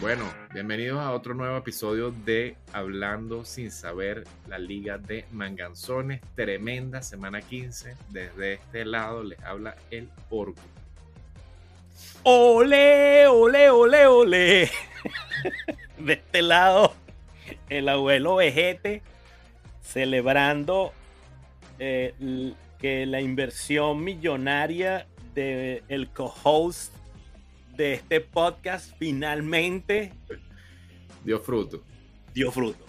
Bueno, 0.00 0.24
bienvenidos 0.54 1.00
a 1.00 1.12
otro 1.12 1.34
nuevo 1.34 1.58
episodio 1.58 2.12
de 2.12 2.56
Hablando 2.72 3.44
sin 3.44 3.70
saber, 3.70 4.24
la 4.48 4.58
Liga 4.58 4.96
de 4.96 5.26
Manganzones. 5.32 6.22
Tremenda 6.34 7.02
semana 7.02 7.42
15. 7.42 7.94
Desde 8.08 8.54
este 8.54 8.86
lado 8.86 9.22
les 9.22 9.38
habla 9.40 9.76
el 9.90 10.08
Orco. 10.30 10.62
Ole, 12.22 13.26
ole, 13.28 13.70
ole, 13.70 14.06
ole. 14.06 14.70
De 15.98 16.12
este 16.14 16.42
lado, 16.42 16.94
el 17.68 17.88
abuelo 17.88 18.36
Vegete 18.36 19.02
celebrando 19.82 20.92
eh, 21.78 22.14
que 22.78 23.06
la 23.06 23.20
inversión 23.20 24.02
millonaria 24.02 25.06
del 25.34 25.82
el 25.88 26.08
co-host 26.10 26.94
de 27.76 27.94
este 27.94 28.20
podcast 28.20 28.96
finalmente 28.98 30.12
Dio 31.24 31.40
fruto. 31.40 31.82
dio 32.32 32.50
fruto. 32.52 32.84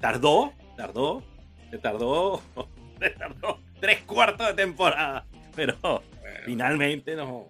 Tardó, 0.00 0.52
tardó, 0.76 1.22
se 1.70 1.78
tardó, 1.78 2.42
se 3.00 3.10
tardó 3.10 3.58
tres 3.80 4.00
cuartos 4.02 4.46
de 4.48 4.54
temporada, 4.54 5.26
pero 5.54 5.76
Bueno, 5.80 6.00
finalmente 6.44 7.16
no. 7.16 7.48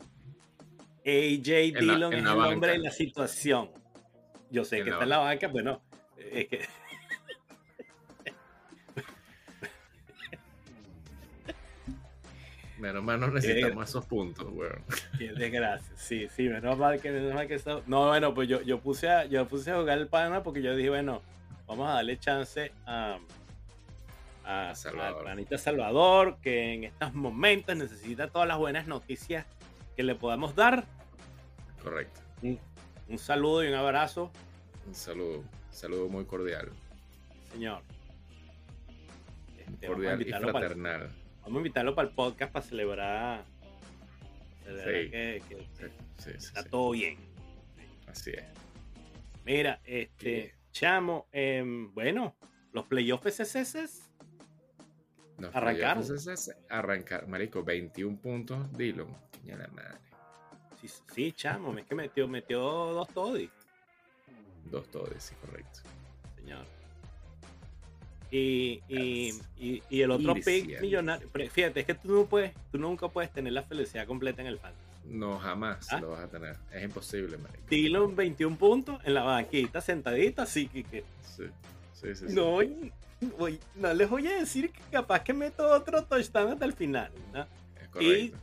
AJ 1.08 1.78
Dillon 1.80 2.12
es 2.12 2.20
el 2.20 2.26
hombre 2.26 2.50
banca. 2.50 2.66
de 2.68 2.78
la 2.78 2.90
situación. 2.90 3.70
Yo 4.50 4.64
sé 4.64 4.78
En 4.78 4.84
que 4.84 4.90
está 4.90 5.04
en 5.04 5.10
la 5.10 5.18
banca, 5.18 5.50
pero 5.52 5.64
no. 5.64 5.82
Es 6.16 6.48
que 6.48 6.60
menos 12.78 13.02
mal 13.02 13.18
no 13.18 13.28
necesitamos 13.28 13.88
esos 13.88 14.04
puntos, 14.06 14.46
weón. 14.52 14.82
qué 15.18 15.32
desgracia. 15.32 15.92
Sí, 15.96 16.28
sí, 16.34 16.48
menos 16.48 16.78
mal 16.78 17.00
que 17.00 17.10
menos 17.10 17.34
mal 17.34 17.48
que 17.48 17.54
eso- 17.54 17.82
No, 17.86 18.08
bueno, 18.08 18.34
pues 18.34 18.48
yo, 18.48 18.62
yo 18.62 18.78
puse 18.78 19.08
a 19.08 19.24
yo 19.26 19.46
puse 19.48 19.70
a 19.72 19.76
jugar 19.78 19.98
el 19.98 20.06
pana 20.06 20.42
porque 20.42 20.62
yo 20.62 20.74
dije, 20.76 20.88
bueno, 20.90 21.22
vamos 21.66 21.88
a 21.88 21.94
darle 21.94 22.18
chance 22.18 22.72
a 22.86 23.18
a, 24.44 24.74
Salvador. 24.74 25.18
al 25.18 25.22
planeta 25.24 25.58
Salvador, 25.58 26.38
que 26.40 26.72
en 26.72 26.84
estos 26.84 27.12
momentos 27.12 27.76
necesita 27.76 28.28
todas 28.28 28.48
las 28.48 28.56
buenas 28.56 28.86
noticias 28.86 29.44
que 29.94 30.02
le 30.02 30.14
podamos 30.14 30.54
dar. 30.54 30.84
Correcto. 31.82 32.20
Un, 32.42 32.58
un 33.08 33.18
saludo 33.18 33.64
y 33.64 33.68
un 33.68 33.74
abrazo, 33.74 34.30
Un 34.86 34.94
saludo, 34.94 35.38
un 35.40 35.48
saludo 35.70 36.08
muy 36.08 36.24
cordial. 36.24 36.70
señor. 37.52 37.82
Este, 39.58 39.88
vamos, 39.88 40.04
a 40.06 40.10
Cordial 40.10 40.22
y 40.22 40.30
para, 40.30 40.48
fraternal. 40.50 41.08
vamos 41.42 41.54
a 41.54 41.58
invitarlo 41.58 41.94
para 41.94 42.08
el 42.08 42.14
podcast 42.14 42.52
para 42.52 42.64
celebrar, 42.64 43.44
celebrar 44.64 44.94
Sí. 45.04 45.10
que, 45.10 45.42
que 45.48 45.56
Sí, 45.56 45.84
sí, 46.18 46.30
sí, 46.30 46.30
está 46.36 46.64
todo 46.64 46.90
bien. 46.92 47.16
Así 48.06 48.30
es. 48.30 48.44
Mira, 49.44 49.80
este, 49.84 50.54
chamo, 50.72 51.26
em, 51.32 51.92
bueno, 51.94 52.36
los 52.72 52.86
playoffs 52.86 53.24
Nos 55.38 55.54
Arrancaron. 55.54 56.04
Arrancar, 56.68 57.28
marico, 57.28 57.62
21 57.62 58.18
puntos. 58.20 58.66
Qué 59.44 59.56
la 59.56 59.68
madre. 59.68 59.98
Sí, 60.82 60.88
sí, 61.14 61.32
chamo, 61.32 61.76
es 61.78 61.86
que 61.86 61.94
metió, 61.94 62.28
metió 62.28 62.60
dos 62.60 63.08
toddy, 63.08 63.50
Dos 64.70 64.86
todes, 64.90 65.22
sí, 65.24 65.34
correcto. 65.40 65.80
señor. 66.36 66.64
Y, 68.30 68.82
y, 68.88 69.32
y, 69.58 69.82
y 69.88 70.02
el 70.02 70.10
otro 70.10 70.34
pick 70.34 70.78
millonario, 70.82 71.28
fíjate, 71.50 71.80
es 71.80 71.86
que 71.86 71.94
tú 71.94 72.12
no 72.12 72.26
puedes, 72.26 72.52
tú 72.70 72.78
nunca 72.78 73.08
puedes 73.08 73.32
tener 73.32 73.54
la 73.54 73.62
felicidad 73.62 74.06
completa 74.06 74.42
en 74.42 74.48
el 74.48 74.58
fantasy. 74.58 74.84
No, 75.06 75.38
jamás 75.38 75.90
¿Ah? 75.90 76.00
lo 76.00 76.10
vas 76.10 76.20
a 76.20 76.28
tener. 76.28 76.54
Es 76.70 76.82
imposible, 76.84 77.38
marico. 77.38 77.62
Dillon 77.70 78.14
21 78.14 78.58
puntos 78.58 79.00
en 79.04 79.14
la 79.14 79.22
banquita, 79.22 79.80
sentadita, 79.80 80.42
así 80.42 80.68
que, 80.68 81.02
Sí, 81.22 81.44
sí, 81.94 82.14
sí. 82.14 82.28
sí. 82.28 82.34
no, 82.34 82.50
voy- 82.50 82.92
voy- 83.38 83.60
no 83.76 83.94
les 83.94 84.10
voy 84.10 84.26
a 84.26 84.38
decir 84.40 84.70
que 84.70 84.80
capaz 84.92 85.20
que 85.24 85.32
meto 85.32 85.66
otro 85.70 86.04
touchdown 86.04 86.52
hasta 86.52 86.66
el 86.66 86.74
final. 86.74 87.10
¿no? 87.32 87.40
Es 87.42 87.48
y 88.02 88.30
correcto. 88.30 88.38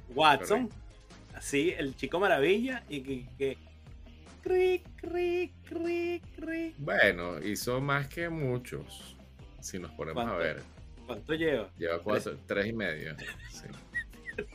Así, 1.35 1.75
el 1.77 1.95
chico 1.95 2.19
maravilla, 2.19 2.83
y 2.89 3.01
que, 3.01 3.25
que 3.37 3.57
cric, 4.41 4.83
cric, 4.95 5.53
cric. 6.35 6.75
Bueno, 6.77 7.39
hizo 7.39 7.81
más 7.81 8.07
que 8.07 8.29
muchos. 8.29 9.17
Si 9.59 9.77
nos 9.77 9.91
ponemos 9.91 10.25
a 10.25 10.35
ver. 10.35 10.61
¿Cuánto 11.05 11.33
lleva? 11.33 11.69
Lleva 11.77 11.99
cuatro, 11.99 12.37
tres 12.47 12.67
y 12.67 12.73
medio. 12.73 13.15
Sí. 13.51 13.67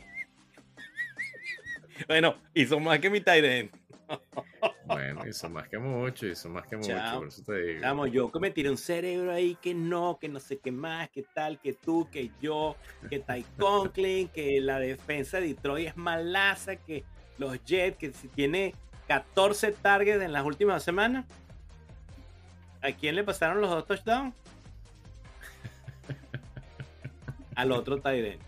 Bueno, 2.07 2.35
hizo 2.55 2.79
más 2.79 2.97
que 2.97 3.11
mi 3.11 3.21
Tyren. 3.21 3.69
Bueno, 4.85 5.21
hizo 5.27 5.49
más 5.49 5.67
que 5.67 5.77
mucho, 5.77 6.27
hizo 6.27 6.49
más 6.49 6.65
que 6.67 6.77
mucho. 6.77 6.89
Chao. 6.89 7.19
Por 7.19 7.27
eso 7.27 7.43
te 7.43 7.61
digo. 7.61 7.81
Vamos, 7.81 8.11
yo 8.11 8.31
que 8.31 8.39
me 8.39 8.51
tiré 8.51 8.69
un 8.69 8.77
cerebro 8.77 9.31
ahí 9.31 9.55
que 9.61 9.73
no, 9.73 10.17
que 10.19 10.27
no 10.27 10.39
sé 10.39 10.59
qué 10.59 10.71
más, 10.71 11.09
que 11.09 11.23
tal, 11.23 11.59
que 11.59 11.73
tú, 11.73 12.09
que 12.11 12.31
yo, 12.41 12.75
que 13.09 13.19
Ty 13.19 13.45
Conklin, 13.59 14.27
que 14.29 14.59
la 14.61 14.79
defensa 14.79 15.39
de 15.39 15.47
Detroit 15.47 15.89
es 15.89 15.97
malaza, 15.97 16.75
que 16.75 17.03
los 17.37 17.63
Jets, 17.63 17.97
que 17.97 18.11
si 18.13 18.27
tiene 18.27 18.73
14 19.07 19.71
targets 19.73 20.21
en 20.23 20.31
las 20.31 20.45
últimas 20.45 20.83
semanas. 20.83 21.25
¿A 22.81 22.91
quién 22.93 23.15
le 23.15 23.23
pasaron 23.23 23.61
los 23.61 23.69
dos 23.69 23.85
touchdowns? 23.85 24.33
Al 27.55 27.71
otro 27.71 27.99
Tyren. 28.01 28.39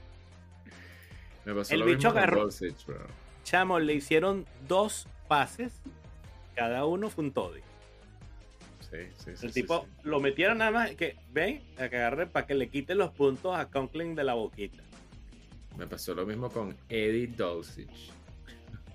Me 1.46 1.54
pasó 1.54 1.74
el 1.74 1.82
lo 1.82 1.86
bicho 1.86 2.08
mismo 2.08 2.12
agarró-. 2.12 2.50
Chamo, 3.44 3.80
le 3.80 3.94
hicieron 3.94 4.46
dos 4.68 5.08
pases, 5.28 5.82
cada 6.56 6.86
uno 6.86 7.10
fue 7.10 7.26
un 7.26 7.34
toddy. 7.34 7.62
Sí, 8.80 8.98
sí, 9.18 9.36
sí. 9.36 9.46
El 9.48 9.54
tipo 9.54 9.82
sí. 9.86 9.92
lo 10.04 10.20
metieron 10.20 10.60
nada 10.60 10.72
más 10.72 10.92
que, 10.96 11.16
ven, 11.32 11.62
a 11.78 11.90
que 11.90 11.98
agarre 11.98 12.28
para 12.28 12.46
que 12.46 12.54
le 12.54 12.70
quite 12.70 12.96
los 12.96 13.12
puntos 13.12 13.56
a 13.58 13.70
Conklin 13.70 14.14
de 14.16 14.24
la 14.24 14.36
boquita. 14.36 14.84
Me 15.78 15.88
pasó 15.88 16.14
lo 16.14 16.26
mismo 16.26 16.50
con 16.50 16.76
Eddie 16.90 17.28
Dulcich. 17.28 18.12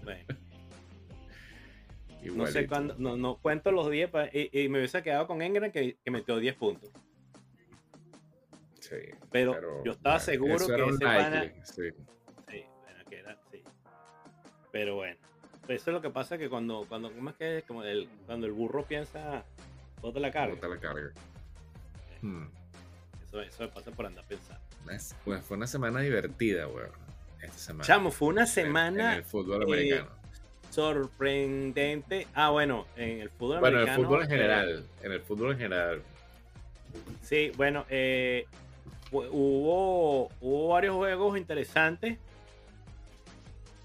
Ven, 0.05 0.25
no 2.37 2.47
sé 2.47 2.67
cuándo, 2.69 2.95
no, 2.99 3.17
no 3.17 3.37
cuento 3.39 3.73
los 3.73 3.91
10 3.91 4.11
pa- 4.11 4.29
y, 4.33 4.51
y 4.53 4.69
me 4.69 4.79
hubiese 4.79 5.03
quedado 5.03 5.27
con 5.27 5.43
Engram 5.43 5.73
que, 5.73 5.97
que 6.05 6.11
metió 6.11 6.39
10 6.39 6.55
puntos. 6.55 6.91
Sí, 8.81 8.97
Pero 9.33 9.83
yo 9.85 9.93
estaba 9.93 10.21
seguro 10.21 10.65
que 10.67 10.89
ese 10.89 10.99
pana- 10.99 11.53
sí. 11.65 11.83
Sí, 12.49 12.65
bueno, 12.83 13.05
que 13.11 13.17
era, 13.19 13.39
sí. 13.51 13.63
Pero 14.73 14.97
bueno, 14.97 15.19
eso 15.69 15.91
es 15.91 15.95
lo 15.95 16.01
que 16.03 16.11
pasa 16.11 16.39
que 16.39 16.49
cuando, 16.49 16.85
cuando, 16.89 17.13
¿cómo 17.13 17.31
es 17.31 17.37
que? 17.37 17.65
Como 17.67 17.83
el, 17.85 18.09
cuando 18.27 18.47
el 18.47 18.53
burro 18.53 18.85
piensa, 18.85 19.45
bota 20.01 20.19
la 20.21 20.31
carga. 20.31 20.55
Bota 20.55 20.69
la 20.69 20.79
carga. 20.79 21.11
Hmm. 22.23 22.45
Eso, 23.27 23.41
eso 23.43 23.63
me 23.63 23.69
pasa 23.69 23.91
por 23.91 24.07
andar 24.07 24.25
pensando. 24.27 24.61
Es- 24.93 25.15
pues 25.25 25.43
fue 25.45 25.57
una 25.57 25.67
semana 25.67 26.01
divertida, 26.01 26.67
weón. 26.69 26.91
Esta 27.43 27.59
semana. 27.59 27.85
Chamo, 27.85 28.11
fue 28.11 28.29
una 28.29 28.47
semana 28.47 29.13
En 29.13 29.19
el 29.19 29.25
fútbol 29.25 29.63
eh, 29.63 29.65
americano. 29.65 30.09
sorprendente. 30.71 32.27
Ah, 32.35 32.51
bueno, 32.51 32.87
en 32.97 33.21
el 33.21 33.31
fútbol 33.31 33.61
Bueno, 33.61 33.77
en 33.79 33.83
el 33.85 33.89
americano. 33.91 34.09
fútbol 34.09 34.23
en 34.25 34.31
eh, 34.31 34.35
general. 34.37 34.85
En 35.03 35.13
el 35.13 35.21
fútbol 35.21 35.53
en 35.53 35.59
general. 35.59 36.03
Sí, 37.23 37.53
bueno, 37.57 37.85
eh, 37.91 38.47
hu- 39.13 39.29
hubo, 39.31 40.31
hubo 40.41 40.69
varios 40.69 40.97
juegos 40.97 41.37
interesantes. 41.39 42.19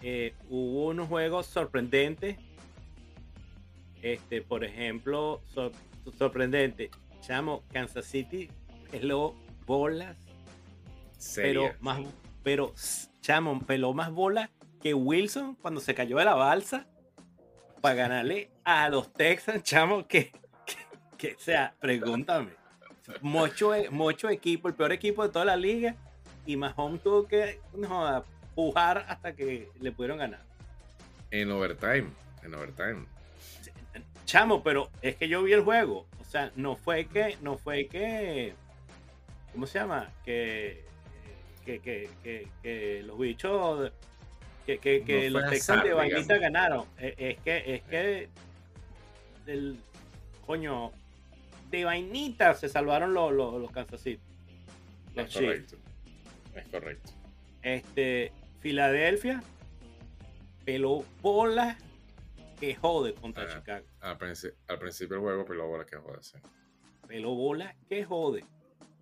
Eh, 0.06 0.34
hubo 0.50 0.88
unos 0.88 1.07
juegos 1.07 1.45
sorprendentes. 1.48 2.38
Este, 4.01 4.42
por 4.42 4.66
ejemplo, 4.66 5.42
sor- 5.45 5.72
sorprendente. 6.18 6.92
Chamo, 7.22 7.63
Kansas 7.72 8.06
City 8.06 8.50
peló 8.92 9.33
bolas, 9.66 10.18
pero 11.36 11.72
más, 11.80 12.01
pero 12.44 12.74
chamo, 13.22 13.57
peló 13.62 13.94
más 13.94 14.12
bolas 14.12 14.50
que 14.81 14.94
Wilson 14.94 15.56
cuando 15.56 15.80
se 15.80 15.95
cayó 15.95 16.18
de 16.18 16.25
la 16.25 16.36
balsa 16.36 16.86
para 17.80 17.95
ganarle 17.95 18.51
a 18.66 18.89
los 18.89 19.13
Texans, 19.13 19.63
chamo, 19.63 20.06
que, 20.06 20.33
que, 21.18 21.36
sea, 21.39 21.74
pregúntame. 21.80 22.51
Mucho, 23.22 23.72
mucho 23.92 24.30
equipo, 24.30 24.68
el 24.68 24.74
peor 24.74 24.92
equipo 24.92 25.24
de 25.24 25.30
toda 25.30 25.45
la 25.45 25.56
liga, 25.56 25.95
y 26.45 26.57
Mahomes 26.57 27.01
tuvo 27.01 27.25
que 27.25 27.62
no, 27.74 28.24
pujar 28.56 29.06
hasta 29.08 29.34
que 29.36 29.70
le 29.80 29.92
pudieron 29.92 30.18
ganar. 30.18 30.42
En 31.32 31.52
overtime. 31.52 32.06
En 32.44 32.54
overtime. 32.54 33.06
Chamo, 34.26 34.64
pero 34.64 34.90
es 35.02 35.16
que 35.16 35.28
yo 35.28 35.44
vi 35.44 35.54
el 35.54 35.62
juego. 35.62 36.06
O 36.20 36.24
sea, 36.24 36.52
no 36.56 36.76
fue 36.76 37.06
que, 37.06 37.38
no 37.42 37.58
fue 37.58 37.88
que, 37.88 38.54
¿cómo 39.52 39.68
se 39.68 39.80
llama? 39.80 40.10
Que, 40.26 40.84
que, 41.66 41.80
que, 41.80 42.10
que, 42.24 42.48
que 42.62 43.04
los 43.04 43.20
bichos 43.20 43.92
que, 44.66 44.78
que, 44.80 45.04
que 45.04 45.30
No 45.30 45.40
los 45.42 45.50
Texans 45.50 45.84
de 45.84 45.94
vainita 45.94 46.22
digamos. 46.36 46.42
ganaron. 46.42 46.86
Eh, 46.98 47.16
Es 47.18 47.44
que, 47.44 47.76
es 47.76 47.82
que, 47.84 48.30
el, 49.46 49.78
coño, 50.46 50.92
de 51.70 51.86
vainita 51.86 52.54
se 52.56 52.70
salvaron 52.70 53.14
los, 53.14 53.32
los, 53.34 53.62
los 53.62 53.72
Kansas 53.72 54.02
City. 54.02 54.22
Los 55.16 55.28
Es 55.28 55.34
correcto. 55.34 55.76
Es 56.56 56.68
correcto. 56.70 57.12
Este, 57.62 58.32
Filadelfia 58.63 59.44
peló 60.63 61.04
bola 61.21 61.77
que 62.60 62.74
jode 62.75 63.13
contra 63.13 63.44
Ah. 63.44 63.48
Chicago. 63.60 63.86
Al, 64.00 64.18
princi- 64.18 64.54
al 64.69 64.80
principio 64.80 65.18
del 65.18 65.24
juego, 65.25 65.45
luego 65.54 65.77
la 65.77 65.86
que 65.86 65.98
joder, 65.98 66.24
sí. 66.24 66.38
Peló 67.07 67.36
bola 67.36 67.75
que 67.89 68.06
jode. 68.06 68.45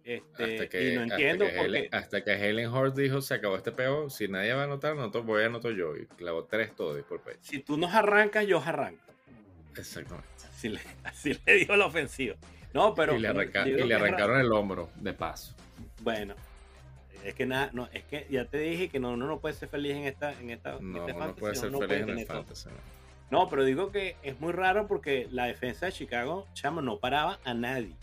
Este, 0.04 0.44
Hasta 0.56 0.68
que, 0.68 0.92
y 0.94 0.96
no 0.96 1.02
hasta 1.04 1.14
entiendo 1.14 1.46
que 1.46 1.52
por 1.52 1.66
Helen, 1.68 1.90
qué. 1.92 1.96
hasta 1.96 2.24
que 2.24 2.32
Helen 2.34 2.68
Hort 2.70 2.96
dijo, 2.96 3.22
se 3.22 3.36
acabó 3.36 3.56
este 3.56 3.72
peo, 3.72 4.10
si 4.10 4.28
nadie 4.28 4.52
va 4.54 4.62
a 4.62 4.64
anotar, 4.64 4.94
anoto, 4.94 5.22
voy 5.22 5.44
a 5.44 5.46
anotar 5.46 5.74
yo. 5.74 5.96
Y 5.96 6.08
clavó 6.08 6.46
tres 6.46 6.76
todos 6.76 7.00
por 7.04 7.22
pecho. 7.22 7.38
Si 7.44 7.60
tú 7.60 7.78
nos 7.78 7.94
arrancas, 7.94 8.48
yo 8.48 8.58
os 8.58 8.66
arranco. 8.68 9.04
Exactamente. 9.78 10.28
Así 10.50 10.70
le, 10.70 10.80
así 11.04 11.40
le 11.46 11.54
dijo 11.54 11.76
la 11.76 11.86
ofensiva. 11.86 12.36
No, 12.74 12.96
pero. 12.96 13.16
y 13.16 13.20
le, 13.20 13.28
arranca- 13.30 13.68
y 13.68 13.76
que 13.76 13.94
arrancaron 13.94 14.40
el 14.40 14.52
hombro, 14.52 14.90
de 14.96 15.14
paso. 15.14 15.56
Bueno, 16.02 16.34
es 17.26 17.36
que 17.36 17.46
nada, 17.46 17.70
no, 17.74 17.88
es 17.94 18.04
que 18.04 18.28
ya 18.30 18.46
te 18.46 18.60
dije 18.60 18.90
que 18.90 19.00
no, 19.00 19.12
uno 19.12 19.28
no 19.28 19.40
puede 19.40 19.56
ser 19.56 19.70
feliz 19.70 19.96
en 19.96 20.04
esta, 20.04 20.40
en 20.40 20.50
esta, 20.50 20.78
en 20.78 20.92
No, 20.92 21.00
este 21.00 21.14
fantasy, 21.14 21.40
puede 21.40 21.56
ser 21.56 21.72
feliz 21.72 22.02
en 22.02 22.20
el 22.20 22.26
fantasy. 22.26 22.70
¿no? 23.32 23.50
Pero 23.50 23.64
digo 23.64 23.92
que 23.92 24.18
es 24.24 24.40
muy 24.40 24.52
raro 24.52 24.88
porque 24.88 25.28
la 25.32 25.46
defensa 25.46 25.88
de 25.88 25.94
Chicago, 25.94 26.46
chamo, 26.54 26.82
no 26.82 26.98
paraba 26.98 27.40
a 27.46 27.54
nadie. 27.54 27.94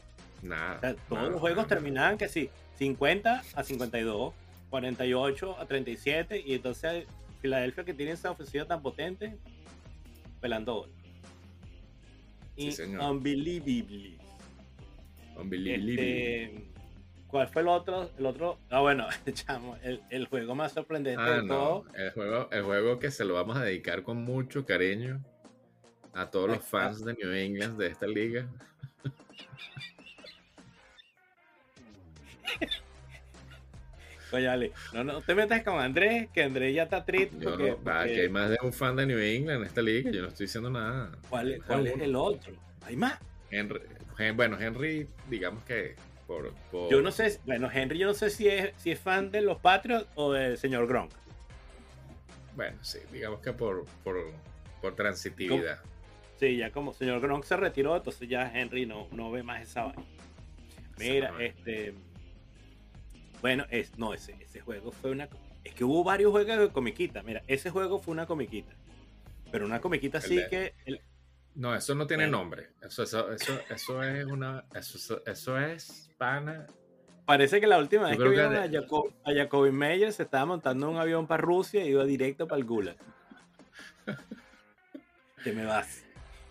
Nada. 0.43 0.77
O 0.77 0.81
sea, 0.81 0.95
todos 0.95 1.19
nada, 1.19 1.31
los 1.31 1.41
juegos 1.41 1.65
nada. 1.65 1.69
terminaban 1.69 2.19
que 2.19 2.29
sí, 2.29 2.51
50 2.79 3.43
a 3.55 3.63
52, 3.63 4.33
48 4.71 5.59
a 5.59 5.67
37, 5.67 6.43
y 6.45 6.55
entonces 6.55 7.07
Filadelfia 7.41 7.85
que 7.85 7.95
tiene 7.95 8.13
esa 8.13 8.31
ofensiva 8.31 8.65
tan 8.65 8.83
potente, 8.83 9.37
pelando 10.41 10.75
gol. 10.75 10.91
Sí, 12.57 12.73
señor. 12.73 13.13
Unbelievable. 13.13 14.17
Unbelievable. 15.37 16.45
Este, 16.45 16.65
¿Cuál 17.29 17.49
fue 17.49 17.63
el 17.63 17.69
otro? 17.69 18.11
El 18.19 18.27
otro, 18.27 18.59
ah, 18.71 18.81
bueno, 18.81 19.07
chamo, 19.33 19.77
el, 19.83 20.03
el 20.11 20.27
juego 20.27 20.55
más 20.55 20.73
sorprendente 20.73 21.23
Ah, 21.23 21.31
de 21.37 21.43
no. 21.43 21.49
todo. 21.49 21.85
El 21.95 22.11
juego, 22.13 22.49
el 22.51 22.63
juego 22.63 22.99
que 22.99 23.11
se 23.11 23.25
lo 23.25 23.35
vamos 23.35 23.57
a 23.57 23.65
dedicar 23.65 24.03
con 24.03 24.19
mucho 24.19 24.65
cariño 24.65 25.21
a 26.15 26.31
todos 26.31 26.49
los 26.49 26.65
fans 26.65 27.05
de 27.05 27.15
New 27.15 27.33
England 27.33 27.79
de 27.79 27.87
esta 27.89 28.07
liga. 28.07 28.47
Oye, 34.31 34.47
Ale, 34.49 34.73
no, 34.93 35.05
no 35.05 35.23
te 35.23 35.35
metas 35.35 35.63
con 35.63 35.81
Andrés, 35.81 36.29
que 36.35 36.43
Andrés 36.43 36.75
ya 36.75 36.83
está 36.83 37.03
triste. 37.05 37.37
Yo 37.41 37.51
porque- 37.51 37.71
no, 37.71 37.83
va, 37.85 38.01
porque- 38.01 38.15
que 38.15 38.21
hay 38.23 38.29
más 38.29 38.51
de 38.51 38.59
un 38.63 38.73
fan 38.75 38.95
de 38.97 39.07
New 39.07 39.19
England 39.19 39.61
en 39.63 39.67
esta 39.67 39.81
liga. 39.81 40.11
Yo 40.11 40.21
no 40.23 40.29
estoy 40.29 40.45
diciendo 40.47 40.69
nada. 40.71 41.13
¿Cuál, 41.31 41.53
es- 41.53 41.63
cuál 41.63 41.87
es 41.87 41.99
el 42.01 42.15
otro? 42.15 42.53
¿Hay 42.85 42.97
más? 42.97 43.19
Henry, 43.51 43.81
Hen- 44.19 44.37
bueno, 44.37 44.59
Henry, 44.61 45.09
digamos 45.31 45.65
que 45.65 45.97
por, 46.29 46.53
por- 46.71 46.89
Yo 46.91 47.03
no 47.03 47.11
sé, 47.11 47.41
bueno, 47.45 47.69
Henry, 47.73 47.99
yo 47.99 48.07
no 48.07 48.15
sé 48.15 48.31
si 48.31 48.47
es, 48.47 48.71
si 48.77 48.93
es 48.93 49.01
fan 49.01 49.33
de 49.33 49.41
los 49.41 49.59
Patriots 49.59 50.07
o 50.15 50.33
del 50.33 50.57
señor 50.59 50.87
Gronk. 50.87 51.11
Bueno, 52.55 52.77
sí, 52.83 52.99
digamos 53.13 53.41
que 53.41 53.53
por, 53.53 53.85
por, 54.05 54.17
por 54.81 54.95
transitividad. 54.95 55.81
Sí, 56.39 56.57
ya 56.57 56.71
como 56.71 56.93
señor 56.95 57.21
Gronk 57.21 57.45
se 57.45 57.57
retiró, 57.57 57.97
entonces 57.97 58.29
ya 58.29 58.53
Henry 58.55 58.87
no, 58.87 59.09
no 59.11 59.31
ve 59.33 59.43
más 59.43 59.63
esa 59.63 59.85
vaina. 59.85 60.05
Mira, 60.99 61.33
este. 61.41 61.95
Bueno, 63.41 63.65
es, 63.71 63.97
no, 63.99 64.15
ese, 64.15 64.37
ese 64.41 64.61
juego 64.61 64.91
fue 64.93 65.11
una. 65.13 65.29
Es 65.65 65.75
que 65.75 65.85
hubo 65.85 66.03
varios 66.05 66.31
juegos 66.33 66.59
de 66.59 66.69
comiquita. 66.71 67.23
Mira, 67.23 67.43
ese 67.47 67.71
juego 67.71 67.99
fue 68.01 68.13
una 68.13 68.27
comiquita. 68.27 68.73
Pero 69.51 69.65
una 69.65 69.81
comiquita 69.81 70.19
así 70.19 70.41
que. 70.51 70.75
el- 70.85 71.01
No, 71.55 71.75
eso 71.75 71.95
no 71.95 72.07
tiene 72.07 72.25
Bueno. 72.25 72.39
nombre. 72.39 72.69
Eso, 72.83 73.03
eso, 73.03 73.33
eso, 73.33 73.59
eso 73.69 74.03
es 74.03 74.25
una. 74.27 74.65
Eso, 74.75 74.97
eso, 74.99 75.23
eso 75.27 75.59
es 75.59 76.11
pana. 76.19 76.67
parece 77.27 77.61
que 77.61 77.67
la 77.67 77.79
última 77.79 78.09
vez 78.09 78.17
que 78.17 78.23
que 78.23 78.29
vieron 78.31 78.53
de- 78.55 78.59
a, 78.61 78.71
Jacob, 78.71 79.13
a 79.25 79.33
Jacoby 79.35 79.71
Meyer 79.73 80.13
se 80.13 80.23
estaba 80.23 80.47
montando 80.47 80.89
un 80.91 80.97
avión 80.99 81.27
para 81.27 81.43
Rusia 81.43 81.85
y 81.85 81.89
iba 81.91 82.05
directo 82.05 82.47
para 82.49 82.59
el 82.61 82.65
Gulag. 82.65 82.97
que 85.45 85.53
me 85.53 85.65
vas. 85.65 86.03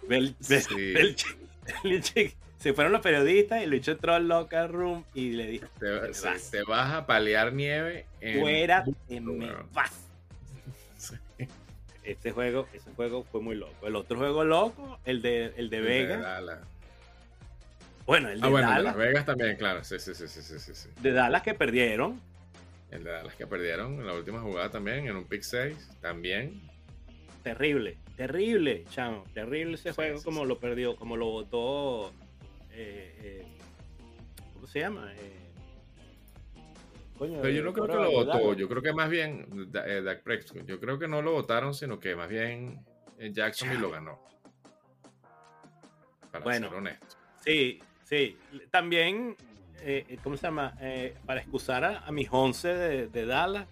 Ve 0.07 0.17
el- 0.17 0.35
ve- 0.47 0.61
Sí. 0.61 0.93
ve 0.93 0.99
el 1.01 1.15
chi- 1.15 1.37
el 1.83 2.01
chi- 2.01 2.33
se 2.57 2.73
fueron 2.73 2.91
los 2.93 3.01
periodistas 3.01 3.61
y 3.61 3.67
Lucho 3.67 3.91
entró 3.91 4.13
al 4.13 4.27
locker 4.27 4.71
room 4.71 5.03
y 5.13 5.31
le 5.31 5.47
dijo: 5.47 5.67
Te, 5.79 5.89
vas. 5.91 6.49
te 6.51 6.63
vas 6.63 6.93
a 6.93 7.05
palear 7.05 7.53
nieve. 7.53 8.05
En, 8.21 8.39
Fuera, 8.41 8.83
te 9.07 9.21
me 9.21 9.51
vas. 9.73 10.06
Este 12.07 12.31
juego, 12.31 12.67
ese 12.73 12.89
juego 12.93 13.23
fue 13.25 13.41
muy 13.41 13.55
loco. 13.55 13.85
El 13.85 13.95
otro 13.97 14.17
juego 14.17 14.43
loco, 14.45 14.97
el 15.05 15.21
de, 15.21 15.53
el 15.57 15.69
de 15.69 15.77
El 15.77 15.83
Vega. 15.83 16.61
Bueno, 18.05 18.29
el 18.29 18.39
de 18.39 18.47
Ah, 18.47 18.49
bueno, 18.49 18.67
el 18.69 18.75
de 18.75 18.81
Dallas. 18.81 18.83
Las 18.83 18.95
Vegas 18.95 19.25
también, 19.25 19.57
claro. 19.57 19.83
Sí, 19.83 19.99
sí, 19.99 20.13
sí, 20.15 20.27
sí, 20.27 20.41
sí, 20.41 20.73
sí. 20.73 20.89
De 21.01 21.11
Dallas 21.11 21.41
que 21.41 21.53
perdieron. 21.53 22.21
El 22.91 23.03
de 23.03 23.11
Dallas 23.11 23.35
que 23.35 23.45
perdieron 23.45 23.95
en 23.95 24.07
la 24.07 24.13
última 24.13 24.39
jugada 24.39 24.71
también, 24.71 25.05
en 25.07 25.17
un 25.17 25.25
pick 25.25 25.41
6, 25.41 25.97
también. 25.99 26.61
Terrible, 27.43 27.97
terrible, 28.15 28.85
chamo. 28.89 29.25
Terrible 29.33 29.75
ese 29.75 29.89
Sí, 29.89 29.95
juego 29.95 30.19
sí, 30.19 30.23
como 30.23 30.45
lo 30.45 30.57
perdió, 30.59 30.95
como 30.95 31.17
lo 31.17 31.25
votó. 31.25 32.13
eh, 32.71 33.15
eh, 33.21 33.45
¿Cómo 34.53 34.67
se 34.67 34.79
llama? 34.79 35.11
Eh, 35.13 35.46
coño, 37.17 37.39
Pero 37.41 37.53
yo 37.53 37.63
no 37.63 37.73
creo 37.73 37.87
que 37.87 37.93
lo 37.95 38.11
votó, 38.11 38.53
yo 38.53 38.67
creo 38.69 38.81
que 38.81 38.93
más 38.93 39.09
bien 39.09 39.67
eh, 39.85 40.01
Dak 40.03 40.23
Prescott. 40.23 40.65
Yo 40.65 40.79
creo 40.79 40.97
que 40.99 41.07
no 41.07 41.21
lo 41.21 41.31
votaron, 41.33 41.73
sino 41.73 41.99
que 41.99 42.15
más 42.15 42.29
bien 42.29 42.85
eh, 43.19 43.31
Jacksonville 43.33 43.81
lo 43.81 43.91
ganó. 43.91 44.19
Para 46.31 46.43
Bueno. 46.43 46.69
ser 46.69 46.77
honesto. 46.77 47.15
Sí, 47.43 47.79
sí. 48.03 48.37
También, 48.71 49.35
eh, 49.81 50.17
¿cómo 50.23 50.37
se 50.37 50.43
llama? 50.47 50.75
Eh, 50.81 51.15
para 51.25 51.39
excusar 51.41 51.83
a, 51.83 51.99
a 51.99 52.11
mis 52.11 52.27
11 52.31 52.67
de, 52.73 53.07
de 53.07 53.25
Dallas, 53.25 53.67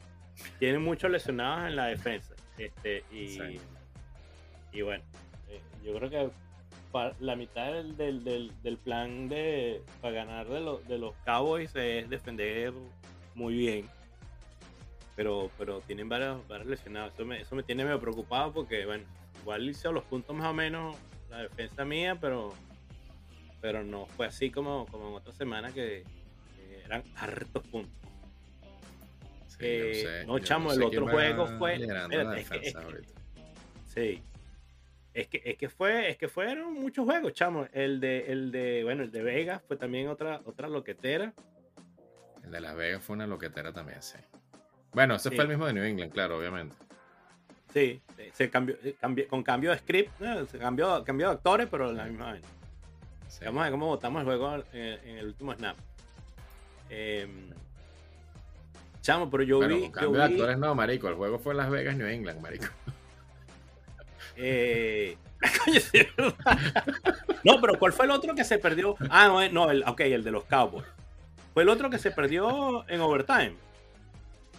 tienen 0.60 0.82
muchos 0.82 1.12
lesionados 1.12 1.68
en 1.70 1.76
la 1.76 1.88
defensa. 1.88 2.34
Este, 2.58 3.04
y, 3.12 3.28
Sí. 3.30 3.60
y 4.72 4.82
bueno, 4.82 5.04
eh, 5.50 5.62
yo 5.84 5.94
creo 5.96 6.10
que 6.10 6.30
la 7.20 7.36
mitad 7.36 7.74
del, 7.74 7.98
del, 7.98 8.24
del- 8.24 8.52
del 8.64 8.78
plan 8.78 9.28
de 9.28 9.82
para 10.02 10.14
ganar 10.16 10.48
de, 10.48 10.62
los 10.62 10.88
de 10.88 10.98
los 10.98 11.14
Cowboys 11.26 11.76
es 11.76 12.10
defender 12.10 12.72
muy 13.36 13.54
bien. 13.56 13.86
Pero, 15.16 15.50
pero 15.58 15.80
tienen 15.82 16.10
varios, 16.10 16.46
varios 16.48 16.68
lesionados. 16.68 17.14
Eso 17.14 17.26
me, 17.26 17.40
eso 17.42 17.56
me 17.56 17.64
tiene 17.64 17.84
medio 17.86 18.00
preocupado 18.02 18.52
porque, 18.52 18.86
bueno, 18.86 19.04
igual 19.42 19.70
hizo 19.70 19.92
los 19.92 20.04
puntos 20.04 20.36
más 20.36 20.48
o 20.48 20.54
menos 20.54 20.96
la 21.30 21.40
defensa 21.44 21.86
mía, 21.86 22.18
pero 22.20 22.54
pero 23.62 23.84
no 23.84 24.06
fue 24.06 24.28
así 24.28 24.52
como, 24.52 24.86
como 24.88 25.08
en 25.10 25.14
otra 25.16 25.34
semana 25.34 25.72
que, 25.74 26.04
que 26.56 26.82
eran 26.86 27.04
hartos 27.16 27.66
puntos. 27.68 27.92
Sí, 29.48 29.58
Eh, 29.62 29.94
sé- 30.22 30.26
no, 30.28 30.38
chamo, 30.40 30.72
el 30.72 30.84
otro 30.84 31.08
juego 31.08 31.48
fue- 31.58 31.78
liderando 31.80 32.16
la 32.24 32.38
espérate, 32.38 32.42
es 32.42 32.50
que- 32.50 32.56
defensa 32.60 32.80
es 32.80 32.86
que- 32.86 32.94
ahorita. 32.94 33.22
Sí. 33.86 34.22
Es 35.16 35.28
que, 35.28 35.42
es 35.46 35.58
que 35.58 35.70
fue, 35.70 36.10
es 36.10 36.18
que 36.18 36.28
fueron 36.28 36.74
muchos 36.74 37.06
juegos, 37.06 37.34
chamo. 37.34 37.66
El 37.72 38.00
de, 38.02 38.32
el 38.32 38.52
de, 38.52 38.84
bueno, 38.84 39.02
el 39.04 39.12
de 39.12 39.24
Vegas 39.24 39.64
fue 39.66 39.78
también 39.78 40.10
otra, 40.10 40.42
otra 40.46 40.68
loquetera. 40.68 41.34
El 42.46 42.52
de 42.52 42.62
Las 42.62 42.76
Vegas 42.76 43.04
fue 43.04 43.16
una 43.16 43.28
loquetera 43.28 43.74
también, 43.74 44.02
sí. 44.02 44.18
Bueno, 44.94 45.16
ese 45.16 45.30
Sí. 45.30 45.36
fue 45.36 45.44
el 45.44 45.50
mismo 45.50 45.66
de 45.66 45.74
New 45.74 45.84
England, 45.84 46.12
claro, 46.14 46.38
obviamente. 46.38 46.76
Sí, 47.74 48.00
eh, 48.18 48.32
se 48.34 48.50
cambió, 48.50 48.76
eh, 48.84 48.96
cambió- 49.02 49.28
con 49.28 49.44
cambio 49.44 49.72
de 49.72 49.78
script, 49.80 50.20
¿no? 50.22 50.46
se 50.46 50.58
cambió, 50.58 51.04
cambió 51.04 51.28
de 51.28 51.34
actores, 51.34 51.68
pero 51.70 51.92
la 51.92 52.06
misma 52.06 52.26
vaina. 52.32 52.48
Sí. 53.28 53.44
Vamos 53.44 53.60
a 53.62 53.64
ver 53.64 53.72
cómo 53.72 53.88
votamos 53.88 54.20
el 54.22 54.26
juego 54.26 54.56
en, 54.72 54.82
en 54.82 55.18
el 55.18 55.26
último 55.26 55.54
snap. 55.54 55.76
Em, 56.90 57.50
chamo, 59.02 59.30
pero 59.30 59.44
yo 59.44 59.58
bueno, 59.58 59.76
vi, 59.76 59.82
con 59.82 59.90
yo 59.90 59.92
cambio 60.00 60.22
de 60.22 60.28
vi, 60.28 60.34
actores 60.36 60.58
no, 60.58 60.76
marico. 60.76 61.10
El 61.10 61.16
juego 61.16 61.40
fue 61.40 61.54
Las 61.56 61.70
Vegas, 61.70 61.98
New 61.98 62.08
England, 62.08 62.40
marico. 62.42 62.68
eh, 64.38 65.18
no, 67.44 67.60
pero 67.62 67.78
¿cuál 67.78 67.92
fue 67.94 68.06
el 68.06 68.12
otro 68.12 68.34
que 68.36 68.44
se 68.44 68.58
perdió? 68.58 68.96
Ah, 69.10 69.28
no, 69.28 69.42
eh, 69.42 69.50
no, 69.50 69.70
el, 69.70 69.84
ok, 69.86 70.00
el 70.02 70.24
de 70.24 70.32
los 70.32 70.46
Cowboys. 70.46 70.86
Fue 71.56 71.64
el 71.64 71.70
otro 71.70 71.90
que 71.90 71.98
se 71.98 72.12
perdió 72.12 72.86
en 72.90 73.00
overtime. 73.00 73.56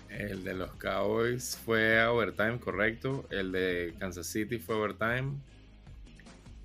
El 0.09 0.43
de 0.45 0.55
los 0.55 0.71
Cowboys 0.77 1.61
fue 1.63 2.01
a 2.01 2.11
overtime, 2.11 2.59
correcto. 2.59 3.27
El 3.31 3.53
de 3.53 3.95
Kansas 3.99 4.27
City 4.27 4.57
fue 4.59 4.77
overtime. 4.77 5.35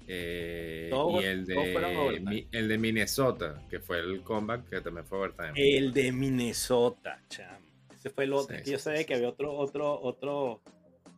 Eh, 0.08 0.88
Todos- 0.90 1.22
y 1.22 1.26
el 1.26 1.46
de, 1.46 2.48
el 2.54 2.68
de 2.70 2.78
Minnesota, 2.78 3.62
que 3.70 3.82
fue 3.82 4.00
el 4.00 4.22
comeback, 4.24 4.70
que 4.70 4.80
también 4.80 5.06
fue 5.06 5.18
overtime. 5.18 5.52
El 5.56 5.92
de 5.92 6.14
Minnesota, 6.14 7.22
chamo. 7.28 7.60
Ese 7.94 8.10
fue 8.10 8.24
el 8.24 8.32
otro. 8.32 8.56
Sí, 8.58 8.64
que 8.64 8.72
yo 8.72 8.78
sí, 8.78 8.84
sabía 8.86 9.00
sí, 9.00 9.06
que 9.06 9.14
sí. 9.16 9.18
había 9.18 9.30
otro, 9.30 9.54
otro, 9.54 10.02
otro, 10.02 10.62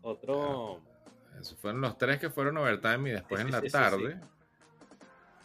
otro. 0.02 0.82
Esos 1.40 1.56
fueron 1.60 1.82
los 1.82 2.00
tres 2.00 2.20
que 2.20 2.32
fueron 2.32 2.58
overtime 2.58 3.10
y 3.10 3.14
después 3.14 3.42
Sí, 3.42 3.48
en 3.48 3.48
sí, 3.48 3.52
la 3.52 3.60
sí, 3.62 3.68
sí, 3.68 3.72
tarde. 3.72 4.20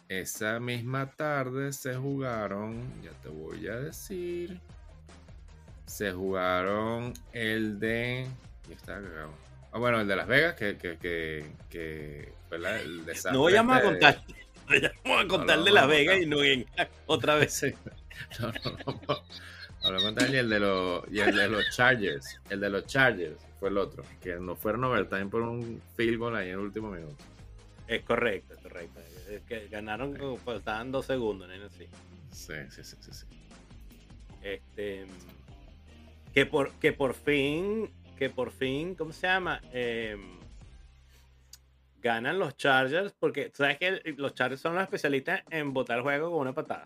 Esa 0.08 0.58
misma 0.58 1.10
tarde 1.10 1.72
se 1.72 1.94
jugaron, 1.94 2.82
ya 3.02 3.10
te 3.22 3.28
voy 3.28 3.68
a 3.68 3.76
decir. 3.76 4.58
Se 5.86 6.12
jugaron 6.12 7.12
el 7.32 7.78
de 7.78 8.26
Yo 8.68 8.74
estaba 8.74 9.00
cagado. 9.02 9.32
Ah, 9.72 9.78
bueno, 9.78 10.00
el 10.00 10.08
de 10.08 10.16
Las 10.16 10.26
Vegas, 10.26 10.54
que, 10.54 10.76
que, 10.78 10.96
que, 10.98 11.44
que 11.70 12.32
la- 12.58 12.80
el 12.80 13.04
desastre. 13.04 13.32
No 13.32 13.42
vayamos 13.42 13.76
a 13.76 13.78
este 13.80 13.88
de- 13.88 13.92
contar. 14.00 14.22
No 14.28 14.66
vayamos 14.68 15.24
a 15.24 15.28
contar 15.28 15.58
no, 15.58 15.64
de 15.64 15.70
Las 15.72 15.88
Vegas 15.88 16.18
y 16.22 16.26
no 16.26 16.42
en 16.42 16.66
otra 17.06 17.34
vez. 17.36 17.52
Sí. 17.52 17.74
No, 18.40 18.48
no, 18.48 18.70
no. 18.86 19.00
no. 19.08 19.22
Hablamos 19.82 20.02
con 20.06 20.14
tal 20.16 20.34
y 20.34 20.38
el 20.38 20.48
de 20.48 20.58
los 20.60 21.04
y 21.10 21.20
el 21.20 21.36
de 21.36 21.48
los 21.48 21.64
Chargers. 21.70 22.40
El 22.50 22.60
de 22.60 22.68
los 22.70 22.84
Chargers 22.86 23.36
fue 23.60 23.68
el 23.68 23.78
otro. 23.78 24.02
Que 24.20 24.36
no 24.36 24.56
fueron 24.56 24.84
overtime 24.84 25.26
por 25.26 25.42
un 25.42 25.80
field 25.96 26.18
goal 26.18 26.34
ahí 26.36 26.48
en 26.48 26.54
el 26.54 26.58
último 26.60 26.90
minuto. 26.90 27.22
Es 27.86 28.02
correcto, 28.02 28.54
es 28.54 28.60
correcto. 28.60 29.00
Es 29.28 29.42
que 29.42 29.68
ganaron, 29.68 30.16
como 30.16 30.36
faltaban 30.36 30.90
dos 30.90 31.06
segundos, 31.06 31.48
¿no? 31.48 31.68
Sí. 31.70 31.86
Sí, 32.30 32.54
sí, 32.70 32.82
sí, 32.84 32.96
sí. 33.00 33.12
sí. 33.12 33.26
Este, 34.42 35.06
que 36.32 36.46
por, 36.46 36.72
que 36.74 36.92
por 36.92 37.14
fin, 37.14 37.90
que 38.16 38.30
por 38.30 38.50
fin, 38.52 38.94
¿cómo 38.94 39.12
se 39.12 39.26
llama? 39.26 39.60
Em, 39.72 40.38
ganan 42.00 42.38
los 42.38 42.56
Chargers, 42.56 43.12
porque 43.18 43.50
sabes 43.54 43.78
que 43.78 44.14
los 44.16 44.34
Chargers 44.34 44.60
son 44.60 44.74
los 44.74 44.82
especialistas 44.84 45.42
en 45.50 45.72
botar 45.74 45.98
el 45.98 46.02
juego 46.04 46.30
con 46.30 46.40
una 46.40 46.52
patada. 46.54 46.84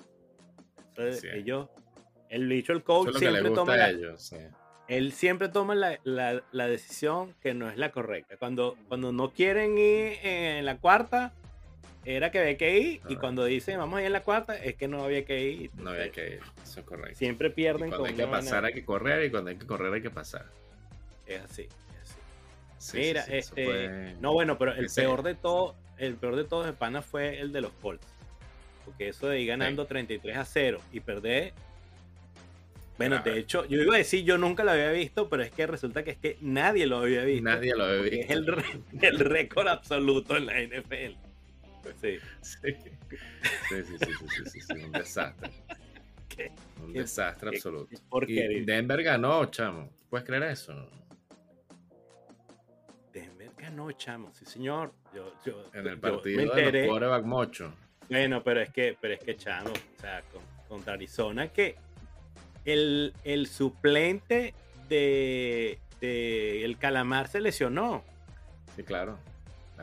Entonces, 0.88 1.20
Sí. 1.20 1.28
ellos, 1.32 1.68
el 2.28 2.49
bicho, 2.49 2.72
el 2.72 2.82
coach 2.82 3.11
es 3.11 3.18
siempre 3.18 3.50
toma 3.50 3.76
la, 3.76 3.90
ellos. 3.90 4.22
Sí. 4.22 4.37
él 4.88 5.12
siempre 5.12 5.49
toma 5.49 5.75
la, 5.75 5.99
la- 6.04 6.42
la 6.50 6.66
decisión 6.66 7.34
que 7.40 7.54
no 7.54 7.68
es 7.70 7.76
la 7.76 7.92
correcta. 7.92 8.37
Cuando, 8.37 8.76
cuando 8.88 9.12
no 9.12 9.30
quieren 9.32 9.76
ir 9.78 10.18
en 10.22 10.64
la 10.64 10.78
cuarta, 10.78 11.32
era 12.04 12.30
que 12.30 12.40
había 12.40 12.56
que 12.56 12.78
ir, 12.78 13.00
y 13.09 13.16
cuando 13.16 13.44
dicen 13.44 13.78
vamos 13.78 13.99
a 13.99 14.00
ir 14.00 14.06
en 14.06 14.12
la 14.12 14.23
cuarta, 14.23 14.56
es 14.56 14.75
que 14.75 14.88
no 14.88 15.04
había 15.04 15.25
que 15.25 15.40
ir. 15.40 15.71
No 15.76 15.90
había 15.90 16.11
que 16.11 16.35
ir. 16.35 16.40
Eso 16.62 16.80
es 16.80 16.87
correcto. 16.87 17.18
Siempre 17.18 17.49
Y 17.49 17.50
pierden 17.52 17.90
cuando 17.90 17.99
con 17.99 18.09
hay 18.09 18.14
que 18.14 18.26
pasar 18.26 18.64
hay 18.64 18.75
que 18.75 18.85
correr 18.85 19.25
y 19.25 19.30
cuando 19.30 19.50
hay 19.50 19.56
que 19.56 19.66
correr 19.66 19.92
hay 19.92 20.02
que 20.02 20.11
pasar. 20.11 20.47
Es 21.26 21.40
así, 21.42 21.62
es 21.62 22.11
así. 22.11 22.21
Sí, 22.78 22.97
Mira, 22.99 23.23
sí, 23.23 23.30
sí, 23.30 23.37
eso 23.37 23.54
este, 23.56 24.16
no 24.21 24.32
bueno, 24.32 24.59
pero 24.59 24.75
el 24.75 24.88
peor 24.92 25.23
de 25.23 25.37
todo, 25.37 25.76
el 25.97 26.16
peor 26.16 26.35
de 26.35 26.44
todos 26.44 26.66
de 26.66 26.73
pana 26.73 27.02
fue 27.02 27.38
el 27.38 27.52
de 27.52 27.61
los 27.61 27.73
Colts. 27.75 28.06
Porque 28.85 29.09
eso 29.09 29.28
de 29.28 29.40
ir 29.40 29.47
ganando 29.47 29.87
33 29.87 30.37
a 30.37 30.44
0 30.44 30.80
y 30.92 30.99
perder. 30.99 31.52
Bueno, 32.99 33.21
de 33.21 33.38
hecho, 33.38 33.64
yo 33.66 33.80
iba 33.80 33.94
a 33.94 33.99
decir, 33.99 34.25
yo 34.25 34.38
nunca 34.38 34.64
lo 34.64 34.73
había 34.73 34.90
visto, 34.90 35.28
pero 35.28 35.42
es 35.44 35.50
que 35.50 35.66
resulta 35.66 36.02
que 36.02 36.11
es 36.11 36.18
que 36.18 36.37
nadie 36.40 36.87
lo 36.87 36.99
había 36.99 37.23
visto. 37.23 37.49
Nadie 37.49 37.75
lo 37.76 37.85
había 37.85 38.02
visto. 38.02 38.26
Es 38.26 38.30
el 39.02 39.18
récord 39.21 39.68
absoluto 39.68 40.37
en 40.37 40.47
la 40.47 40.61
NFL. 40.61 41.31
Sí. 42.00 42.18
Sí. 42.40 42.58
Sí, 43.68 43.82
sí, 43.84 43.96
sí, 43.98 44.06
sí, 44.06 44.26
sí, 44.28 44.50
sí, 44.50 44.60
sí, 44.60 44.72
un 44.84 44.92
desastre. 44.92 45.50
¿Qué? 46.28 46.52
Un 46.80 46.92
qué- 46.92 47.00
desastre 47.00 47.50
qué- 47.50 47.56
absoluto. 47.56 47.96
Y 48.28 48.60
Denver 48.64 49.02
ganó, 49.02 49.44
chamo. 49.46 49.90
¿Puedes 50.08 50.26
creer 50.26 50.44
eso? 50.44 50.88
Denver 53.12 53.50
ganó, 53.58 53.90
chamo, 53.92 54.32
sí 54.32 54.44
señor. 54.44 54.92
Yo, 55.14 55.32
yo, 55.44 55.70
En 55.74 55.86
el 55.86 55.98
partido 55.98 56.54
de 56.54 56.86
los 56.86 57.24
mocho. 57.26 57.72
Bueno, 58.08 58.42
pero 58.42 58.60
es 58.60 58.70
que, 58.70 58.96
pero 59.00 59.14
es 59.14 59.20
que 59.20 59.36
chamo, 59.36 59.70
o 59.70 60.00
sea, 60.00 60.22
con- 60.32 60.42
contra 60.68 60.94
Arizona 60.94 61.48
que 61.48 61.76
el, 62.64 63.12
el 63.24 63.46
suplente 63.46 64.54
de, 64.88 65.78
de 66.00 66.64
el 66.64 66.78
Calamar 66.78 67.28
se 67.28 67.40
lesionó. 67.40 68.02
Sí, 68.76 68.82
claro. 68.82 69.18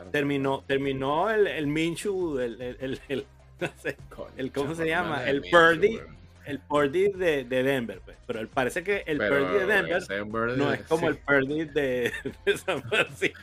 Claro. 0.00 0.10
Terminó, 0.10 0.64
terminó 0.66 1.30
el, 1.30 1.46
el 1.46 1.66
Minshew, 1.66 2.38
el, 2.38 2.60
el, 2.60 2.76
el- 2.80 3.00
el- 3.08 3.26
no 3.60 3.68
sé, 3.82 3.96
Coño, 4.08 4.30
el- 4.36 4.52
¿cómo 4.52 4.74
se 4.74 4.86
llama? 4.86 5.24
El 5.28 5.42
Purdy. 5.42 6.00
el 6.46 6.58
Purdy 6.60 7.12
de, 7.12 7.44
de 7.44 7.62
Denver, 7.62 8.00
pues. 8.04 8.16
Pero 8.26 8.48
parece 8.48 8.82
que 8.82 9.02
el 9.06 9.18
Pero 9.18 9.36
Purdy 9.46 9.58
de 9.58 9.66
Denver 9.66 10.02
no 10.56 10.72
es 10.72 10.82
como 10.82 11.00
sí, 11.02 11.06
el 11.06 11.16
Purdy 11.18 11.64
de, 11.66 12.12
de 12.46 12.58
San 12.58 12.82
Francisco. 12.82 13.38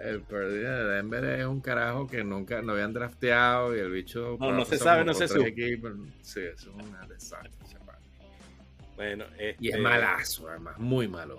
el 0.00 0.20
Purdy 0.22 0.58
de 0.58 0.84
Denver 0.84 1.24
es 1.24 1.46
un 1.46 1.60
carajo 1.60 2.06
que 2.06 2.24
nunca 2.24 2.60
no 2.62 2.72
habían 2.72 2.92
drafteado 2.92 3.76
y 3.76 3.80
el 3.80 3.90
bicho. 3.90 4.36
No, 4.40 4.52
no 4.52 4.64
se 4.64 4.78
sabe, 4.78 5.04
no 5.04 5.14
se 5.14 5.24
equipos. 5.46 5.92
Sí, 6.22 6.40
es 6.40 6.66
una 6.66 7.06
desastre. 7.06 7.50
Bueno, 8.96 9.26
Y 9.38 9.68
es 9.68 9.74
este, 9.74 9.78
malazo, 9.78 10.48
además, 10.48 10.78
muy 10.78 11.06
malo. 11.06 11.38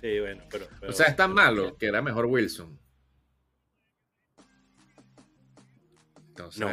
Sí, 0.00 0.18
bueno, 0.18 0.42
pero, 0.50 0.66
pero- 0.80 0.90
O 0.90 0.94
sea, 0.94 1.06
es 1.06 1.16
tan 1.16 1.32
malo 1.32 1.76
que 1.78 1.86
era 1.86 2.02
mejor 2.02 2.26
Wilson. 2.26 2.76
Entonces. 6.36 6.66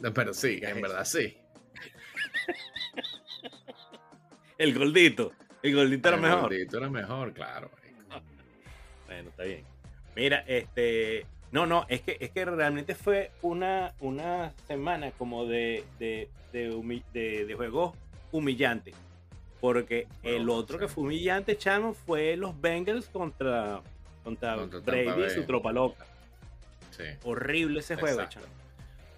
No. 0.00 0.14
Pero 0.14 0.32
sí, 0.34 0.60
¿Qué 0.60 0.66
es 0.66 0.72
en 0.76 0.82
verdad 0.82 1.04
sí. 1.04 1.36
El 4.58 4.74
gordito. 4.76 5.32
El 5.62 5.74
gordito 5.74 6.08
era 6.08 6.16
El 6.16 6.22
mejor. 6.22 6.40
gordito 6.42 6.78
era 6.78 6.90
mejor, 6.90 7.32
claro. 7.32 7.70
marico. 7.76 8.22
Bueno, 9.06 9.30
está 9.30 9.44
bien. 9.44 9.64
Mira, 10.16 10.44
este. 10.46 11.26
No, 11.50 11.64
no, 11.66 11.86
es 11.88 12.02
que, 12.02 12.18
es 12.20 12.30
que 12.30 12.44
realmente 12.44 12.94
fue 12.94 13.30
una, 13.40 13.94
una 14.00 14.52
semana 14.66 15.10
como 15.12 15.46
de, 15.46 15.82
de, 15.98 16.28
de, 16.52 16.70
humi- 16.72 17.02
de- 17.14 17.46
de 17.46 17.54
juegos 17.54 17.96
humillantes. 18.32 18.94
Porque 19.60 20.06
el 20.22 20.50
otro 20.50 20.76
sí. 20.78 20.84
que 20.84 20.88
fue 20.88 21.04
humillante, 21.04 21.56
chamo, 21.56 21.94
fue 21.94 22.36
los 22.36 22.60
Bengals 22.60 23.08
contra, 23.08 23.80
contra, 24.22 24.56
Brady 24.56 25.24
y 25.24 25.30
su 25.30 25.44
tropa 25.44 25.72
loca. 25.72 26.04
Sí, 26.98 27.04
Horrible 27.24 27.80
ese 27.80 27.96
juego, 27.96 28.24
chamo. 28.28 28.46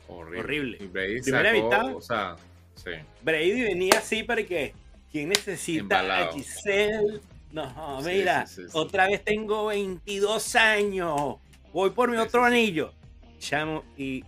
horrible. 0.08 0.40
Horrible. 0.40 0.78
Y 0.80 0.86
Brady 0.86 1.22
Primera 1.22 1.50
sacó, 1.50 1.64
mitad. 1.64 1.96
o 1.96 2.00
sea, 2.02 2.36
sí. 2.76 2.90
Brady 3.22 3.62
venía 3.62 3.94
así 3.98 4.22
para 4.22 4.44
que. 4.44 4.74
¿Quién 5.10 5.30
necesita 5.30 6.28
a. 6.28 6.32
Giselle? 6.32 7.20
No, 7.50 8.00
mira, 8.02 8.46
sí, 8.46 8.62
sí, 8.62 8.68
sí. 8.68 8.70
otra 8.74 9.08
vez 9.08 9.24
tengo 9.24 9.66
22 9.66 10.54
años. 10.54 11.36
Voy 11.72 11.90
por 11.90 12.08
mi 12.10 12.16
otro 12.16 12.44
anillo. 12.44 12.92
Chamo, 13.40 13.82
y 13.96 14.24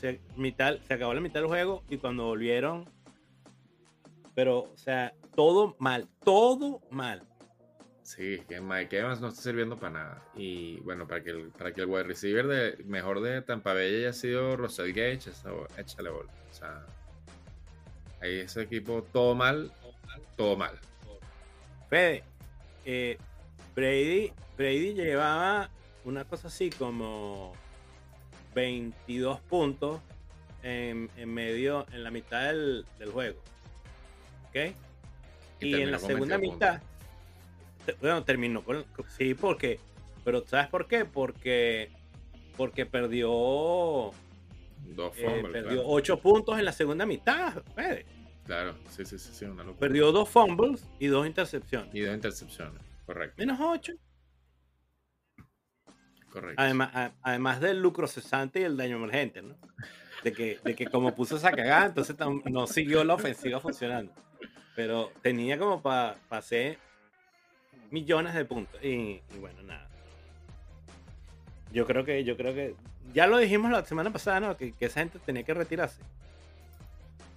se, 0.00 0.20
mitad, 0.36 0.78
se 0.86 0.94
acabó 0.94 1.12
la 1.12 1.20
mitad 1.20 1.40
del 1.40 1.48
juego 1.48 1.82
y 1.90 1.98
cuando 1.98 2.24
volvieron. 2.24 2.88
Pero, 4.34 4.60
o 4.60 4.76
sea, 4.78 5.12
todo 5.34 5.76
mal, 5.78 6.08
todo 6.24 6.80
mal. 6.90 7.26
Sí, 8.10 8.42
que 8.48 8.60
Mike 8.60 8.98
Evans 8.98 9.20
no 9.20 9.28
está 9.28 9.40
sirviendo 9.40 9.76
para 9.76 9.92
nada. 9.92 10.22
Y 10.34 10.80
bueno, 10.80 11.06
para 11.06 11.22
que 11.22 11.30
el, 11.30 11.50
para 11.50 11.72
que 11.72 11.82
el 11.82 11.86
wide 11.86 12.02
receiver 12.02 12.44
de, 12.48 12.82
mejor 12.82 13.20
de 13.20 13.40
Tampa 13.40 13.72
Bay 13.72 14.00
haya 14.00 14.12
sido 14.12 14.56
Russell 14.56 14.88
Gage, 14.88 15.30
échale 15.76 16.10
bola. 16.10 16.28
O 16.50 16.52
sea, 16.52 16.84
ahí 18.20 18.40
ese 18.40 18.62
equipo 18.62 19.06
todo 19.12 19.36
mal, 19.36 19.72
todo 20.36 20.56
mal. 20.56 20.76
Fede, 21.88 22.24
eh, 22.84 23.16
Brady, 23.76 24.32
Brady 24.58 24.94
llevaba 24.94 25.70
una 26.04 26.24
cosa 26.24 26.48
así 26.48 26.70
como 26.70 27.52
22 28.56 29.38
puntos 29.42 30.00
en, 30.64 31.08
en 31.16 31.32
medio, 31.32 31.86
en 31.92 32.02
la 32.02 32.10
mitad 32.10 32.48
del, 32.48 32.84
del 32.98 33.12
juego. 33.12 33.40
¿Ok? 34.48 34.74
Y, 35.60 35.74
en 35.74 35.92
la 35.92 36.00
segunda 36.00 36.38
22 36.38 36.54
mitad, 36.54 36.89
bueno, 38.00 38.24
terminó 38.24 38.62
con, 38.62 38.84
sí, 39.08 39.34
porque, 39.34 39.78
pero 40.24 40.44
¿sabes 40.46 40.68
por 40.68 40.86
qué? 40.86 41.04
Porque, 41.04 41.90
porque 42.56 42.86
perdió, 42.86 43.28
Dos 43.30 45.16
eh, 45.16 45.24
fumbles, 45.24 45.52
perdió 45.52 45.78
claro. 45.82 45.88
8 45.88 46.20
puntos 46.20 46.58
en 46.58 46.64
la 46.64 46.72
segunda 46.72 47.06
mitad, 47.06 47.62
Fede. 47.74 48.06
Claro, 48.44 48.74
sí, 48.88 49.04
sí, 49.04 49.18
sí, 49.18 49.44
una 49.44 49.62
locura. 49.62 49.78
Perdió 49.78 50.10
dos 50.10 50.28
fumbles 50.28 50.84
y 50.98 51.06
dos 51.06 51.26
intercepciones. 51.26 51.94
Y 51.94 52.00
dos 52.00 52.14
intercepciones, 52.14 52.82
correcto. 53.06 53.34
Menos 53.38 53.58
8. 53.60 53.92
correcto. 56.32 56.60
Además, 56.62 56.90
a- 56.94 57.12
además 57.22 57.60
del 57.60 57.80
lucro 57.80 58.06
cesante 58.06 58.60
y 58.60 58.64
el 58.64 58.76
daño 58.76 58.96
emergente, 58.96 59.42
¿no? 59.42 59.56
De 60.24 60.32
que, 60.32 60.58
de 60.64 60.74
que 60.74 60.86
como 60.86 61.14
puso 61.14 61.36
esa 61.36 61.50
cagada, 61.50 61.86
entonces 61.86 62.16
no 62.50 62.66
siguió 62.66 63.04
la 63.04 63.14
ofensiva 63.14 63.58
funcionando. 63.60 64.12
Pero 64.76 65.12
tenía 65.22 65.58
como 65.58 65.80
para 65.82 66.16
hacer 66.30 66.78
millones 67.90 68.34
de 68.34 68.44
puntos. 68.44 68.82
Y, 68.82 69.20
y 69.34 69.38
bueno, 69.40 69.62
nada. 69.62 69.88
Yo 71.72 71.86
creo 71.86 72.04
que, 72.04 72.24
yo 72.24 72.36
creo 72.36 72.54
que. 72.54 72.74
Ya 73.12 73.26
lo 73.26 73.38
dijimos 73.38 73.70
la 73.70 73.84
semana 73.84 74.12
pasada, 74.12 74.40
¿no? 74.40 74.56
Que, 74.56 74.72
que 74.72 74.86
esa 74.86 75.00
gente 75.00 75.18
tenía 75.18 75.42
que 75.42 75.54
retirarse. 75.54 76.00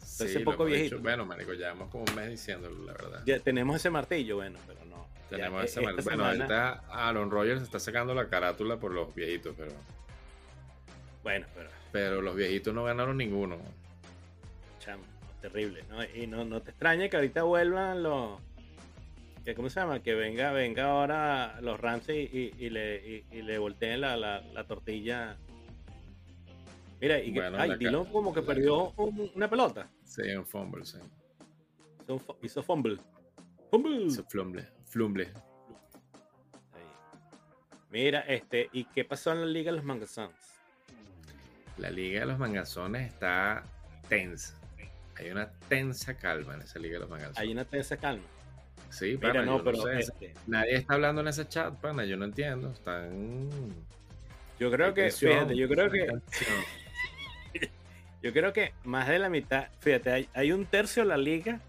Sí, 0.03 0.25
ese 0.25 0.39
lo 0.39 0.45
poco 0.51 0.65
viejito. 0.65 0.95
dicho. 0.97 1.03
Bueno, 1.03 1.25
marico, 1.25 1.53
llevamos 1.53 1.89
como 1.89 2.03
un 2.07 2.15
mes 2.15 2.29
diciéndolo, 2.29 2.85
la 2.85 2.93
verdad. 2.93 3.23
Ya 3.25 3.39
tenemos 3.39 3.75
ese 3.77 3.89
martillo, 3.89 4.35
bueno, 4.35 4.59
pero 4.67 4.85
no. 4.85 5.07
Tenemos 5.29 5.61
e- 5.63 5.65
ese 5.65 5.79
esta 5.79 5.91
mal- 5.91 6.03
Bueno, 6.03 6.23
semana- 6.23 6.69
ahorita 6.69 6.83
Aaron 6.91 7.31
Rodgers 7.31 7.61
está 7.63 7.79
sacando 7.79 8.13
la 8.13 8.27
carátula 8.27 8.77
por 8.77 8.91
los 8.91 9.13
viejitos, 9.15 9.55
pero, 9.57 9.71
Bueno, 11.23 11.47
pero. 11.55 11.69
pero 11.91 12.21
los 12.21 12.35
viejitos 12.35 12.73
no 12.75 12.83
ganaron 12.83 13.17
ninguno. 13.17 13.57
Chamo, 14.79 15.03
terrible, 15.41 15.83
¿no? 15.89 16.03
Y 16.03 16.27
no, 16.27 16.43
no 16.45 16.61
te 16.61 16.69
extraña 16.71 17.09
que 17.09 17.15
ahorita 17.15 17.43
vuelvan 17.43 18.03
los. 18.03 18.39
Que, 19.43 19.53
¿Cómo 19.55 19.69
se 19.69 19.79
llama? 19.79 20.01
Que 20.01 20.13
venga, 20.13 20.51
venga 20.53 20.85
ahora 20.85 21.59
los 21.61 21.79
Ramsey 21.79 22.29
y, 22.31 22.65
y 22.65 22.69
le, 22.69 23.25
y, 23.31 23.37
y 23.37 23.41
le 23.41 23.57
volteen 23.57 23.99
la, 24.01 24.15
la, 24.15 24.41
la 24.41 24.65
tortilla. 24.65 25.37
Mira, 27.01 27.19
y 27.19 27.33
que, 27.33 27.41
ay, 27.41 27.75
Dillon 27.77 28.05
como 28.05 28.33
que 28.33 28.41
perdió 28.41 28.91
un- 28.95 29.29
una 29.35 29.49
pelota. 29.49 29.89
Sí, 30.05 30.21
un 30.33 30.45
fumble, 30.45 30.85
sí. 30.85 30.97
Hizo 32.03 32.37
Hizo 32.41 32.63
fumble. 32.63 32.97
Fumble. 33.69 34.03
Hizo 34.05 34.23
fumble. 34.23 34.65
Flumble. 34.85 35.29
Mira, 37.89 38.21
este, 38.21 38.69
¿y 38.71 38.85
qué 38.85 39.03
pasó 39.05 39.33
en 39.33 39.41
la 39.41 39.45
Liga 39.47 39.71
de 39.71 39.77
los 39.77 39.85
Mangazones? 39.85 40.35
La 41.77 41.89
Liga 41.91 42.21
de 42.21 42.25
los 42.27 42.39
Mangazones 42.39 43.07
está 43.11 43.63
tensa. 44.07 44.55
Hay 45.17 45.29
una 45.29 45.51
tensa 45.67 46.15
calma 46.17 46.55
en 46.55 46.61
esa 46.61 46.79
Liga 46.79 46.93
de 46.95 46.99
los 47.01 47.09
Mangazones. 47.09 47.37
Hay 47.39 47.51
una 47.51 47.65
tensa 47.65 47.97
calma. 47.97 48.23
Sí, 48.93 49.17
pana, 49.17 49.41
no, 49.41 49.63
pero 49.63 49.89
este 49.89 50.35
nadie 50.45 50.75
está 50.75 50.93
hablando 50.93 51.21
en 51.21 51.27
ese 51.27 51.47
chat, 51.47 51.73
pana, 51.77 52.05
yo 52.05 52.15
no 52.15 52.25
entiendo. 52.25 52.71
Están. 52.71 53.73
Yo 54.59 54.69
creo 54.69 54.93
que, 54.93 55.09
fíjate, 55.09 55.55
yo 55.55 55.67
creo 55.67 55.89
que. 55.89 56.07
yo 58.21 58.31
creo 58.31 58.53
que 58.53 58.73
más 58.83 59.07
de 59.07 59.17
la 59.17 59.29
mitad, 59.29 59.69
fíjate, 59.79 60.27
hay, 60.31 60.51
un 60.51 60.65
tercio 60.65 61.01
de 61.01 61.09
la 61.09 61.17
liga 61.17 61.59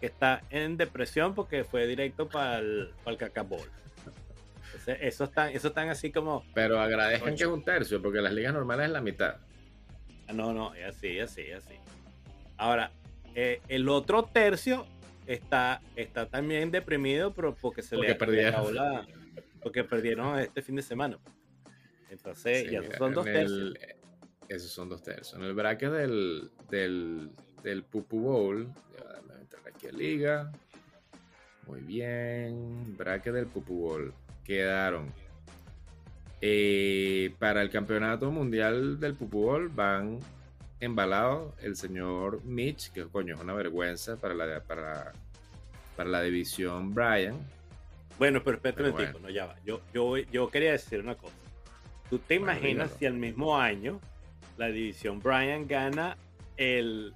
que 0.00 0.06
está 0.06 0.42
en 0.50 0.76
depresión 0.76 1.34
porque 1.34 1.64
fue 1.64 1.86
directo 1.86 2.28
para 2.28 2.58
el, 2.58 2.90
para 3.02 3.12
el 3.12 3.18
cacabol. 3.18 3.70
eso 4.86 5.24
están, 5.24 5.48
eso 5.54 5.68
están 5.68 5.88
así 5.88 6.12
como. 6.12 6.44
Pero 6.52 6.78
agradezcan 6.78 7.36
que 7.36 7.44
es 7.44 7.48
un 7.48 7.64
tercio, 7.64 8.02
porque 8.02 8.20
las 8.20 8.34
ligas 8.34 8.52
normales 8.52 8.86
es 8.86 8.92
la 8.92 9.00
mitad. 9.00 9.36
No, 10.30 10.52
no, 10.52 10.74
es 10.74 10.94
así, 10.94 11.18
así, 11.20 11.50
así. 11.52 11.76
Ahora, 12.58 12.90
eh, 13.34 13.62
el 13.68 13.88
otro 13.88 14.24
tercio 14.24 14.86
está, 15.26 15.82
está 15.96 16.28
también 16.28 16.70
deprimido 16.70 17.32
pero 17.34 17.54
porque 17.54 17.82
se 17.82 17.96
le, 17.96 18.14
perdieron. 18.14 18.74
porque 19.62 19.84
perdieron 19.84 20.38
este 20.38 20.62
fin 20.62 20.76
de 20.76 20.82
semana. 20.82 21.18
Entonces, 22.10 22.70
ya 22.70 22.82
son 22.96 23.14
dos 23.14 23.24
tercios. 23.24 23.74
esos 24.48 24.70
son 24.70 24.88
dos 24.88 25.02
tercios. 25.02 25.34
En 25.34 25.42
el 25.42 25.54
bracket 25.54 25.90
del, 25.90 26.50
del, 26.70 27.30
del 27.62 27.82
Pupu 27.82 28.20
Bowl, 28.20 28.72
a 29.02 29.40
entrar 29.40 29.62
aquí 29.68 29.88
a 29.88 29.92
Liga. 29.92 30.52
Muy 31.66 31.80
bien. 31.80 32.96
Bracket 32.96 33.34
del 33.34 33.46
Pupu 33.46 33.74
Bowl. 33.74 34.14
Quedaron. 34.44 35.12
Eh, 36.40 37.34
para 37.38 37.62
el 37.62 37.70
campeonato 37.70 38.30
mundial 38.30 39.00
del 39.00 39.14
Pupu 39.14 39.40
Bowl 39.40 39.68
van 39.68 40.20
embalado 40.80 41.54
el 41.62 41.76
señor 41.76 42.42
Mitch, 42.44 42.90
que 42.92 43.04
coño 43.06 43.34
es 43.34 43.40
una 43.40 43.54
vergüenza 43.54 44.16
para 44.16 44.34
la, 44.34 44.60
para, 44.60 45.12
para 45.96 46.10
la 46.10 46.22
división 46.22 46.94
Brian. 46.94 47.36
Bueno, 48.18 48.42
pero 48.42 48.56
espérate 48.56 48.82
un 48.82 48.96
tipo, 48.96 49.18
no 49.18 49.30
ya 49.30 49.46
va. 49.46 49.56
Yo, 49.64 49.80
yo, 49.92 50.16
yo 50.16 50.48
quería 50.48 50.72
decir 50.72 51.00
una 51.00 51.14
cosa. 51.14 51.34
¿Tú 52.08 52.18
te 52.18 52.36
imaginas 52.36 52.92
si 52.98 53.06
al 53.06 53.14
mismo 53.14 53.58
año 53.58 54.00
la 54.56 54.68
división 54.68 55.20
Brian 55.20 55.66
gana 55.66 56.16
el, 56.56 57.12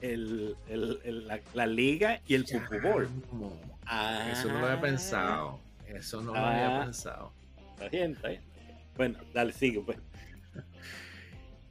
el, 0.00 0.56
el, 0.68 1.26
la, 1.54 1.66
liga 1.66 2.20
y 2.26 2.34
el 2.34 2.46
Super 2.46 2.80
Bowl? 2.80 3.08
Eso 4.30 4.48
no 4.48 4.60
lo 4.60 4.66
había 4.66 4.80
pensado. 4.80 5.60
Eso 5.86 6.20
no 6.20 6.32
lo 6.32 6.38
había 6.38 6.80
ah. 6.80 6.84
pensado. 6.84 7.32
Está 7.72 7.88
bien, 7.88 8.12
está 8.12 8.28
bien. 8.28 8.42
Bueno, 8.96 9.18
dale, 9.32 9.52
sigue 9.52 9.80
pues 9.80 9.98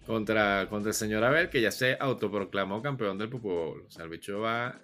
contra, 0.06 0.68
contra 0.70 0.90
el 0.90 0.96
señor 0.96 1.24
Abel, 1.24 1.50
que 1.50 1.62
ya 1.62 1.72
se 1.72 1.98
autoproclamó 2.00 2.82
campeón 2.82 3.18
del 3.18 3.30
Pupu 3.30 3.50
O 3.50 3.92
sea, 3.92 4.04
el 4.04 4.10
bicho 4.10 4.40
va 4.40 4.80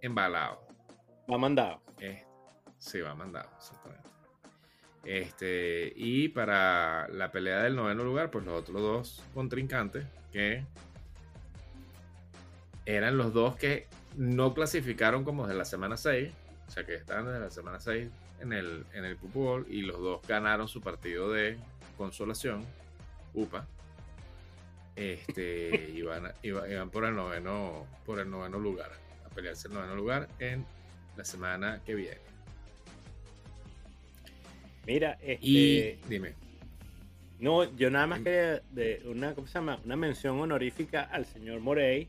embalado. 0.00 0.66
Va 1.30 1.38
mandado. 1.38 1.80
Eh, 1.98 2.24
sí, 2.78 3.00
va 3.00 3.14
mandado, 3.14 3.48
exactamente. 3.56 4.08
Este, 5.04 5.92
y 5.96 6.28
para 6.28 7.08
la 7.08 7.32
pelea 7.32 7.62
del 7.62 7.74
noveno 7.74 8.04
lugar, 8.04 8.30
pues 8.30 8.44
los 8.44 8.60
otros 8.60 8.80
dos 8.80 9.24
contrincantes, 9.34 10.06
que 10.32 10.64
eran 12.86 13.16
los 13.16 13.32
dos 13.32 13.56
que 13.56 13.88
no 14.16 14.54
clasificaron 14.54 15.24
como 15.24 15.46
desde 15.46 15.58
la 15.58 15.64
semana 15.64 15.96
6, 15.96 16.32
o 16.68 16.70
sea 16.70 16.84
que 16.84 16.94
estaban 16.94 17.26
desde 17.26 17.40
la 17.40 17.50
semana 17.50 17.80
6 17.80 18.08
en 18.40 18.52
el, 18.52 18.84
en 18.92 19.04
el 19.04 19.16
Pupu 19.16 19.64
y 19.68 19.82
los 19.82 19.98
dos 19.98 20.20
ganaron 20.26 20.68
su 20.68 20.80
partido 20.80 21.30
de 21.30 21.56
consolación, 21.96 22.64
UPA 23.34 23.66
este, 24.96 25.90
iban, 25.94 26.32
iban, 26.42 26.90
por 26.90 27.04
el 27.04 27.14
noveno 27.14 27.86
por 28.04 28.18
el 28.18 28.30
noveno 28.30 28.58
lugar 28.58 28.92
a 29.24 29.28
pelearse 29.34 29.68
el 29.68 29.74
noveno 29.74 29.94
lugar 29.94 30.28
en 30.38 30.64
la 31.16 31.24
semana 31.24 31.80
que 31.84 31.94
viene. 31.94 32.20
Mira 34.86 35.12
este, 35.22 35.38
y 35.40 35.92
dime. 36.08 36.34
no 37.38 37.64
yo 37.76 37.90
nada 37.90 38.06
más 38.06 38.20
quería 38.20 38.62
de 38.70 39.02
una 39.06 39.34
¿cómo 39.34 39.46
se 39.46 39.54
llama? 39.54 39.80
una 39.84 39.96
mención 39.96 40.40
honorífica 40.40 41.02
al 41.02 41.24
señor 41.26 41.60
Morey 41.60 42.08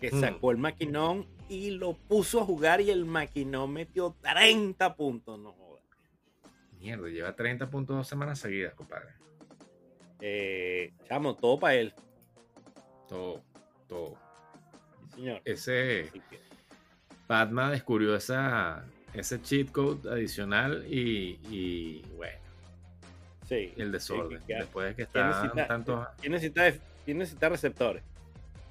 que 0.00 0.10
mm. 0.12 0.20
sacó 0.20 0.52
el 0.52 0.58
maquinón 0.58 1.26
y 1.48 1.70
lo 1.70 1.94
puso 1.94 2.40
a 2.40 2.44
jugar 2.44 2.80
y 2.80 2.90
el 2.90 3.04
maquinón 3.04 3.72
metió 3.72 4.14
30 4.22 4.96
puntos 4.96 5.38
no 5.38 5.54
mierda 6.78 7.08
lleva 7.08 7.36
30 7.36 7.68
puntos 7.68 7.96
dos 7.96 8.08
semanas 8.08 8.38
seguidas 8.38 8.74
compadre 8.74 9.19
eh, 10.20 10.92
chamo, 11.08 11.34
todo 11.34 11.58
para 11.58 11.74
él. 11.74 11.94
Todo, 13.08 13.42
todo. 13.88 14.16
señor. 15.14 15.40
Ese. 15.44 16.10
Padma 17.26 17.70
descubrió 17.70 18.16
esa, 18.16 18.84
ese 19.14 19.40
cheat 19.40 19.70
code 19.70 20.10
adicional 20.10 20.84
y, 20.88 22.02
bueno. 22.16 22.38
Sí. 23.48 23.72
El 23.76 23.92
desorden. 23.92 24.40
Después 24.46 24.88
de 24.88 24.94
que 24.94 25.02
está 25.02 25.52
tantos. 25.66 26.06
¿quién 26.20 26.32
necesita, 26.32 26.72
¿Quién 27.04 27.18
necesita 27.18 27.48
receptores? 27.48 28.02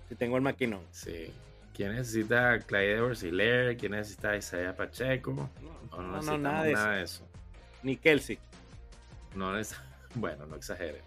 Si 0.07 0.15
tengo 0.15 0.37
el 0.37 0.41
maquinón. 0.41 0.81
Sí. 0.91 1.31
¿Quién 1.73 1.95
necesita 1.95 2.59
Clyde 2.59 2.95
Edwards 2.95 3.21
¿Quién 3.79 3.91
necesita 3.93 4.35
Isaiah 4.35 4.75
Pacheco? 4.75 5.49
No, 5.91 6.01
no, 6.01 6.21
no, 6.21 6.37
nada, 6.37 6.63
de, 6.63 7.03
eso. 7.03 7.25
Ni 7.83 7.95
Kelsey. 7.95 8.37
No, 9.35 9.53
bueno, 10.15 10.45
no 10.45 10.55
exageres. 10.57 11.01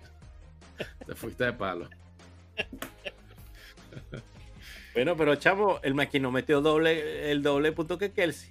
Te 1.06 1.14
fuiste 1.14 1.44
de 1.44 1.52
palo. 1.52 1.88
Bueno, 4.94 5.16
pero 5.16 5.36
chavo, 5.36 5.80
el 5.82 5.94
maquino 5.94 6.30
metió 6.30 6.60
doble, 6.60 7.30
el 7.30 7.42
doble 7.42 7.72
punto 7.72 7.96
que 7.96 8.12
Kelsey. 8.12 8.50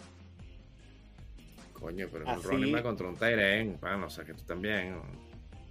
Coño, 1.73 2.07
pero 2.11 2.25
un 2.25 2.43
running 2.43 2.71
back 2.73 2.83
contra 2.83 3.07
un 3.07 3.15
Tyren, 3.15 3.77
bueno, 3.79 4.07
o 4.07 4.09
sea 4.09 4.23
que 4.23 4.33
tú 4.33 4.43
también. 4.43 4.99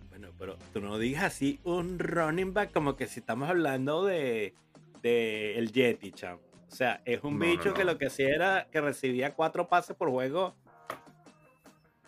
Bueno, 0.08 0.28
pero 0.38 0.56
tú 0.72 0.80
no 0.80 0.98
digas 0.98 1.24
así 1.24 1.60
un 1.64 1.98
running 1.98 2.52
back 2.52 2.72
como 2.72 2.96
que 2.96 3.06
si 3.06 3.20
estamos 3.20 3.48
hablando 3.48 4.04
de, 4.04 4.54
de 5.02 5.58
el 5.58 5.72
Yeti, 5.72 6.12
chavo. 6.12 6.40
O 6.68 6.74
sea, 6.74 7.02
es 7.04 7.22
un 7.24 7.38
bicho 7.38 7.74
que 7.74 7.84
lo 7.84 7.98
que 7.98 8.06
hacía 8.06 8.28
era 8.28 8.68
que 8.70 8.80
recibía 8.80 9.34
cuatro 9.34 9.68
pases 9.68 9.96
por 9.96 10.08
juego 10.08 10.54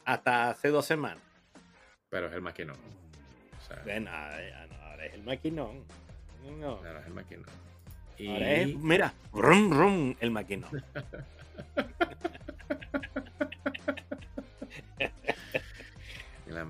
hasta 0.05 0.50
hace 0.50 0.68
dos 0.68 0.87
semanas. 0.87 1.22
Pero 2.09 2.28
es 2.28 2.33
el 2.33 2.42
maquinón. 2.42 3.01
Ven, 3.85 4.08
ahora 4.08 5.06
es 5.06 5.14
el 5.14 5.22
maquinón. 5.22 5.85
No. 6.61 6.76
Ahora 6.76 7.00
es 7.00 7.06
el 7.06 7.14
maquinón. 7.14 7.46
Y... 8.18 8.28
Ahora 8.28 8.52
es, 8.54 8.74
mira, 8.76 9.14
rum, 9.32 9.72
rum, 9.72 10.14
el 10.20 10.30
maquinón. 10.30 10.85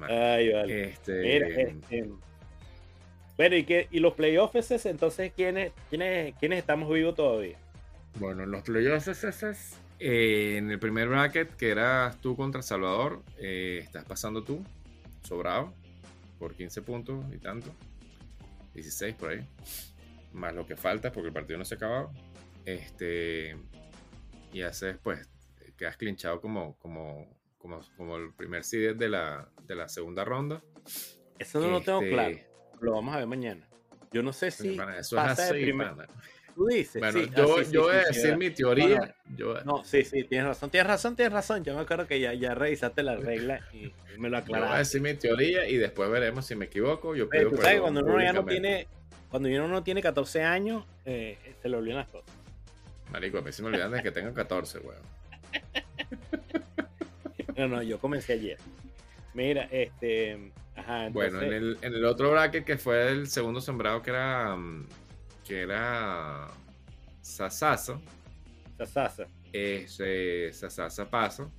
Ay, 0.08 0.52
vale. 0.52 0.84
Este... 0.90 1.20
Mira, 1.20 1.48
este... 1.48 2.08
Bueno, 3.36 3.56
¿y, 3.56 3.64
qué, 3.64 3.88
y 3.90 3.98
los 3.98 4.14
playoffs 4.14 4.86
entonces 4.86 5.32
¿quiénes, 5.34 5.72
quiénes, 5.90 6.34
quiénes 6.38 6.58
estamos 6.60 6.92
vivos 6.92 7.14
todavía? 7.14 7.56
Bueno, 8.18 8.46
los 8.46 8.62
playoffs 8.62 9.08
eh, 9.98 10.56
en 10.58 10.70
el 10.70 10.78
primer 10.78 11.08
bracket, 11.08 11.56
que 11.56 11.70
eras 11.70 12.20
tú 12.20 12.36
contra 12.36 12.62
Salvador, 12.62 13.22
eh, 13.38 13.80
estás 13.82 14.04
pasando 14.04 14.44
tú, 14.44 14.62
sobrado 15.22 15.72
por 16.42 16.56
15 16.56 16.82
puntos 16.82 17.24
y 17.32 17.38
tanto. 17.38 17.72
16 18.74 19.14
por 19.14 19.30
ahí. 19.30 19.46
Más 20.32 20.52
lo 20.52 20.66
que 20.66 20.74
falta 20.74 21.12
porque 21.12 21.28
el 21.28 21.32
partido 21.32 21.56
no 21.56 21.64
se 21.64 21.74
ha 21.74 21.76
acabado. 21.76 22.12
Este, 22.64 23.56
y 24.52 24.62
haces, 24.62 24.98
pues, 25.00 25.30
quedas 25.76 25.96
clinchado 25.96 26.40
como, 26.40 26.76
como, 26.78 27.28
como, 27.58 27.80
como 27.96 28.16
el 28.16 28.34
primer 28.34 28.64
seed 28.64 28.96
de 28.96 29.08
la, 29.08 29.48
de 29.68 29.76
la 29.76 29.88
segunda 29.88 30.24
ronda. 30.24 30.64
Eso 31.38 31.60
no 31.60 31.68
lo 31.68 31.80
tengo 31.80 32.02
este, 32.02 32.12
claro. 32.12 32.36
Lo 32.80 32.92
vamos 32.94 33.14
a 33.14 33.18
ver 33.18 33.28
mañana. 33.28 33.68
Yo 34.10 34.24
no 34.24 34.32
sé 34.32 34.50
si. 34.50 34.76
eso 34.98 35.16
es 35.24 35.38
así, 35.38 35.72
Tú 36.54 36.66
dices. 36.66 37.00
Bueno, 37.00 37.20
yo, 37.20 37.62
yo 37.62 37.82
voy 37.82 37.96
a 37.96 38.04
decir 38.04 38.36
mi 38.36 38.50
teoría. 38.50 39.14
No, 39.64 39.84
sí, 39.84 40.04
sí, 40.04 40.24
tienes 40.24 40.48
razón, 40.48 40.70
tienes 40.70 40.86
razón, 40.86 41.16
tienes 41.16 41.32
razón. 41.32 41.64
Yo 41.64 41.74
me 41.74 41.80
acuerdo 41.80 42.06
que 42.06 42.20
ya, 42.20 42.34
ya 42.34 42.54
revisaste 42.54 43.02
la 43.02 43.16
regla 43.16 43.60
y 43.72 43.92
me 44.18 44.28
lo 44.28 44.38
aclaraste. 44.38 44.52
Yo 44.52 44.60
voy 44.60 44.74
a 44.74 44.78
decir 44.78 45.00
mi 45.00 45.14
teoría 45.14 45.68
y 45.68 45.76
después 45.76 46.10
veremos 46.10 46.46
si 46.46 46.54
me 46.54 46.66
equivoco. 46.66 47.14
Yo 47.14 47.28
pido 47.28 47.56
sabes, 47.56 47.80
cuando 47.80 48.02
uno 48.02 48.22
ya 48.22 48.32
no 48.32 48.44
tiene, 48.44 48.86
cuando 49.30 49.48
uno 49.48 49.68
no 49.68 49.82
tiene 49.82 50.02
14 50.02 50.42
años, 50.42 50.84
eh, 51.04 51.38
se 51.60 51.68
le 51.68 51.76
olvidan 51.76 51.98
las 51.98 52.08
cosas. 52.08 52.30
Marico, 53.10 53.38
a 53.38 53.42
mí 53.42 53.52
se 53.52 53.62
me 53.62 53.68
olvidan 53.68 53.92
de 53.92 54.02
que 54.02 54.10
tengo 54.10 54.32
14, 54.32 54.78
weón. 54.78 55.02
no, 57.56 57.68
no, 57.68 57.82
yo 57.82 57.98
comencé 57.98 58.34
ayer. 58.34 58.58
Mira, 59.34 59.68
este. 59.70 60.52
Ajá, 60.74 61.10
Bueno, 61.10 61.42
en 61.42 61.52
el, 61.52 61.78
en 61.82 61.94
el 61.94 62.04
otro 62.06 62.30
bracket 62.30 62.64
que 62.64 62.78
fue 62.78 63.08
el 63.08 63.28
segundo 63.28 63.60
sembrado, 63.60 64.02
que 64.02 64.10
era. 64.10 64.56
Que 65.52 65.60
era 65.60 66.48
Sasasa. 67.20 68.00
Sasasa. 68.78 69.26
Ese 69.52 70.50
Sasasa 70.50 71.10
Paso. 71.10 71.52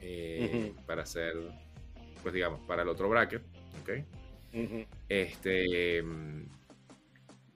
eh, 0.00 0.72
para 0.84 1.02
hacer, 1.02 1.34
pues 2.24 2.34
digamos, 2.34 2.58
para 2.66 2.82
el 2.82 2.88
otro 2.88 3.08
bracket. 3.08 3.40
¿ok? 3.82 3.90
Este. 5.08 6.02
Mm, 6.02 6.48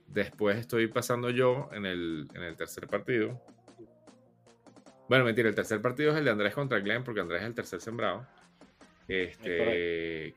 después 0.06 0.58
estoy 0.58 0.86
pasando 0.86 1.28
yo 1.30 1.68
en 1.72 1.86
el, 1.86 2.28
en 2.34 2.42
el 2.44 2.56
tercer 2.56 2.86
partido. 2.86 3.42
Bueno, 5.08 5.24
mentira, 5.24 5.48
el 5.48 5.56
tercer 5.56 5.82
partido 5.82 6.12
es 6.12 6.18
el 6.18 6.24
de 6.24 6.30
Andrés 6.30 6.54
contra 6.54 6.78
Glenn, 6.78 7.02
porque 7.02 7.20
Andrés 7.20 7.42
es 7.42 7.48
el 7.48 7.54
tercer 7.54 7.80
sembrado. 7.80 8.24
Este. 9.08 10.34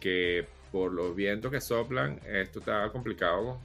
Que 0.00 0.46
por 0.72 0.90
los 0.90 1.14
vientos 1.14 1.50
que 1.50 1.60
soplan, 1.60 2.18
esto 2.26 2.60
está 2.60 2.90
complicado. 2.90 3.60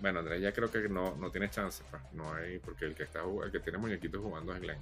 Bueno, 0.00 0.20
Andrés 0.20 0.40
ya 0.40 0.52
creo 0.52 0.70
que 0.70 0.88
no, 0.88 1.14
no 1.16 1.30
tiene 1.30 1.50
chance, 1.50 1.82
pues, 1.90 2.02
no 2.12 2.32
hay, 2.32 2.58
porque 2.58 2.86
el 2.86 2.94
que 2.94 3.02
está 3.02 3.20
el 3.44 3.52
que 3.52 3.60
tiene 3.60 3.78
muñequitos 3.78 4.20
jugando 4.20 4.54
es 4.54 4.60
Glenn. 4.60 4.78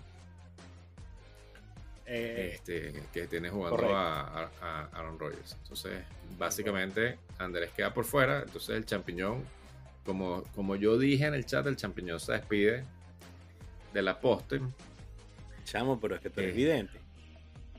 Eh, 2.11 2.53
este, 2.55 3.03
que 3.13 3.27
tiene 3.27 3.51
jugando 3.51 3.95
a, 3.95 4.51
Aaron 4.93 5.19
Rodgers. 5.19 5.57
Entonces, 5.63 6.03
básicamente, 6.39 7.19
Andrés 7.39 7.71
queda 7.77 7.93
por 7.93 8.07
fuera. 8.07 8.43
Entonces, 8.43 8.77
el 8.77 8.87
champiñón, 8.87 9.45
como, 10.07 10.43
como 10.55 10.77
yo 10.77 10.97
dije 10.97 11.27
en 11.27 11.35
el 11.35 11.45
chat, 11.45 11.67
el 11.67 11.77
champiñón 11.77 12.19
se 12.19 12.33
despide 12.33 12.85
de 13.93 14.03
la 14.03 14.19
poste. 14.21 14.61
Chamo, 15.65 16.01
pero 16.01 16.15
es 16.15 16.23
que 16.23 16.31
tú 16.31 16.41
eres 16.41 16.55
evidente. 16.55 16.99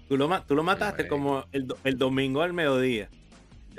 Tú 0.07 0.15
lo, 0.15 0.43
tú 0.43 0.53
lo 0.55 0.61
mataste 0.61 1.07
como 1.07 1.45
el, 1.51 1.73
el, 1.83 1.97
domingo 1.97 2.43
al 2.43 2.53
mediodía. 2.53 3.09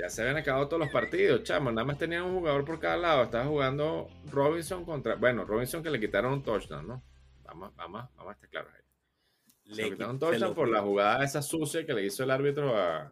Ya 0.01 0.09
se 0.09 0.23
habían 0.23 0.37
acabado 0.37 0.67
todos 0.67 0.79
los 0.79 0.89
partidos, 0.89 1.43
chamo. 1.43 1.71
Nada 1.71 1.85
más 1.85 1.95
tenían 1.95 2.23
un 2.23 2.39
jugador 2.39 2.65
por 2.65 2.79
cada 2.79 2.97
lado. 2.97 3.23
Estaba 3.23 3.45
jugando 3.45 4.09
Robinson 4.31 4.83
contra. 4.83 5.13
Bueno, 5.13 5.45
Robinson 5.45 5.83
que 5.83 5.91
le 5.91 5.99
quitaron 5.99 6.33
un 6.33 6.41
touchdown, 6.41 6.87
¿no? 6.87 7.03
Vamos, 7.43 7.75
vamos, 7.75 8.09
vamos 8.15 8.31
a 8.31 8.33
estar 8.33 8.49
claros 8.49 8.71
ahí. 8.73 9.75
Le, 9.75 9.91
quitaron 9.91 10.15
un 10.15 10.19
touchdown 10.19 10.55
por 10.55 10.69
la 10.69 10.81
jugada 10.81 11.23
esa 11.23 11.43
sucia 11.43 11.85
que 11.85 11.93
le 11.93 12.03
hizo 12.03 12.23
el 12.23 12.31
árbitro 12.31 12.75
a. 12.75 13.11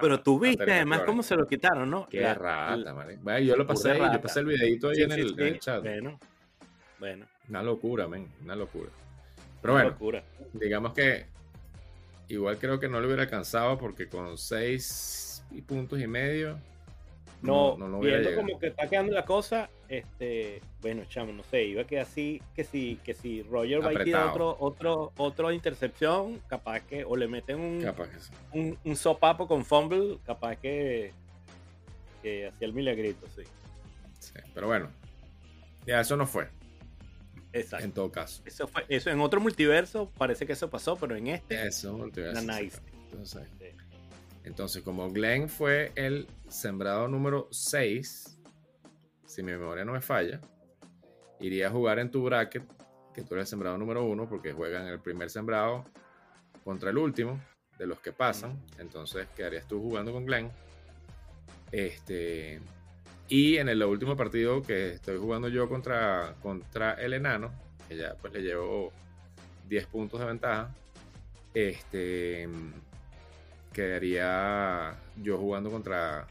Pero 0.00 0.22
tú 0.22 0.40
viste 0.40 0.62
además 0.62 1.02
cómo 1.02 1.22
se 1.22 1.36
lo 1.36 1.46
quitaron, 1.46 1.90
¿no? 1.90 2.08
Qué 2.08 2.32
rata, 2.32 2.94
man. 2.94 3.18
Bueno, 3.20 3.40
yo 3.40 3.54
lo 3.54 3.66
pasé, 3.66 3.98
yo 3.98 4.20
pasé 4.22 4.40
el 4.40 4.46
videito 4.46 4.88
ahí 4.88 5.02
en, 5.02 5.12
el, 5.12 5.58
chat. 5.58 5.82
Bueno, 5.82 6.18
bueno. 6.98 7.26
Una 7.50 7.62
locura, 7.62 8.08
men. 8.08 8.32
Una 8.42 8.56
locura. 8.56 8.88
Pero 9.60 9.74
bueno, 9.74 9.90
locura. 9.90 10.24
digamos 10.54 10.94
que 10.94 11.26
Igual 12.28 12.58
creo 12.58 12.80
que 12.80 12.88
no 12.88 13.00
le 13.00 13.06
hubiera 13.06 13.24
alcanzado 13.24 13.78
porque 13.78 14.08
con 14.08 14.38
seis 14.38 14.84
puntos 15.62 16.00
y 16.00 16.06
medio. 16.06 16.58
No, 17.42 17.76
no, 17.76 18.00
viendo 18.00 18.34
como 18.34 18.58
que 18.58 18.68
está 18.68 18.88
quedando 18.88 19.12
la 19.12 19.26
cosa, 19.26 19.68
este, 19.88 20.62
bueno, 20.80 21.04
chamo, 21.10 21.30
no 21.30 21.42
sé, 21.42 21.64
iba 21.64 21.82
a 21.82 21.86
quedar 21.86 22.04
así, 22.04 22.40
que 22.56 22.64
si, 22.64 22.96
que 23.04 23.12
si 23.12 23.42
Roger 23.42 23.84
va 23.84 23.90
a 23.90 24.02
tirar 24.02 24.28
otro, 24.28 24.56
otro, 24.58 25.12
otro 25.18 25.52
intercepción, 25.52 26.40
capaz 26.46 26.80
que, 26.80 27.04
o 27.04 27.16
le 27.16 27.28
meten 27.28 27.60
un, 27.60 27.86
un, 28.52 28.78
un, 28.82 28.96
sopapo 28.96 29.46
con 29.46 29.62
fumble, 29.62 30.18
capaz 30.24 30.56
que, 30.56 31.12
que 32.22 32.46
hacía 32.46 32.66
el 32.66 32.72
milagrito, 32.72 33.26
sí. 33.36 33.42
sí. 34.20 34.32
Pero 34.54 34.66
bueno, 34.66 34.88
ya 35.86 36.00
eso 36.00 36.16
no 36.16 36.26
fue. 36.26 36.48
En 37.52 37.92
todo 37.92 38.10
caso. 38.10 38.42
Eso 38.44 38.66
fue, 38.66 38.84
eso 38.88 39.10
en 39.10 39.20
otro 39.20 39.40
multiverso 39.40 40.10
parece 40.18 40.44
que 40.44 40.54
eso 40.54 40.68
pasó, 40.68 40.96
pero 40.96 41.14
en 41.14 41.28
este. 41.28 41.66
Eso, 41.66 41.92
multiverso. 41.92 42.40
Entonces, 42.40 43.48
como 44.84 45.10
Glenn 45.10 45.48
fue 45.48 45.92
el 45.94 46.26
sembrado 46.48 47.08
número 47.08 47.48
6, 47.50 48.38
si 49.26 49.42
mi 49.42 49.52
memoria 49.52 49.84
no 49.84 49.92
me 49.92 50.00
falla, 50.00 50.40
iría 51.40 51.68
a 51.68 51.70
jugar 51.70 51.98
en 51.98 52.10
tu 52.10 52.22
bracket, 52.22 52.62
que 53.14 53.22
tú 53.22 53.34
eres 53.34 53.44
el 53.44 53.50
sembrado 53.50 53.78
número 53.78 54.04
1, 54.04 54.28
porque 54.28 54.52
juegan 54.52 54.86
el 54.86 55.00
primer 55.00 55.30
sembrado 55.30 55.84
contra 56.62 56.90
el 56.90 56.98
último 56.98 57.40
de 57.78 57.86
los 57.86 58.00
que 58.00 58.12
pasan. 58.12 58.60
Entonces 58.78 59.26
quedarías 59.34 59.66
tú 59.66 59.80
jugando 59.80 60.12
con 60.12 60.24
Glenn. 60.24 60.50
Este, 61.72 62.60
y 63.28 63.56
en 63.56 63.68
el 63.68 63.82
último 63.82 64.16
partido 64.16 64.62
que 64.62 64.90
estoy 64.94 65.18
jugando 65.18 65.48
yo 65.48 65.68
contra, 65.68 66.34
contra 66.42 66.94
el 66.94 67.14
enano, 67.14 67.50
que 67.88 67.96
ya 67.96 68.14
pues 68.14 68.32
le 68.32 68.42
llevo 68.42 68.92
10 69.68 69.86
puntos 69.86 70.20
de 70.20 70.26
ventaja, 70.26 70.74
este 71.54 72.48
quedaría 73.74 74.94
yo 75.16 75.36
jugando 75.36 75.70
contra 75.70 76.26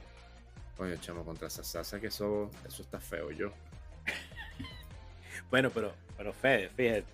coño 0.75 0.95
chamo 0.99 1.23
contra 1.23 1.49
Sasasa 1.49 1.99
que 1.99 2.07
eso 2.07 2.49
eso 2.67 2.81
está 2.81 2.99
feo 2.99 3.29
yo 3.31 3.51
bueno 5.51 5.69
pero 5.69 5.93
pero 6.17 6.33
Fede 6.33 6.69
fíjate 6.69 7.05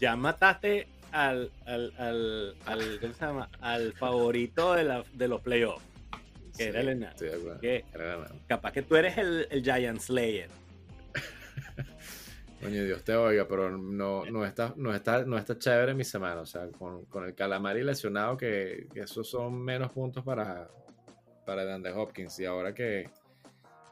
ya 0.00 0.16
mataste 0.16 0.88
al 1.12 1.52
al, 1.66 1.92
al, 1.98 2.56
al 2.66 3.00
¿cómo 3.00 3.14
se 3.14 3.24
llama? 3.24 3.48
al 3.60 3.92
favorito 3.92 4.74
de, 4.74 4.84
la, 4.84 5.04
de 5.12 5.28
los 5.28 5.40
playoffs 5.40 5.84
que 6.56 6.68
era 6.68 6.80
el 6.80 6.88
enano. 6.90 7.16
capaz 8.46 8.72
que 8.72 8.82
tú 8.82 8.96
eres 8.96 9.16
el, 9.16 9.46
el 9.50 9.62
Giant 9.62 10.00
Slayer. 10.00 10.50
Coño, 12.60 12.84
Dios 12.84 13.02
te 13.04 13.14
oiga, 13.14 13.48
pero 13.48 13.70
no, 13.70 14.26
no, 14.26 14.44
está, 14.44 14.74
no, 14.76 14.94
está, 14.94 15.24
no 15.24 15.38
está 15.38 15.58
chévere 15.58 15.94
mi 15.94 16.04
semana. 16.04 16.42
O 16.42 16.46
sea, 16.46 16.68
con, 16.68 17.06
con 17.06 17.24
el 17.24 17.34
calamar 17.34 17.76
lesionado, 17.76 18.36
que, 18.36 18.86
que, 18.92 19.00
esos 19.00 19.30
son 19.30 19.62
menos 19.62 19.90
puntos 19.92 20.22
para, 20.22 20.68
para 21.46 21.64
DeAndre 21.64 21.92
Hopkins. 21.92 22.38
Y 22.38 22.44
ahora 22.44 22.74
que 22.74 23.08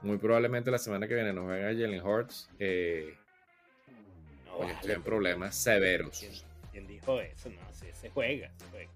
muy 0.02 0.18
probablemente 0.18 0.70
la 0.70 0.78
semana 0.78 1.08
que 1.08 1.14
viene 1.14 1.32
nos 1.32 1.48
venga 1.48 1.66
Jalen 1.68 2.02
Hurts, 2.02 2.50
eh, 2.58 3.14
estoy 4.70 4.92
en 4.92 5.02
problemas 5.02 5.56
severos. 5.56 6.24
¿Quién, 6.70 6.86
dijo 6.86 7.20
eso? 7.20 7.48
No, 7.48 7.56
se 7.72 8.10
juega, 8.10 8.50
se 8.56 8.66
juega. 8.70 8.90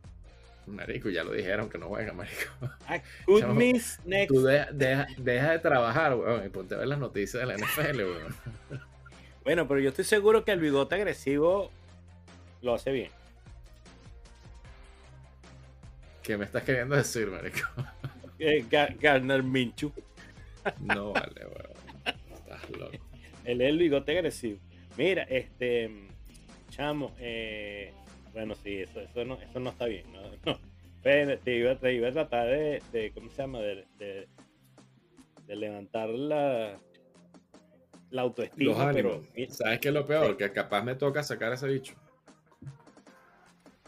Marico, 0.66 1.08
ya 1.08 1.24
lo 1.24 1.32
dijeron 1.32 1.68
que 1.68 1.78
no 1.78 1.88
juega, 1.88 2.12
marico. 2.12 2.44
I 2.88 3.00
could 3.24 3.46
miss 3.48 3.98
next. 4.04 4.28
Tú 4.28 4.42
deja, 4.42 5.06
de 5.16 5.58
trabajar, 5.58 6.14
weón, 6.14 6.46
y 6.46 6.48
ponte 6.50 6.74
a 6.74 6.78
ver 6.78 6.88
las 6.88 6.98
noticias 6.98 7.40
de 7.42 7.46
la 7.46 7.56
NFL, 7.56 7.96
weón. 8.02 8.36
Bueno, 9.44 9.66
pero 9.66 9.80
yo 9.80 9.88
estoy 9.90 10.04
seguro 10.04 10.44
que 10.44 10.52
el 10.52 10.60
bigote 10.60 10.94
agresivo 10.94 11.70
lo 12.60 12.74
hace 12.74 12.92
bien. 12.92 13.10
¿Qué 16.22 16.36
me 16.36 16.44
estás 16.44 16.62
queriendo 16.62 16.96
decir, 16.96 17.28
marico? 17.28 17.68
Eh, 18.44 18.66
Garner 18.68 19.40
Minchu. 19.40 19.92
no 20.80 21.12
vale, 21.12 21.46
weón. 21.46 22.16
Estás 22.34 22.70
loco. 22.70 22.98
Él 23.44 23.60
es 23.60 23.68
el 23.68 23.78
bigote 23.78 24.18
agresivo. 24.18 24.58
Mira, 24.96 25.22
este... 25.22 26.08
Chamo, 26.70 27.14
eh 27.20 27.92
bueno, 28.32 28.54
sí, 28.54 28.78
eso, 28.78 29.00
eso, 29.00 29.24
no, 29.24 29.34
eso 29.40 29.60
no 29.60 29.70
está 29.70 29.86
bien. 29.86 30.04
¿no? 30.12 30.20
no. 30.52 30.58
Te, 31.02 31.22
iba, 31.56 31.74
te, 31.76 31.94
iba, 31.94 32.08
a 32.08 32.12
tratar 32.12 32.46
de, 32.46 32.82
de 32.92 33.10
¿cómo 33.12 33.28
se 33.30 33.42
llama? 33.42 33.60
De, 33.60 33.84
de, 33.98 34.28
de, 35.46 35.56
levantar 35.56 36.08
la, 36.08 36.78
la 38.12 38.22
autoestima. 38.22 38.92
Pero, 38.92 39.22
¿Sabes 39.48 39.80
qué 39.80 39.88
es 39.88 39.94
lo 39.94 40.06
peor? 40.06 40.36
Que 40.36 40.52
capaz 40.52 40.82
me 40.82 40.94
toca 40.94 41.22
sacar 41.22 41.50
a 41.50 41.54
ese 41.56 41.66
bicho. 41.66 41.94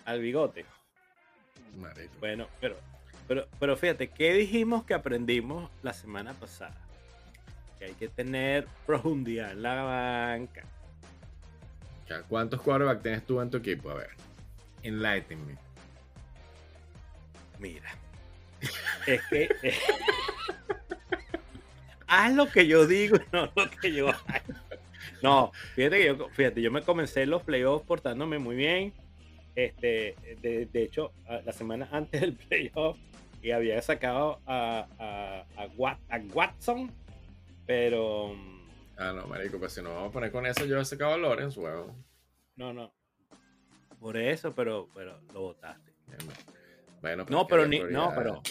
Al 0.04 0.20
bigote. 0.20 0.64
Bueno, 2.20 2.48
pero, 2.60 2.76
pero, 3.28 3.46
pero 3.58 3.76
fíjate, 3.76 4.08
¿qué 4.08 4.32
dijimos 4.34 4.84
que 4.84 4.94
aprendimos 4.94 5.70
la 5.82 5.92
semana 5.92 6.32
pasada? 6.32 6.76
Que 7.78 7.86
hay 7.86 7.94
que 7.94 8.08
tener 8.08 8.66
profundidad 8.86 9.52
en 9.52 9.62
la 9.62 9.82
banca. 9.82 10.64
¿Cuántos 12.28 12.60
quarterbacks 12.60 13.02
tienes 13.02 13.26
tú 13.26 13.40
en 13.40 13.50
tu 13.50 13.56
equipo? 13.56 13.90
A 13.90 13.94
ver. 13.94 14.10
Enlighten 14.82 15.46
me. 15.46 15.56
Mira. 17.58 17.90
Es 19.06 19.20
que. 19.28 19.48
Haz 22.14 22.34
lo 22.34 22.50
que 22.50 22.66
yo 22.66 22.86
digo, 22.86 23.16
no 23.32 23.50
lo 23.54 23.70
que 23.70 23.92
yo 23.92 24.08
hago. 24.08 24.54
No, 25.22 25.52
fíjate 25.74 25.98
que 25.98 26.06
yo, 26.06 26.28
fíjate, 26.30 26.62
yo 26.62 26.70
me 26.70 26.82
comencé 26.82 27.26
los 27.26 27.42
playoffs 27.42 27.86
portándome 27.86 28.38
muy 28.38 28.56
bien. 28.56 28.92
Este, 29.54 30.16
de, 30.42 30.82
hecho, 30.82 31.12
la 31.44 31.52
semana 31.52 31.88
antes 31.92 32.20
del 32.20 32.32
playoff 32.48 32.98
y 33.40 33.52
había 33.52 33.80
sacado 33.82 34.40
a, 34.46 34.86
a, 34.98 35.44
a, 35.56 36.18
Watson, 36.32 36.90
pero. 37.66 38.34
Ah, 38.96 39.12
no, 39.14 39.26
marico, 39.26 39.58
pues 39.58 39.72
si 39.72 39.82
nos 39.82 39.94
vamos 39.94 40.10
a 40.10 40.12
poner 40.12 40.32
con 40.32 40.46
eso, 40.46 40.64
yo 40.64 40.80
he 40.80 40.84
sacado 40.84 41.14
a 41.14 41.18
Lorenz, 41.18 41.56
huevo. 41.56 41.94
No, 42.56 42.72
no. 42.72 42.92
Por 44.00 44.16
eso, 44.16 44.52
pero, 44.54 44.88
pero 44.94 45.20
lo 45.32 45.40
votaste. 45.40 45.92
Bueno, 47.00 47.26
no, 47.28 47.46
pero 47.46 47.66
ni, 47.66 47.80
no, 47.80 48.12
pero 48.14 48.42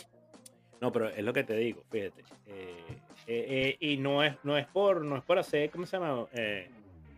no, 0.84 0.92
pero 0.92 1.08
es 1.08 1.24
lo 1.24 1.32
que 1.32 1.44
te 1.46 1.56
digo, 1.56 1.84
fíjate. 1.90 2.24
Eh, 2.46 2.83
eh, 3.28 3.78
eh, 3.78 3.78
y 3.80 3.98
no 3.98 4.24
es, 4.24 4.36
no 4.44 4.58
es 4.58 4.68
por, 4.68 5.04
no 5.04 5.18
es 5.18 5.24
por 5.24 5.40
hacer, 5.40 5.70
¿cómo 5.70 5.86
se 5.86 5.98
llama? 5.98 6.28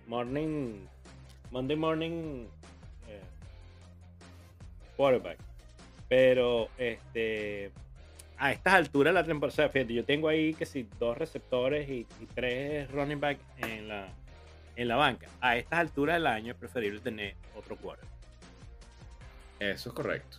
morning, 0.07 0.85
Monday 1.51 1.75
morning 1.75 2.45
quarterback. 4.95 5.37
Pero 6.07 6.69
este 6.77 7.71
a 8.37 8.51
estas 8.51 8.73
alturas 8.73 9.13
de 9.13 9.21
la 9.21 9.25
temporada, 9.25 9.71
yo 9.71 10.03
tengo 10.03 10.27
ahí 10.27 10.53
que 10.53 10.65
si 10.65 10.87
dos 10.99 11.17
receptores 11.17 11.89
y, 11.89 12.05
y 12.19 12.25
tres 12.33 12.91
running 12.91 13.19
back 13.19 13.37
en 13.57 13.87
la 13.87 14.07
en 14.75 14.87
la 14.87 14.95
banca. 14.95 15.27
A 15.41 15.57
estas 15.57 15.79
alturas 15.79 16.17
del 16.17 16.27
año 16.27 16.51
es 16.51 16.57
preferible 16.57 16.99
tener 16.99 17.35
otro 17.55 17.77
quarterback. 17.77 18.13
Eso 19.59 19.89
es 19.89 19.95
correcto. 19.95 20.37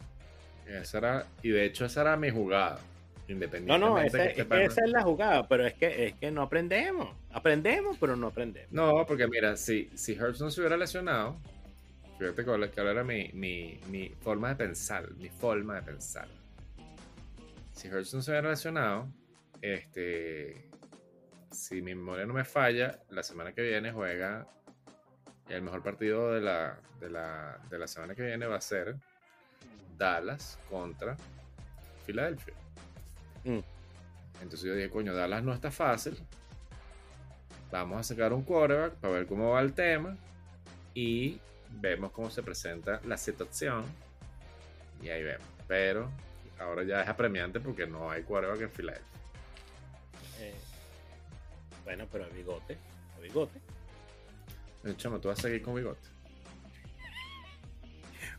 Esa 0.67 0.99
era, 0.99 1.27
y 1.43 1.51
de 1.51 1.65
hecho 1.65 1.85
esa 1.85 2.03
era 2.03 2.17
mi 2.17 2.31
jugada. 2.31 2.79
No, 3.29 3.33
Independientemente 3.35 3.89
no, 3.89 3.97
que 4.01 4.07
esa, 4.07 4.25
es 4.27 4.35
que 4.35 4.45
pana- 4.45 4.62
esa 4.65 4.85
es 4.85 4.91
la 4.91 5.03
jugada, 5.03 5.49
pero 5.49 5.67
es 5.67 5.75
que, 5.75 6.07
es 6.07 6.15
que 6.15 6.31
no 6.31 6.43
aprendemos. 6.43 7.09
Aprendemos, 7.31 7.97
pero 7.99 8.17
no 8.17 8.29
aprendemos. 8.29 8.71
No, 8.73 9.05
porque 9.07 9.27
mira, 9.27 9.57
si, 9.57 9.91
si 9.95 10.15
no 10.15 10.51
se 10.51 10.61
hubiera 10.61 10.77
lesionado, 10.77 11.37
fíjate 12.19 12.45
cuál 12.45 12.71
cuál 12.71 12.87
era 12.87 13.03
mi, 13.03 13.31
mi, 13.33 13.81
mi 13.89 14.09
forma 14.11 14.51
de 14.51 14.57
pensar, 14.57 15.11
mi 15.15 15.29
forma 15.29 15.75
de 15.77 15.83
pensar. 15.83 16.29
Si 17.73 17.89
Hurts 17.89 18.15
no 18.15 18.23
se 18.23 18.31
hubiera 18.31 18.49
lesionado, 18.51 19.09
este, 19.61 20.71
si 21.51 21.83
mi 21.83 21.95
memoria 21.95 22.27
no 22.27 22.33
me 22.33 22.45
falla, 22.45 23.01
la 23.11 23.23
semana 23.23 23.53
que 23.53 23.62
viene 23.62 23.91
juega 23.93 24.47
el 25.49 25.62
mejor 25.62 25.83
partido 25.83 26.33
de 26.33 26.41
la, 26.41 26.79
de 27.01 27.11
la, 27.11 27.59
de 27.69 27.79
la 27.79 27.87
semana 27.89 28.15
que 28.15 28.23
viene 28.23 28.47
va 28.47 28.57
a 28.57 28.61
ser 28.61 28.97
Dallas 29.99 30.59
contra 30.71 31.17
Filadelfia. 32.05 32.55
Mm. 33.47 33.61
Entonces 34.43 34.63
yo 34.63 34.75
dije, 34.75 34.91
coño, 34.91 35.15
Dallas 35.15 35.43
no 35.43 35.55
está 35.55 35.71
fácil. 35.71 36.19
Vamos 37.71 37.99
a 37.99 38.03
sacar 38.03 38.33
un 38.33 38.43
quarterback 38.43 38.95
para 38.95 39.15
ver 39.15 39.27
cómo 39.27 39.51
va 39.51 39.61
el 39.61 39.73
tema. 39.73 40.17
Y 40.95 41.41
vemos 41.71 42.13
cómo 42.13 42.31
se 42.31 42.43
presenta 42.43 43.01
la 43.07 43.17
situación. 43.17 43.85
Y 45.03 45.09
ahí 45.09 45.23
vemos. 45.23 45.47
Pero 45.67 46.11
ahora 46.59 46.85
ya 46.85 47.03
es 47.03 47.09
apremiante 47.09 47.61
porque 47.61 47.87
no 47.87 48.11
hay 48.11 48.23
quarterback 48.23 48.63
en 48.63 48.71
Filadelfia. 48.71 49.21
Eh, 50.41 50.55
bueno, 51.85 52.07
pero 52.11 52.25
a 52.25 52.29
bigote. 52.29 52.77
A 53.17 53.21
bigote. 53.21 53.61
El 54.85 54.97
chamo, 54.97 55.19
tú 55.19 55.29
vas 55.29 55.39
a 55.39 55.43
seguir 55.43 55.63
con 55.63 55.75
bigote. 55.75 56.09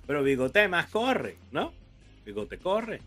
Pero 0.06 0.24
bigote 0.24 0.68
más 0.70 0.90
corre, 0.90 1.38
¿no? 1.52 1.74
Bigote 2.26 2.58
corre. 2.58 3.02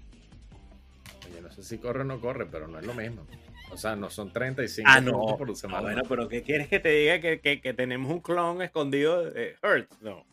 Oye, 1.30 1.40
no 1.40 1.50
sé 1.50 1.62
si 1.62 1.78
corre 1.78 2.00
o 2.00 2.04
no 2.04 2.20
corre, 2.20 2.46
pero 2.46 2.66
no 2.68 2.78
es 2.78 2.86
lo 2.86 2.94
mismo. 2.94 3.26
O 3.70 3.76
sea, 3.76 3.94
no 3.94 4.10
son 4.10 4.32
35 4.32 4.88
Ah, 4.90 5.00
no. 5.00 5.36
por 5.38 5.50
Ah, 5.50 5.54
semana. 5.54 5.82
bueno, 5.82 6.02
pero 6.08 6.28
¿qué 6.28 6.42
quieres 6.42 6.68
que 6.68 6.80
te 6.80 6.88
diga 6.90 7.20
que, 7.20 7.40
que- 7.40 7.60
que 7.60 7.72
tenemos 7.74 8.10
un 8.10 8.20
clon 8.20 8.62
escondido 8.62 9.30
de 9.30 9.54
Hurts? 9.62 10.00
No, 10.02 10.24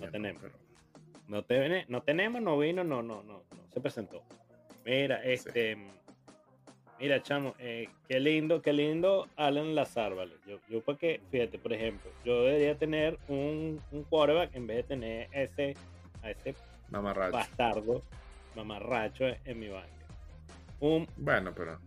no 0.00 0.10
tenemos. 0.10 0.40
pero- 0.42 0.54
no, 1.28 1.42
te, 1.42 1.84
no 1.88 2.02
tenemos, 2.02 2.40
no 2.40 2.58
vino, 2.58 2.84
no, 2.84 3.02
no, 3.02 3.22
no, 3.22 3.32
no 3.50 3.72
se 3.74 3.80
presentó. 3.80 4.22
Mira, 4.84 5.22
este. 5.24 5.76
Mira, 6.98 7.22
chamo, 7.22 7.54
eh, 7.58 7.88
qué 8.08 8.18
lindo, 8.20 8.62
qué 8.62 8.72
lindo 8.72 9.28
Alan 9.36 9.74
Lazar, 9.74 10.14
¿vale? 10.14 10.32
Yo, 10.46 10.58
yo 10.70 10.80
porque, 10.80 11.20
fíjate, 11.30 11.58
por 11.58 11.74
ejemplo, 11.74 12.10
yo 12.24 12.44
debería 12.44 12.78
tener 12.78 13.18
un, 13.28 13.82
un 13.92 14.02
quarterback 14.04 14.54
en 14.54 14.66
vez 14.66 14.76
de 14.78 14.82
tener 14.84 15.28
ese, 15.32 15.74
a 16.22 16.30
ese 16.30 16.54
bastardo 17.32 18.02
mamarracho 18.54 19.26
en 19.44 19.58
mi 19.58 19.68
banca. 19.68 19.90
Un, 20.80 21.08
Bueno, 21.16 21.52
pero 21.54 21.78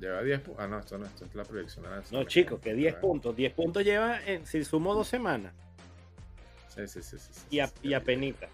lleva 0.00 0.22
10 0.22 0.40
puntos. 0.40 0.64
Ah, 0.64 0.68
no, 0.68 0.78
esto 0.78 0.98
no, 0.98 1.06
esto 1.06 1.24
es 1.24 1.34
la 1.34 1.44
proyección. 1.44 1.84
la 1.84 2.02
no, 2.10 2.24
chicos, 2.24 2.60
que 2.60 2.70
viene. 2.72 2.82
10 2.90 2.94
Ah, 2.96 3.00
puntos. 3.00 3.36
10 3.36 3.52
puntos 3.52 3.84
lleva, 3.84 4.24
en, 4.24 4.46
si 4.46 4.64
sumo 4.64 4.94
dos 4.94 5.08
semanas, 5.08 5.52
Sí, 6.74 6.86
sí, 6.88 7.02
sí. 7.02 7.16
sí, 7.18 7.32
sí, 7.32 7.40
y 7.50 7.60
a, 7.60 7.70
y 7.82 7.98
penita. 8.00 8.48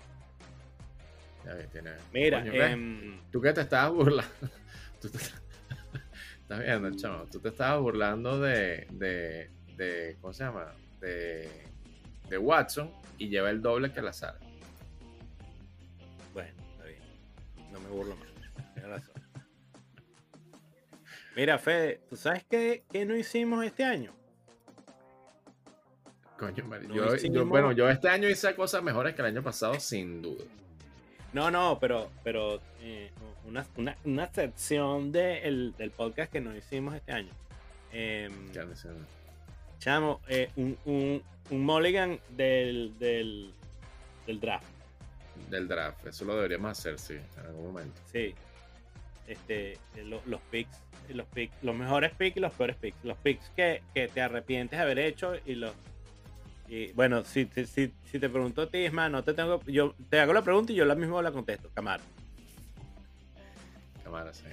ya 1.44 1.54
vi, 1.54 1.66
tiene- 1.68 1.90
Mira, 2.12 2.40
Coño, 2.40 2.52
em, 2.52 3.20
Tú 3.32 3.40
que 3.40 3.52
te 3.52 3.62
estabas 3.62 3.92
burlando. 3.92 4.32
Tú 5.00 5.08
te... 5.08 5.18
Estás 6.42 6.60
viendo, 6.60 6.90
chamo. 6.96 7.24
Tú 7.26 7.40
te 7.40 7.48
estabas 7.48 7.80
burlando 7.80 8.38
de, 8.40 8.86
de, 8.92 9.50
de. 9.76 10.16
¿Cómo 10.20 10.32
se 10.32 10.44
llama? 10.44 10.72
De, 11.00 11.48
de 12.28 12.38
Watson 12.38 12.92
y 13.18 13.28
lleva 13.28 13.50
el 13.50 13.60
doble 13.62 13.92
que 13.92 14.00
Lazar. 14.02 14.38
bueno, 16.32 16.50
está 16.72 16.84
bien. 16.84 17.00
No 17.72 17.80
me 17.80 17.88
burlo 17.88 18.14
más. 18.16 19.02
Mira, 21.36 21.58
Fede, 21.58 22.00
¿tú 22.08 22.16
sabes 22.16 22.44
qué, 22.48 22.84
qué 22.90 23.04
no 23.04 23.16
hicimos 23.16 23.64
este 23.64 23.84
año? 23.84 24.12
Coño, 26.38 26.64
No 26.88 27.16
yo, 27.16 27.46
bueno, 27.46 27.72
yo 27.72 27.88
este 27.88 28.08
año 28.08 28.28
hice 28.28 28.54
cosas 28.54 28.82
mejores 28.82 29.14
que 29.14 29.22
el 29.22 29.28
año 29.28 29.42
pasado, 29.42 29.78
sin 29.78 30.20
duda. 30.20 30.44
No, 31.32 31.50
no, 31.50 31.78
pero, 31.80 32.10
pero 32.24 32.60
eh, 32.80 33.10
una, 33.46 33.64
una, 33.76 33.96
una 34.04 34.30
sección 34.32 35.12
de 35.12 35.38
el- 35.44 35.74
del 35.78 35.90
podcast 35.92 36.30
que 36.32 36.40
no 36.40 36.54
hicimos 36.54 36.94
este 36.94 37.12
año. 37.12 37.32
Sé. 38.74 38.88
chamo, 39.78 40.20
eh, 40.28 40.50
un, 40.56 40.76
un, 40.84 41.22
un 41.50 41.64
mulligan 41.64 42.18
del, 42.30 42.98
del, 42.98 43.52
del 44.26 44.40
draft. 44.40 44.66
Del 45.48 45.68
draft. 45.68 46.06
Eso 46.06 46.24
lo 46.24 46.34
deberíamos 46.34 46.70
hacer, 46.78 46.98
sí, 46.98 47.14
en 47.14 47.46
algún 47.46 47.66
momento. 47.68 48.00
Sí. 48.12 48.34
Este, 49.32 49.72
eh, 49.72 50.04
lo- 50.04 50.22
los 50.26 50.40
picks, 50.42 50.76
eh, 51.08 51.14
los 51.14 51.26
picks, 51.28 51.54
los 51.62 51.74
mejores 51.74 52.12
picks 52.14 52.36
y 52.36 52.40
los 52.40 52.52
peores 52.52 52.76
picks. 52.76 53.02
Los 53.04 53.16
picks 53.18 53.50
que, 53.56 53.82
que 53.94 54.08
te 54.08 54.20
arrepientes 54.20 54.78
de 54.78 54.82
haber 54.82 54.98
hecho 54.98 55.34
y 55.46 55.54
los. 55.54 55.72
Y 56.68 56.92
bueno, 56.92 57.24
si, 57.24 57.44
te- 57.46 57.66
si, 57.66 57.92
si 58.10 58.18
te 58.18 58.28
pregunto 58.28 58.62
a 58.62 58.66
ti, 58.70 58.78
Isma, 58.78 59.08
no 59.08 59.22
te 59.24 59.34
tengo. 59.34 59.60
Yo 59.66 59.94
te 60.10 60.20
hago 60.20 60.32
la 60.32 60.42
pregunta 60.42 60.72
y 60.72 60.76
yo 60.76 60.84
la 60.84 60.94
misma 60.94 61.20
la 61.22 61.32
contesto, 61.32 61.70
Camaro. 61.74 62.02
Cámara, 64.04 64.32
sí. 64.34 64.44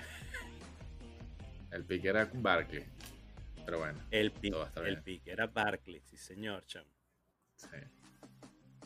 El 1.72 1.84
pick 1.86 2.06
era 2.06 2.30
Barkley. 2.34 2.84
Pero 3.66 3.80
bueno, 3.80 4.00
El 4.10 4.32
pick, 4.32 4.56
el 4.86 5.02
pick 5.02 5.28
era 5.28 5.46
Barkley, 5.48 6.02
sí, 6.10 6.18
señor, 6.18 6.66
chamo. 6.66 6.88
sí. 7.56 7.68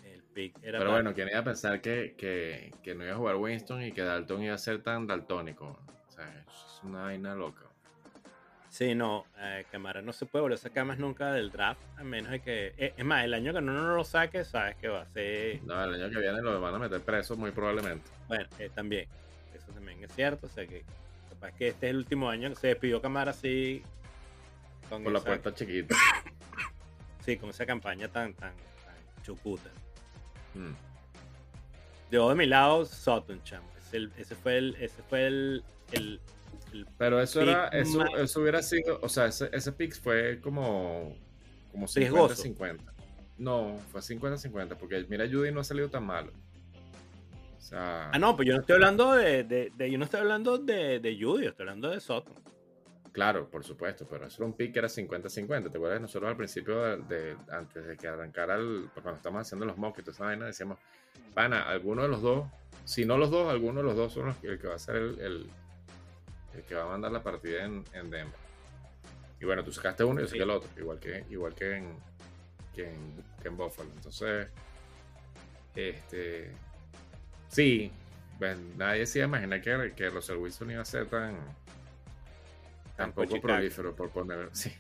El 0.04 0.22
pick 0.24 0.58
era 0.64 0.80
Pero 0.80 0.92
bueno, 0.92 1.14
¿quién 1.14 1.30
iba 1.30 1.40
a 1.40 1.44
pensar 1.44 1.82
que, 1.82 2.16
que, 2.18 2.74
que 2.84 2.96
no 2.96 3.04
iba 3.04 3.14
a 3.14 3.18
jugar 3.18 3.36
Winston 3.38 3.84
y 3.84 3.92
que 3.92 4.02
Dalton 4.02 4.44
iba 4.44 4.56
a 4.56 4.58
ser 4.58 4.82
tan 4.82 5.08
daltónico? 5.08 5.80
O 6.08 6.12
sea, 6.12 6.28
es 6.48 6.84
una 6.84 7.04
vaina 7.04 7.36
loca. 7.36 7.64
Sí, 8.74 8.96
no, 8.96 9.28
eh, 9.38 9.66
Camara 9.72 10.02
no 10.02 10.12
se 10.14 10.26
puede 10.26 10.42
volver 10.42 10.58
a 10.58 10.62
sacar 10.62 10.84
más 10.84 10.98
nunca 10.98 11.32
del 11.32 11.52
draft, 11.52 11.80
a 11.96 12.04
menos 12.04 12.32
de 12.32 12.40
que. 12.40 12.74
eh, 12.76 12.96
es 12.98 13.06
más, 13.06 13.24
el 13.24 13.36
año 13.36 13.54
que 13.54 13.62
no, 13.62 13.72
no 13.72 13.96
lo 13.96 14.04
saque, 14.04 14.44
sabes 14.44 14.76
que 14.78 14.88
va 14.88 15.04
a 15.04 15.06
ser. 15.06 15.62
No, 15.62 15.84
el 15.84 15.94
año 15.94 16.10
que 16.10 16.20
viene 16.20 16.42
lo 16.42 16.60
van 16.60 16.74
a 16.74 16.80
meter 16.80 17.00
preso 17.02 17.36
muy 17.36 17.52
probablemente. 17.52 18.10
Bueno, 18.28 18.48
eh, 18.58 18.72
también. 18.74 19.08
Eso 19.54 19.72
también 19.74 20.04
es 20.04 20.12
cierto. 20.16 20.48
O 20.48 20.50
sea 20.50 20.66
que 20.66 20.84
capaz 21.30 21.52
que 21.52 21.68
este 21.68 21.86
es 21.86 21.92
el 21.92 21.98
último 21.98 22.28
año 22.28 22.50
que 22.50 22.56
se 22.56 22.68
despidió 22.70 23.00
Camara 23.00 23.30
así. 23.30 23.84
Con 24.90 25.14
la 25.14 25.20
puerta 25.20 25.54
chiquita. 25.54 25.96
Sí, 27.24 27.38
con 27.38 27.52
esa 27.52 27.68
campaña 27.68 28.08
tan, 28.08 28.34
tan, 28.34 28.56
tan 28.56 29.24
chucuta. 29.24 29.70
Mm. 30.56 30.74
Yo 32.12 32.30
de 32.30 32.36
mi 32.36 32.46
lado, 32.46 32.86
Sutton, 32.86 33.42
chamo. 33.44 33.68
Ese, 34.18 34.36
fue 34.36 34.58
el. 34.58 34.76
Ese 34.80 35.02
fue 35.04 35.28
el, 35.28 35.64
el, 35.92 36.20
el- 36.74 36.88
Pero 36.98 37.22
eso 37.22 37.42
era, 37.42 37.68
eso, 37.68 38.00
más- 38.00 38.10
eso 38.18 38.42
hubiera 38.42 38.62
sido, 38.64 39.00
o 39.02 39.10
sea, 39.10 39.28
ese, 39.28 39.50
ese 39.54 39.72
pick 39.72 39.96
fue 40.00 40.40
como, 40.42 41.16
como 41.72 41.86
Riesgoso. 41.94 42.44
50-50. 42.44 42.80
No, 43.38 43.80
fue 43.92 44.02
50-50, 44.02 44.78
porque 44.78 45.06
mira, 45.10 45.26
Judy 45.30 45.52
no 45.52 45.60
ha 45.60 45.64
salido 45.64 45.90
tan 45.90 46.06
malo. 46.06 46.32
O 47.58 47.62
sea, 47.62 48.10
Ah, 48.12 48.20
no, 48.20 48.36
pues 48.36 48.48
yo 48.48 48.56
no 48.56 48.62
estoy 48.62 48.76
hablando 48.76 49.14
de. 49.14 49.44
de, 49.44 49.72
de- 49.76 49.92
yo 49.92 49.98
no 49.98 50.06
estoy 50.06 50.20
hablando 50.22 50.58
de, 50.58 51.00
de 51.00 51.18
Judy, 51.20 51.46
estoy 51.48 51.64
hablando 51.64 51.90
de 51.90 52.00
Sutton. 52.00 52.34
Claro, 53.14 53.48
por 53.50 53.64
supuesto, 53.64 54.06
pero 54.10 54.26
eso 54.28 54.38
era 54.44 54.46
un 54.48 54.54
pick 54.58 54.74
que 54.74 54.80
era 54.80 54.90
50-50. 54.90 55.72
¿Te 55.72 55.78
acuerdas? 55.78 56.02
Nosotros 56.02 56.30
al 56.30 56.36
principio, 56.36 56.82
de, 56.82 56.98
de- 57.04 57.38
antes 57.52 57.86
de 57.88 57.96
que 57.96 58.08
arrancara 58.08 58.56
el, 58.56 58.90
cuando 58.94 59.14
estábamos 59.14 59.44
haciendo 59.48 59.66
los 59.66 59.78
mocks 59.78 60.00
y 60.00 60.02
toda 60.02 60.14
esa 60.14 60.26
vaina, 60.26 60.46
decíamos, 60.48 60.78
pana, 61.34 61.64
alguno 61.70 62.02
de 62.02 62.10
los 62.10 62.22
dos, 62.22 62.46
si 62.86 63.06
no 63.06 63.18
los 63.18 63.30
dos, 63.32 63.50
alguno 63.50 63.80
de 63.82 63.86
los 63.86 63.96
dos 63.96 64.12
son 64.14 64.26
los 64.26 64.36
que, 64.38 64.48
el 64.48 64.60
que 64.60 64.68
va 64.68 64.76
a 64.76 64.80
ser 64.80 64.96
el, 64.98 65.20
el, 65.22 65.50
el 66.56 66.64
que 66.64 66.76
va 66.76 66.84
a 66.84 66.88
mandar 66.88 67.12
la 67.12 67.24
partida 67.24 67.64
en, 67.64 67.84
en 67.94 68.10
Denver. 68.10 68.40
Y 69.40 69.46
bueno, 69.46 69.64
tú 69.64 69.72
sacaste 69.72 70.04
uno 70.04 70.20
y 70.20 70.24
yo 70.24 70.28
saqué 70.28 70.40
Sí. 70.40 70.44
el 70.44 70.50
otro, 70.50 70.70
igual 70.78 71.00
que, 71.00 71.24
igual 71.30 71.54
que 71.56 71.78
en, 71.78 71.96
que 72.76 72.90
en, 72.90 73.24
que 73.42 73.48
en 73.48 73.58
Buffalo. 73.58 73.90
Entonces, 73.96 74.48
este, 75.76 76.52
sí, 77.50 77.92
pues, 78.40 78.58
nadie 78.78 79.06
se 79.06 79.20
iba 79.20 79.26
a 79.26 79.30
imaginar 79.30 79.62
que, 79.62 79.94
que 79.96 80.10
Russell 80.10 80.38
Wilson 80.38 80.72
iba 80.72 80.82
a 80.82 80.86
ser 80.86 81.08
tan, 81.08 81.36
tan 82.96 83.08
Tan 83.08 83.12
poco 83.14 83.28
cochicaca. 83.30 83.54
prolífero, 83.56 83.96
por 83.96 84.10
poner, 84.12 84.50
sí, 84.54 84.72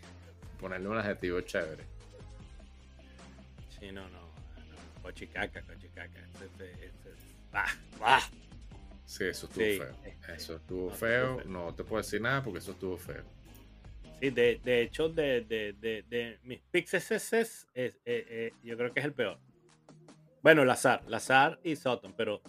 ponerle 0.59 0.87
un 0.89 0.97
adjetivo 0.97 1.41
chévere. 1.41 1.83
Sí, 3.79 3.91
no, 3.91 4.07
no. 4.09 4.19
no. 4.21 5.01
Cochicaca, 5.01 5.61
cochicaca. 5.61 6.19
Ese- 6.35 6.45
ese- 6.45 6.85
ese- 6.85 7.15
bah, 7.51 7.65
bah. 7.99 8.21
Sí, 9.05 9.25
eso 9.25 9.47
estuvo 9.47 9.63
Sí, 9.65 9.77
feo. 9.77 9.95
este, 10.05 10.33
Eso 10.33 10.55
estuvo 10.55 10.89
no, 10.89 10.95
feo. 10.95 11.37
feo. 11.39 11.45
No 11.49 11.73
te 11.75 11.83
puedo 11.83 12.01
decir 12.01 12.21
nada 12.21 12.41
porque 12.43 12.59
eso 12.59 12.71
estuvo 12.71 12.97
feo. 12.97 13.23
Sí, 14.19 14.29
de, 14.29 14.61
de 14.63 14.81
hecho, 14.81 15.09
de, 15.09 15.41
de, 15.41 15.73
de, 15.73 16.03
de 16.09 16.39
mis 16.43 16.61
picks 16.71 16.93
es, 16.93 17.11
es- 17.11 17.33
es- 17.33 17.67
eh, 17.73 17.97
eh, 18.05 18.53
yo 18.63 18.77
creo 18.77 18.93
que 18.93 19.01
es 19.01 19.05
el 19.05 19.13
peor. 19.13 19.37
Bueno, 20.41 20.63
Lazar, 20.65 21.03
Lazar 21.07 21.59
y 21.63 21.75
Sutton, 21.75 22.13
pero 22.15 22.41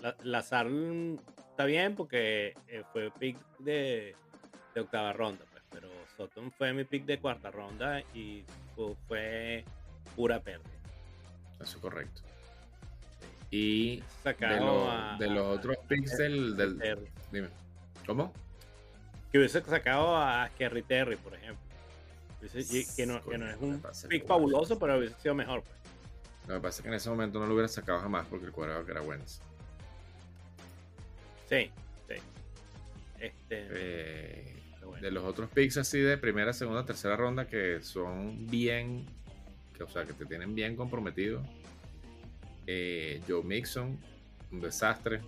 La- 0.00 0.16
Lazar 0.22 0.68
mm, 0.68 1.16
está 1.50 1.64
bien 1.64 1.96
porque 1.96 2.54
eh, 2.68 2.84
fue 2.92 3.10
pick 3.10 3.36
de, 3.58 4.14
de 4.78 4.84
octava 4.84 5.12
ronda, 5.12 5.44
pues, 5.50 5.62
pero 5.70 5.88
Sutton 6.16 6.50
fue 6.52 6.72
mi 6.72 6.84
pick 6.84 7.04
de 7.04 7.18
cuarta 7.18 7.50
ronda 7.50 8.00
y 8.14 8.44
fu- 8.74 8.96
fue 9.06 9.64
pura 10.16 10.40
pérdida. 10.40 10.70
Eso 11.60 11.76
es 11.76 11.82
correcto. 11.82 12.22
Y 13.50 14.02
de, 14.24 14.60
lo- 14.60 14.90
a- 14.90 15.16
de 15.18 15.26
los 15.28 15.46
a- 15.46 15.50
otros 15.50 15.76
picks 15.88 16.16
del, 16.18 16.56
del-. 16.56 17.08
Dime. 17.32 17.48
¿Cómo? 18.06 18.32
Que 19.32 19.38
hubiese 19.38 19.60
sacado 19.62 20.16
a 20.16 20.48
Kerry 20.56 20.82
Terry, 20.82 21.16
por 21.16 21.34
ejemplo. 21.34 21.62
Hubiese- 22.40 22.94
que, 22.96 23.06
no, 23.06 23.22
que 23.24 23.36
no 23.38 23.46
Coño, 23.58 23.78
es 23.80 24.02
un 24.02 24.08
pick 24.08 24.26
fabuloso, 24.26 24.78
pero 24.78 24.98
hubiese 24.98 25.14
sido 25.20 25.34
mejor. 25.34 25.62
pues. 25.62 25.76
Lo 26.46 26.54
que 26.54 26.60
pasa 26.60 26.76
es 26.78 26.82
que 26.82 26.88
en 26.88 26.94
ese 26.94 27.10
momento 27.10 27.38
no 27.40 27.46
lo 27.46 27.52
hubiera 27.54 27.68
sacado 27.68 28.00
jamás 28.00 28.26
porque 28.28 28.46
el 28.46 28.52
cuadrado 28.52 28.84
que 28.84 28.92
era 28.92 29.02
Wentz. 29.02 29.40
Sí, 31.48 31.70
sí. 32.08 32.14
Este, 33.18 33.66
Eh, 33.70 34.57
bueno. 35.00 35.04
de 35.06 35.10
los 35.12 35.24
otros 35.24 35.50
picks 35.50 35.76
así 35.76 35.98
de 35.98 36.18
primera, 36.18 36.52
segunda, 36.52 36.84
tercera 36.84 37.16
ronda 37.16 37.46
que 37.46 37.80
son 37.82 38.46
bien, 38.46 39.06
que, 39.76 39.82
o 39.82 39.88
sea, 39.88 40.04
que 40.04 40.12
te 40.12 40.26
tienen 40.26 40.54
bien 40.54 40.76
comprometido. 40.76 41.42
Eh, 42.66 43.22
Joe 43.26 43.42
Mixon, 43.42 43.98
un 44.52 44.60
desastre. 44.60 45.20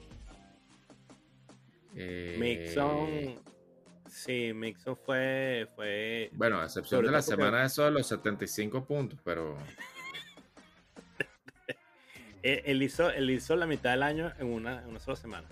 Eh, 1.94 2.36
Mixon. 2.38 3.40
Sí, 4.08 4.52
Mixon 4.54 4.96
fue. 4.96 5.66
fue 5.74 6.30
Bueno, 6.32 6.60
a 6.60 6.64
excepción 6.64 7.00
de 7.04 7.10
la 7.10 7.18
porque- 7.18 7.30
semana 7.36 7.60
de 7.60 7.66
eso 7.66 7.84
de 7.84 7.90
los 7.92 8.06
75 8.08 8.84
puntos, 8.84 9.18
pero 9.24 9.56
él, 12.42 12.62
él 12.64 12.82
hizo, 12.82 13.10
él 13.10 13.30
hizo 13.30 13.54
la 13.56 13.66
mitad 13.66 13.90
del 13.92 14.02
año 14.02 14.32
en 14.38 14.46
una, 14.48 14.82
en 14.82 14.88
una 14.88 14.98
sola 15.00 15.16
semana. 15.16 15.48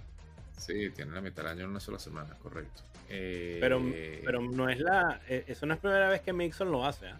sí, 0.56 0.90
tiene 0.90 1.12
la 1.12 1.20
mitad 1.20 1.42
del 1.44 1.52
año 1.52 1.64
en 1.64 1.70
una 1.70 1.80
sola 1.80 1.98
semana, 1.98 2.34
correcto. 2.42 2.82
Eh, 3.10 3.58
Pero, 3.60 3.82
pero 4.24 4.40
no 4.42 4.68
es 4.68 4.78
la. 4.80 5.20
eh, 5.28 5.44
Eso 5.46 5.64
no 5.66 5.74
es 5.74 5.80
primera 5.80 6.08
vez 6.10 6.20
que 6.20 6.32
Mixon 6.32 6.70
lo 6.70 6.84
hace. 6.84 7.06
¿ah? 7.08 7.18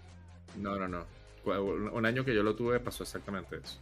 No, 0.57 0.77
no, 0.79 0.87
no. 0.88 1.07
Un 1.92 2.05
año 2.05 2.24
que 2.24 2.35
yo 2.35 2.42
lo 2.42 2.55
tuve 2.55 2.79
pasó 2.81 3.05
exactamente 3.05 3.57
eso. 3.57 3.79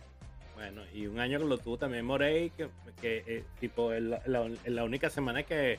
Bueno, 0.55 0.83
y 0.95 1.07
un 1.07 1.19
año 1.19 1.39
que 1.41 1.45
lo 1.47 1.59
tuvo 1.59 1.77
también 1.79 2.05
Morey, 2.07 2.51
que, 2.51 2.69
que 3.01 3.25
eh, 3.27 3.45
tipo, 3.61 3.93
el- 3.93 4.11
la, 4.11 4.49
la 4.67 4.85
única 4.85 5.11
semana 5.11 5.43
que, 5.43 5.79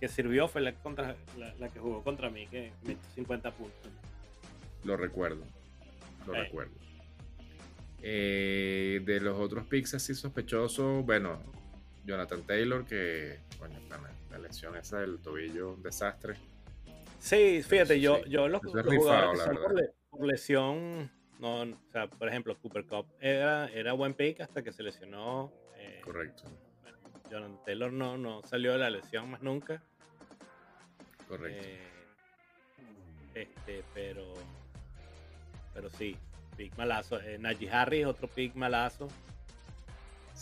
que 0.00 0.08
sirvió 0.08 0.48
fue 0.48 0.60
la, 0.62 0.72
contra, 0.74 1.14
la, 1.38 1.54
la 1.54 1.68
que 1.68 1.78
jugó 1.78 2.02
contra 2.02 2.28
mí, 2.28 2.46
que 2.48 2.72
metió 2.82 3.08
50 3.14 3.50
puntos. 3.52 3.90
Lo 4.84 4.96
recuerdo. 4.96 5.44
Lo 6.26 6.32
recuerdo. 6.34 6.72
Eh, 8.02 9.00
de 9.04 9.20
los 9.20 9.38
otros 9.38 9.64
picks 9.66 9.94
así 9.94 10.14
sospechosos, 10.14 11.04
bueno, 11.06 11.40
Jonathan 12.04 12.42
Taylor, 12.42 12.84
que, 12.84 13.38
coño, 13.58 13.78
la 13.88 13.98
lesión 14.42 14.76
esa 14.76 14.98
del 15.00 15.18
tobillo, 15.20 15.72
un 15.72 15.82
desastre. 15.82 16.34
Sí, 17.18 17.62
fíjate, 17.62 17.94
Eso 17.94 18.02
yo, 18.02 18.16
sí. 18.24 18.30
yo 18.30 18.48
los, 18.48 18.62
los 18.64 18.74
rifado, 18.86 18.98
jugadores 19.32 19.38
la 19.38 19.44
que 19.44 19.54
son 19.54 19.96
por, 20.10 20.26
lesión, 20.26 21.10
no, 21.38 21.62
o 21.62 21.90
sea, 21.90 22.08
por 22.08 22.28
ejemplo, 22.28 22.56
Cooper 22.58 22.84
Cup 22.84 23.06
era, 23.20 23.68
era 23.68 23.92
buen 23.92 24.14
pick 24.14 24.40
hasta 24.40 24.62
que 24.62 24.72
se 24.72 24.82
lesionó. 24.82 25.52
eh, 25.76 26.00
Correcto, 26.04 26.44
Jonathan 27.30 27.64
Taylor 27.64 27.92
no, 27.92 28.18
no 28.18 28.42
salió 28.42 28.72
de 28.72 28.78
la 28.78 28.90
lesión 28.90 29.30
más 29.30 29.40
nunca. 29.42 29.82
correcto. 31.28 31.64
Eh, 31.64 31.88
este, 33.34 33.82
pero. 33.94 34.34
Pero 35.72 35.88
sí, 35.90 36.16
pick 36.56 36.76
malazo. 36.76 37.18
Eh, 37.20 37.38
Najee 37.38 37.70
Harris, 37.70 38.04
otro 38.04 38.28
pick 38.28 38.54
malazo. 38.54 39.08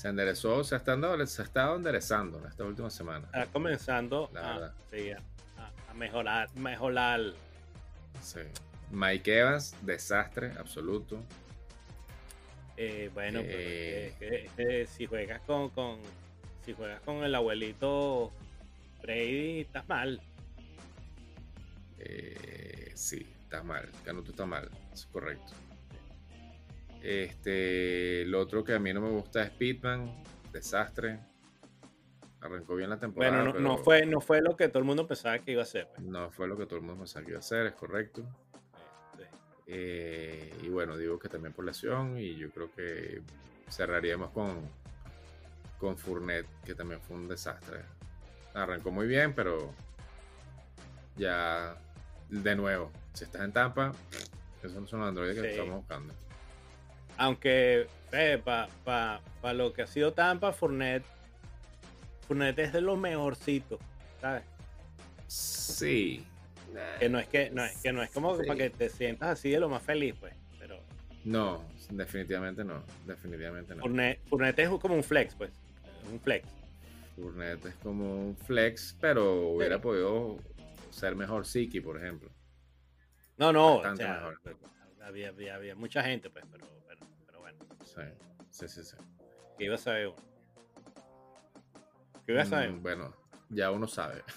Se 0.00 0.08
enderezó, 0.08 0.64
se 0.64 0.74
ha, 0.74 0.78
estado, 0.78 1.26
se 1.26 1.42
ha 1.42 1.44
estado 1.44 1.76
enderezando 1.76 2.38
en 2.38 2.46
esta 2.46 2.64
última 2.64 2.88
semana. 2.88 3.26
Está 3.26 3.44
comenzando 3.48 4.30
La 4.32 4.54
a, 4.68 4.72
sí, 4.90 5.10
a, 5.10 5.92
mejorar, 5.94 6.48
mejorar. 6.56 7.20
Sí. 8.22 8.40
Mike 8.90 9.38
Evans, 9.40 9.74
desastre 9.82 10.52
absoluto. 10.58 11.22
eh, 12.78 13.10
bueno, 13.12 13.40
pero 13.42 13.58
Eh. 13.58 14.06
es 14.08 14.14
que- 14.14 14.44
es 14.46 14.52
que 14.52 14.86
si 14.86 15.04
juegas 15.04 15.42
con, 15.42 15.68
con 15.68 15.98
si 16.64 16.72
juegas 16.72 17.02
con 17.02 17.16
el 17.22 17.34
abuelito 17.34 18.32
Brady, 19.02 19.60
estás 19.60 19.86
mal. 19.86 20.18
Eh, 21.98 22.90
sí, 22.94 23.30
está 23.42 23.62
mal. 23.62 23.86
Canuto 24.02 24.30
está 24.30 24.46
mal. 24.46 24.70
Es 24.94 25.04
correcto. 25.12 25.52
Este, 27.02 28.22
el 28.22 28.34
otro 28.34 28.62
que 28.64 28.74
a 28.74 28.78
mí 28.78 28.92
no 28.92 29.00
me 29.00 29.10
gusta 29.10 29.42
es 29.42 29.50
Pitman. 29.50 30.22
Desastre. 30.52 31.20
Arrancó 32.40 32.74
bien 32.74 32.90
la 32.90 32.98
temporada. 32.98 33.42
Bueno, 33.42 33.52
no, 33.54 33.60
no 33.60 33.78
fue, 33.78 34.04
no 34.06 34.20
fue 34.20 34.40
lo 34.40 34.56
que 34.56 34.68
todo 34.68 34.78
el 34.80 34.84
mundo 34.84 35.06
pensaba 35.06 35.38
que 35.38 35.52
iba 35.52 35.62
a 35.62 35.66
ser. 35.66 35.88
pues. 35.94 36.00
no 36.06 36.30
fue 36.30 36.48
lo 36.48 36.56
que 36.56 36.64
todo 36.66 36.76
el 36.76 36.82
mundo 36.82 37.00
pensaba 37.02 37.24
que 37.24 37.32
iba 37.32 37.38
a 37.38 37.40
hacer, 37.40 37.66
es 37.66 37.74
correcto. 37.74 38.22
Sí. 39.16 39.24
Eh, 39.66 40.54
y 40.62 40.68
bueno, 40.68 40.96
digo 40.96 41.18
que 41.18 41.28
también 41.28 41.52
por 41.52 41.64
lesión. 41.64 42.18
Y 42.18 42.36
yo 42.36 42.50
creo 42.50 42.70
que 42.72 43.20
cerraríamos 43.70 44.30
con, 44.30 44.58
con 45.78 45.96
Fournette, 45.98 46.46
que 46.64 46.74
también 46.74 47.00
fue 47.00 47.16
un 47.16 47.28
desastre. 47.28 47.80
Arrancó 48.54 48.90
muy 48.90 49.06
bien, 49.06 49.32
pero 49.34 49.72
ya 51.16 51.76
de 52.30 52.56
nuevo, 52.56 52.90
si 53.12 53.24
estás 53.24 53.42
en 53.42 53.52
Tampa, 53.52 53.92
esos 54.62 54.80
no 54.80 54.86
son 54.86 55.00
los 55.00 55.08
androides 55.08 55.36
que 55.36 55.42
Sí. 55.42 55.48
estamos 55.48 55.76
buscando. 55.76 56.14
Aunque 57.20 57.86
para 58.10 58.68
pa, 58.82 59.20
pa 59.42 59.52
lo 59.52 59.74
que 59.74 59.82
ha 59.82 59.86
sido 59.86 60.14
Tampa, 60.14 60.54
Fournette, 60.54 61.04
Fournette 62.26 62.60
es 62.60 62.72
de 62.72 62.80
los 62.80 62.98
mejorcitos, 62.98 63.78
¿sabes? 64.22 64.42
Sí. 65.26 66.24
Que 66.98 67.08
no 67.10 67.18
es 67.18 67.28
que 67.28 67.50
no 67.50 67.62
es 67.62 67.76
que 67.82 67.92
no 67.92 68.02
es 68.02 68.10
como 68.10 68.36
Sí. 68.38 68.46
para 68.46 68.56
que 68.56 68.70
te 68.70 68.88
sientas 68.88 69.28
así 69.28 69.50
de 69.50 69.60
lo 69.60 69.68
más 69.68 69.82
feliz, 69.82 70.14
pues. 70.18 70.32
Pero 70.58 70.80
No, 71.24 71.62
definitivamente 71.90 72.64
no. 72.64 72.82
Definitivamente 73.06 73.74
no. 73.74 73.82
Fournette, 73.82 74.20
Fournette 74.28 74.58
es 74.60 74.68
como 74.70 74.94
un 74.94 75.04
flex, 75.04 75.34
pues. 75.34 75.50
Un 76.10 76.18
flex. 76.20 76.48
Fournette 77.16 77.66
es 77.66 77.74
como 77.82 78.16
un 78.16 78.34
flex, 78.34 78.96
pero 78.98 79.48
hubiera 79.50 79.78
podido 79.78 80.38
ser 80.90 81.14
mejor 81.16 81.44
Siki, 81.44 81.80
por 81.82 81.98
ejemplo. 82.02 82.30
No, 83.36 83.52
no, 83.52 83.76
o 83.76 83.96
sea, 83.96 84.14
mejor. 84.14 84.40
había, 85.02 85.28
había, 85.28 85.54
había 85.56 85.74
mucha 85.74 86.02
gente, 86.02 86.30
pues, 86.30 86.44
pero, 86.50 86.66
Sí, 87.84 88.02
sí, 88.50 88.68
sí. 88.68 88.82
sí. 88.84 88.96
que 89.58 89.64
iba 89.64 89.74
a 89.74 89.78
saber 89.78 90.08
uno. 90.08 90.16
Que 92.26 92.32
iba 92.32 92.42
a 92.42 92.46
saber. 92.46 92.70
Mm, 92.72 92.82
bueno, 92.82 93.14
ya 93.48 93.70
uno 93.70 93.86
sabe. 93.88 94.22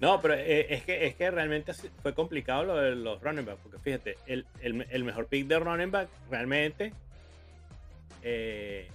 No, 0.00 0.20
pero 0.20 0.34
eh, 0.34 0.66
es 0.74 0.82
que, 0.84 1.06
es 1.06 1.14
que 1.14 1.30
realmente 1.30 1.72
fue 2.02 2.14
complicado 2.14 2.64
lo 2.64 2.76
de 2.76 2.94
los 2.94 3.22
running 3.22 3.44
back, 3.46 3.58
porque 3.58 3.78
fíjate, 3.78 4.18
el, 4.26 4.44
el- 4.60 4.86
el 4.90 5.04
mejor 5.04 5.26
pick 5.28 5.46
de 5.46 5.58
running 5.58 5.90
back 5.90 6.08
realmente 6.30 6.92
eh, 8.22 8.88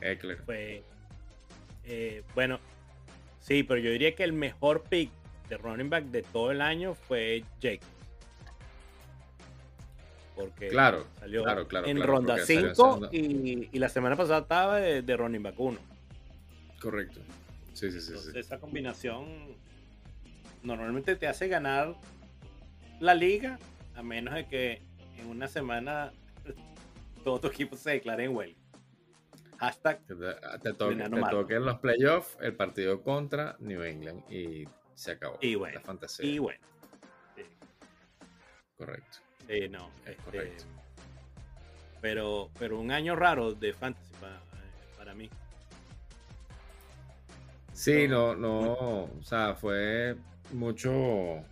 Eckler. 0.00 0.38
fue, 0.44 0.82
eh, 1.84 2.24
bueno, 2.34 2.58
sí, 3.40 3.62
pero 3.62 3.80
yo 3.80 3.90
diría 3.90 4.14
que 4.14 4.24
el 4.24 4.32
mejor 4.32 4.82
pick 4.82 5.10
de 5.48 5.56
running 5.56 5.88
back 5.88 6.04
de 6.06 6.22
todo 6.24 6.50
el 6.50 6.60
año 6.60 6.94
fue 6.94 7.44
Jake. 7.60 7.80
Porque 10.38 10.68
Claro, 10.68 11.04
salió 11.18 11.42
claro, 11.42 11.66
claro, 11.68 11.86
en 11.88 11.96
claro, 11.96 12.12
ronda 12.12 12.34
porque 12.36 12.46
salió 12.54 12.68
en 12.68 12.74
5 12.76 12.88
segunda. 12.88 13.08
y, 13.12 13.68
y 13.72 13.78
la 13.78 13.88
semana 13.88 14.16
pasada 14.16 14.40
estaba 14.40 14.76
de, 14.78 15.02
de 15.02 15.16
running 15.16 15.42
back 15.42 15.58
1. 15.58 15.78
Correcto. 16.80 17.20
Sí, 17.74 17.90
sí. 17.90 17.98
Entonces 18.08 18.32
sí. 18.32 18.38
esa 18.38 18.58
combinación 18.58 19.26
normalmente 20.62 21.16
te 21.16 21.26
hace 21.26 21.48
ganar 21.48 21.94
la 23.00 23.14
liga, 23.14 23.58
a 23.96 24.02
menos 24.02 24.34
de 24.34 24.46
que 24.46 24.82
en 25.16 25.26
una 25.28 25.48
semana 25.48 26.12
todo 27.24 27.40
tu 27.40 27.46
equipo 27.48 27.76
se 27.76 27.90
declare 27.90 28.24
en 28.24 28.36
huelga. 28.36 28.56
Hashtag 29.58 29.98
Que 30.06 30.14
Te, 30.14 30.34
te 30.62 30.72
toque- 30.74 31.02
te 31.02 31.08
malo. 31.08 31.40
toque 31.40 31.54
en 31.54 31.64
los 31.64 31.78
playoffs 31.80 32.36
el 32.40 32.54
partido 32.54 33.02
contra 33.02 33.56
New 33.58 33.82
England 33.82 34.22
y 34.32 34.68
se 34.94 35.12
acabó. 35.12 35.36
Y 35.40 35.56
bueno, 35.56 35.74
La 35.74 35.80
fantasía. 35.80 36.24
y 36.26 36.38
bueno. 36.38 36.60
Sí, 37.34 37.42
Correcto. 38.76 39.18
Sí, 39.48 39.68
no. 39.68 39.90
Es 40.04 40.10
este, 40.10 40.22
correcto. 40.24 40.64
pero, 42.00 42.50
pero 42.58 42.78
un 42.78 42.90
año 42.92 43.16
raro 43.16 43.52
de 43.52 43.72
fantasy 43.72 44.12
pa- 44.20 44.40
para 44.96 45.14
mí. 45.14 45.28
Sí, 47.72 48.06
no, 48.08 48.34
no, 48.34 48.72
o 48.72 49.22
sea, 49.22 49.54
fue 49.54 50.16
mucho, 50.52 51.42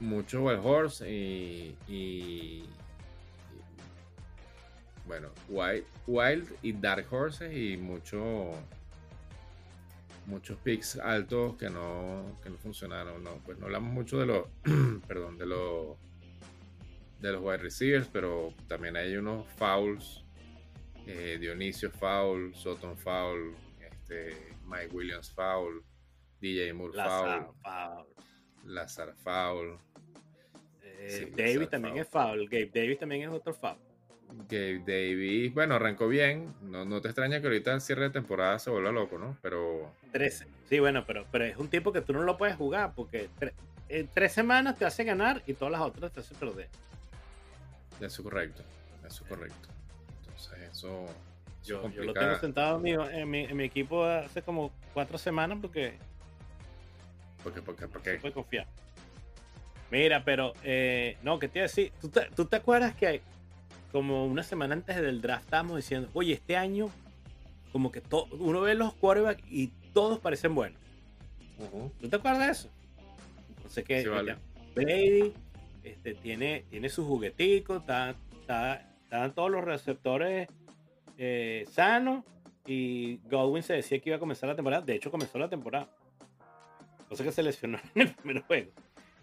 mucho 0.00 0.42
Wild 0.42 0.60
Horse 0.64 1.10
y, 1.10 1.76
y- 1.86 1.92
y- 1.94 2.64
bueno, 5.06 5.28
Wild, 5.48 5.84
Wild 6.06 6.48
y 6.62 6.72
Dark 6.72 7.06
Horses 7.12 7.52
y 7.54 7.76
mucho, 7.76 8.52
muchos 10.26 10.56
picks 10.58 10.96
altos 10.96 11.56
que 11.56 11.68
no, 11.68 12.38
que 12.42 12.48
no 12.48 12.56
funcionaron, 12.56 13.22
no, 13.22 13.32
pues 13.44 13.58
no 13.58 13.66
hablamos 13.66 13.92
mucho 13.92 14.18
de 14.18 14.26
los, 14.26 14.46
perdón, 15.06 15.36
de 15.36 15.44
los, 15.46 15.96
de 17.20 17.32
los 17.32 17.42
wide 17.42 17.58
receivers, 17.58 18.08
pero 18.08 18.54
también 18.66 18.96
hay 18.96 19.16
unos 19.16 19.46
fouls, 19.56 20.24
eh, 21.06 21.36
Dionisio 21.40 21.90
foul, 21.90 22.54
Sutton 22.54 22.96
foul, 22.96 23.54
este, 23.80 24.54
Mike 24.64 24.88
Williams 24.94 25.30
foul, 25.32 25.82
DJ 26.40 26.72
Moore 26.72 26.96
Lazar, 26.96 27.44
foul, 27.44 27.54
foul. 27.62 28.06
Lazar 28.64 29.14
foul. 29.22 29.78
Eh, 30.82 31.08
Sí, 31.10 31.24
Davis 31.36 31.54
Lazar 31.56 31.70
también 31.70 31.94
foul. 31.94 32.00
es 32.02 32.08
foul. 32.08 32.48
Gabe 32.48 32.70
Davis 32.74 32.98
también 32.98 33.22
es 33.22 33.28
otro 33.28 33.52
foul. 33.54 33.76
Gabe 34.48 34.78
Davis, 34.86 35.52
bueno, 35.52 35.74
arrancó 35.74 36.08
bien. 36.08 36.54
No, 36.62 36.84
no 36.84 37.00
te 37.00 37.08
extraña 37.08 37.40
que 37.40 37.48
ahorita 37.48 37.74
el 37.74 37.80
cierre 37.80 38.04
de 38.04 38.10
temporada 38.10 38.58
se 38.58 38.70
vuelva 38.70 38.92
loco, 38.92 39.18
¿no? 39.18 39.36
Pero. 39.42 39.92
13. 40.12 40.46
Sí, 40.68 40.78
bueno, 40.78 41.04
pero, 41.06 41.26
pero 41.32 41.44
es 41.44 41.56
un 41.56 41.68
tipo 41.68 41.92
que 41.92 42.00
tú 42.00 42.12
no 42.12 42.22
lo 42.22 42.36
puedes 42.36 42.56
jugar 42.56 42.92
porque 42.94 43.28
en 43.88 44.08
tres 44.08 44.32
semanas 44.32 44.78
te 44.78 44.84
hace 44.84 45.02
ganar 45.04 45.42
y 45.46 45.54
todas 45.54 45.72
las 45.72 45.80
otras 45.80 46.12
te 46.12 46.20
hace 46.20 46.34
perder. 46.36 46.68
Eso 48.00 48.22
es 48.22 48.22
correcto. 48.22 48.62
Eso 49.06 49.24
es 49.24 49.28
correcto. 49.28 49.68
Entonces, 50.20 50.58
eso. 50.72 51.06
yo, 51.64 51.90
yo, 51.90 52.04
lo 52.04 52.12
tengo 52.12 52.38
sentado 52.38 52.76
en 52.76 53.30
mi, 53.30 53.40
en 53.40 53.56
mi, 53.56 53.64
equipo 53.64 54.04
hace 54.04 54.42
como 54.42 54.72
cuatro 54.94 55.18
semanas 55.18 55.58
porque. 55.60 55.98
Porque, 57.42 57.62
porque, 57.62 57.88
porque. 57.88 58.14
puede 58.14 58.34
confiar. 58.34 58.66
Mira, 59.90 60.24
pero. 60.24 60.52
Eh, 60.62 61.16
no, 61.22 61.38
¿qué 61.38 61.48
te 61.48 61.58
iba 61.58 61.64
a 61.64 61.68
decir? 61.68 61.92
¿Tú 62.00 62.08
te, 62.08 62.28
¿Tú 62.34 62.44
te 62.44 62.56
acuerdas 62.56 62.94
que 62.94 63.06
hay, 63.06 63.22
como 63.92 64.26
una 64.26 64.42
semana 64.42 64.74
antes 64.74 64.96
del 64.96 65.20
draft 65.20 65.44
estábamos 65.44 65.76
diciendo, 65.76 66.08
oye, 66.12 66.34
este 66.34 66.56
año, 66.56 66.90
como 67.72 67.90
que 67.90 68.02
uno 68.38 68.60
ve 68.60 68.74
los 68.74 68.94
quarterbacks 68.94 69.42
y 69.50 69.68
todos 69.92 70.18
parecen 70.18 70.54
buenos. 70.54 70.78
¿No 72.00 72.08
te 72.08 72.16
acuerdas 72.16 72.46
de 72.46 72.52
eso? 72.52 72.68
No 73.62 73.68
sé 73.68 73.84
qué. 73.84 74.08
Brady 74.74 75.34
este, 75.82 76.14
tiene, 76.14 76.64
tiene 76.70 76.88
su 76.88 77.06
juguetico, 77.06 77.76
están 77.76 78.16
todos 79.34 79.50
los 79.50 79.64
receptores 79.64 80.48
eh, 81.18 81.64
sanos 81.70 82.24
y 82.66 83.18
Godwin 83.28 83.62
se 83.62 83.74
decía 83.74 83.98
que 83.98 84.10
iba 84.10 84.16
a 84.16 84.20
comenzar 84.20 84.48
la 84.48 84.56
temporada. 84.56 84.82
De 84.82 84.94
hecho, 84.94 85.10
comenzó 85.10 85.38
la 85.38 85.48
temporada. 85.48 85.88
No 87.10 87.16
sé 87.16 87.24
que 87.24 87.32
se 87.32 87.42
lesionó 87.42 87.78
en 87.94 88.02
el 88.02 88.14
primer 88.14 88.42
juego. 88.42 88.70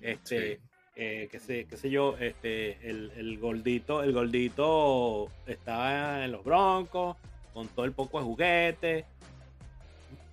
Este, 0.01 0.60
eh, 0.95 1.28
qué, 1.32 1.39
sé, 1.39 1.66
qué 1.66 1.78
sé 1.78 1.89
yo, 1.89 2.18
este, 2.18 2.89
el, 2.89 3.12
el, 3.16 3.39
Goldito, 3.39 4.03
el 4.03 4.14
Goldito 4.14 5.30
estaba 5.45 6.26
en 6.26 6.32
los 6.32 6.43
Broncos, 6.43 7.18
con 7.53 7.68
todo 7.68 7.86
el 7.86 7.93
poco 7.93 8.20
de 8.20 8.26
juguete. 8.26 9.05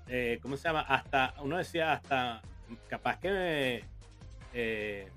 Eh, 0.09 0.39
¿Cómo 0.43 0.57
se 0.57 0.69
llama? 0.69 0.81
Hasta, 0.81 1.35
uno 1.43 1.57
decía, 1.57 1.93
hasta 1.93 2.43
capaz 2.89 3.19
que 3.21 3.85
eh, 4.53 5.09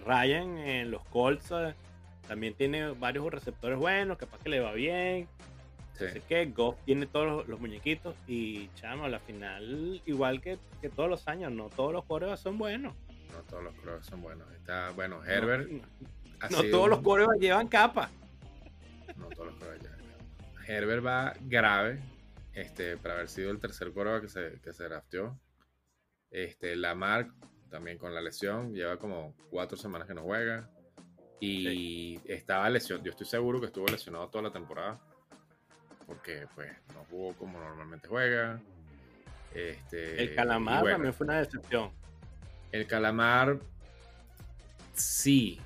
Ryan 0.00 0.58
en 0.58 0.90
los 0.90 1.04
Colts 1.06 1.52
también 2.26 2.54
tiene 2.54 2.90
varios 2.92 3.30
receptores 3.30 3.78
buenos, 3.78 4.18
capaz 4.18 4.38
que 4.38 4.48
le 4.48 4.60
va 4.60 4.72
bien. 4.72 5.28
Así 5.94 6.20
que 6.20 6.46
Goff 6.46 6.76
tiene 6.84 7.06
todos 7.06 7.46
los, 7.46 7.60
muñequitos 7.60 8.16
y 8.26 8.68
chamo, 8.74 9.04
a 9.04 9.08
la 9.08 9.20
final, 9.20 10.02
igual 10.04 10.40
que, 10.40 10.58
que 10.80 10.88
todos 10.88 11.08
los 11.08 11.28
años, 11.28 11.52
no 11.52 11.68
todos 11.68 11.92
los 11.92 12.04
jugadores 12.04 12.40
son 12.40 12.58
buenos 12.58 12.94
no 13.32 13.42
todos 13.44 13.64
los 13.64 13.74
corebacks 13.74 14.06
son 14.06 14.22
buenos. 14.22 14.50
Está, 14.52 14.90
bueno, 14.90 15.24
Herbert. 15.24 15.68
No, 16.50 16.62
todos 16.70 16.88
los 16.88 17.00
corebacks 17.00 17.40
llevan 17.40 17.68
capa. 17.68 18.10
No 19.16 19.28
todos 19.28 19.46
los 19.46 19.56
corebacks 19.56 19.82
llevan 19.82 19.98
capa. 19.98 20.64
Herbert 20.66 21.06
va 21.06 21.34
grave 21.40 22.00
este, 22.52 22.96
para 22.96 23.14
haber 23.14 23.28
sido 23.28 23.50
el 23.50 23.58
tercer 23.58 23.92
coreback 23.92 24.22
que 24.22 24.28
se, 24.28 24.60
que 24.60 24.72
se 24.72 24.84
drafteó. 24.84 25.38
Este, 26.30 26.76
Lamar 26.76 27.28
también 27.72 27.98
con 27.98 28.14
la 28.14 28.20
lesión, 28.20 28.72
lleva 28.72 28.98
como 28.98 29.34
cuatro 29.50 29.76
semanas 29.76 30.06
que 30.06 30.14
no 30.14 30.22
juega. 30.22 30.68
Y 31.40 32.20
estaba 32.24 32.70
lesionado, 32.70 33.04
yo 33.04 33.10
estoy 33.10 33.26
seguro 33.26 33.58
que 33.58 33.66
estuvo 33.66 33.88
lesionado 33.88 34.28
toda 34.28 34.44
la 34.44 34.52
temporada. 34.52 35.00
Porque 36.06 36.46
pues 36.54 36.70
no 36.94 37.04
jugó 37.10 37.32
como 37.34 37.58
normalmente 37.58 38.06
juega. 38.06 38.60
Este, 39.52 40.22
el 40.22 40.34
calamar 40.36 40.84
también 40.84 41.12
fue 41.12 41.24
una 41.24 41.38
decepción. 41.38 41.90
El 42.70 42.86
calamar, 42.86 43.58
sí. 44.94 45.60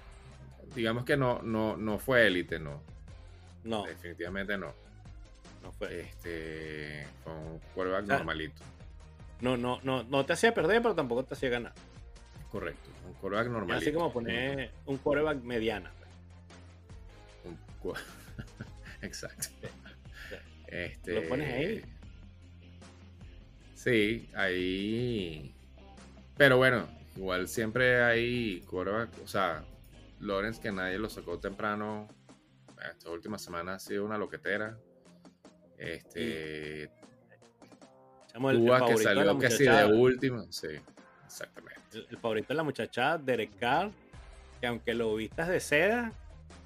Digamos 0.74 1.04
que 1.04 1.16
no, 1.16 1.42
no, 1.42 1.76
no 1.76 1.98
fue 1.98 2.26
élite, 2.26 2.58
no. 2.58 2.80
No. 3.64 3.84
Definitivamente 3.84 4.56
no. 4.56 4.72
No 5.62 5.72
fue. 5.72 6.00
Este, 6.00 7.06
fue 7.22 7.34
un 7.34 7.60
quarterback 7.74 8.06
normalito. 8.06 8.62
No, 9.40 9.56
no, 9.58 9.80
no, 9.82 10.04
no 10.04 10.24
te 10.24 10.32
hacía 10.32 10.54
perder, 10.54 10.80
pero 10.80 10.94
tampoco 10.94 11.24
te 11.24 11.34
hacía 11.34 11.50
ganar. 11.50 11.74
Correcto, 12.58 12.90
un 13.06 13.14
quarterback 13.14 13.48
normalito. 13.48 13.84
Así 13.84 13.92
como 13.92 14.12
poner 14.12 14.70
un 14.86 14.96
quarterback 14.98 15.42
mediana. 15.42 15.92
Pues. 17.82 18.00
Exacto. 19.02 19.48
Este, 20.66 21.20
Lo 21.20 21.28
pones 21.28 21.52
ahí. 21.52 21.82
Sí, 23.74 24.28
ahí. 24.34 25.54
Pero 26.36 26.56
bueno, 26.56 26.86
Igual 27.16 27.48
siempre 27.48 28.02
hay 28.02 28.60
quarterback, 28.68 29.08
o 29.24 29.26
sea, 29.26 29.64
Lawrence 30.20 30.60
que 30.60 30.70
nadie 30.70 30.98
lo 30.98 31.08
sacó 31.08 31.38
temprano. 31.38 32.08
Esta 32.90 33.10
última 33.10 33.38
semana 33.38 33.74
ha 33.74 33.78
sido 33.78 34.04
una 34.04 34.18
loquetera. 34.18 34.78
Este. 35.78 36.90
Chamo, 38.26 38.50
el, 38.50 38.70
que 38.86 38.96
salió 38.98 39.38
casi 39.38 39.64
de 39.64 39.84
último. 39.86 40.46
Sí, 40.52 40.68
exactamente. 41.24 41.75
El, 42.10 42.18
favorito 42.18 42.48
de 42.48 42.54
la 42.54 42.62
muchacha, 42.62 43.18
Derek 43.18 43.58
Carr, 43.58 43.90
que 44.60 44.66
aunque 44.66 44.94
lo 44.94 45.14
vistas 45.14 45.48
de 45.48 45.60
seda, 45.60 46.12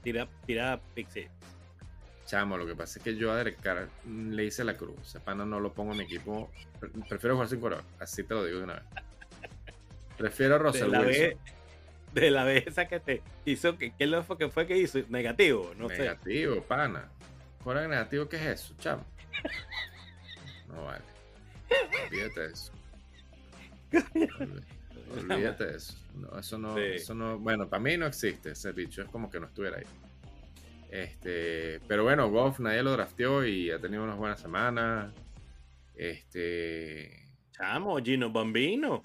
tira, 0.02 0.28
tira 0.46 0.80
pixie. 0.94 1.28
Chamo, 2.26 2.56
lo 2.56 2.66
que 2.66 2.76
pasa 2.76 2.98
es 2.98 3.04
que 3.04 3.16
yo 3.16 3.32
a 3.32 3.36
Derek 3.36 3.60
Carr 3.60 3.88
le 4.06 4.44
hice 4.44 4.62
la 4.64 4.76
cruz. 4.76 4.96
Ese 5.02 5.20
pana 5.20 5.44
no 5.44 5.58
lo 5.58 5.72
pongo 5.72 5.92
en 5.92 5.98
mi 5.98 6.04
equipo. 6.04 6.50
Prefiero 7.08 7.34
jugar 7.34 7.48
sin 7.48 7.60
quarterback. 7.60 7.86
Así 8.00 8.22
te 8.22 8.34
lo 8.34 8.44
digo 8.44 8.58
de 8.58 8.64
una 8.64 8.74
vez. 8.74 8.84
Prefiero 10.16 10.54
a 10.56 10.58
Russell 10.58 10.90
de 10.90 10.98
Wilson. 10.98 11.38
de 12.12 12.30
la 12.30 12.44
vez 12.44 12.66
esa 12.66 12.86
que 12.86 13.00
te 13.00 13.22
hizo, 13.44 13.76
que, 13.76 13.92
¿qué 13.92 14.22
fue 14.22 14.38
que 14.38 14.48
fue 14.48 14.66
que 14.66 14.76
hizo? 14.76 15.00
Negativo, 15.08 15.72
no 15.76 15.88
sé. 15.88 15.98
Negativo, 15.98 16.62
pana. 16.62 17.08
¿Cuál 17.64 17.88
negativo? 17.88 18.28
¿Qué 18.28 18.36
es 18.36 18.42
eso, 18.42 18.74
chamo? 18.78 19.04
No 20.68 20.84
vale. 20.84 21.04
Olvídate 22.06 22.40
de 22.40 22.52
eso. 22.52 22.72
Olvídate 25.30 25.66
de 25.66 25.76
eso. 25.76 25.94
No, 26.14 26.38
eso 26.38 26.58
no, 26.58 26.76
eso 26.76 27.14
no, 27.14 27.38
bueno, 27.38 27.68
para 27.68 27.82
mí 27.82 27.96
no 27.96 28.06
existe 28.06 28.50
ese 28.52 28.72
bicho, 28.72 29.02
es 29.02 29.08
como 29.08 29.30
que 29.30 29.40
no 29.40 29.46
estuviera 29.46 29.78
ahí. 29.78 29.84
Este, 30.90 31.80
pero 31.86 32.02
bueno, 32.02 32.28
Goff 32.30 32.58
nadie 32.58 32.82
lo 32.82 32.92
drafteó 32.92 33.44
y 33.44 33.70
ha 33.70 33.80
tenido 33.80 34.02
unas 34.02 34.16
buenas 34.16 34.40
semanas. 34.40 35.12
Este. 35.94 37.28
Chamo, 37.52 37.98
Gino 37.98 38.30
Bambino. 38.30 39.02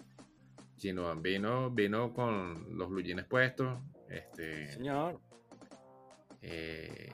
Gino 0.77 1.03
Bambino 1.03 1.69
vino 1.69 2.11
con 2.13 2.77
los 2.77 2.89
blue 2.89 3.03
puestos. 3.29 3.77
Este, 4.09 4.71
Señor. 4.73 5.19
Eh, 6.41 7.11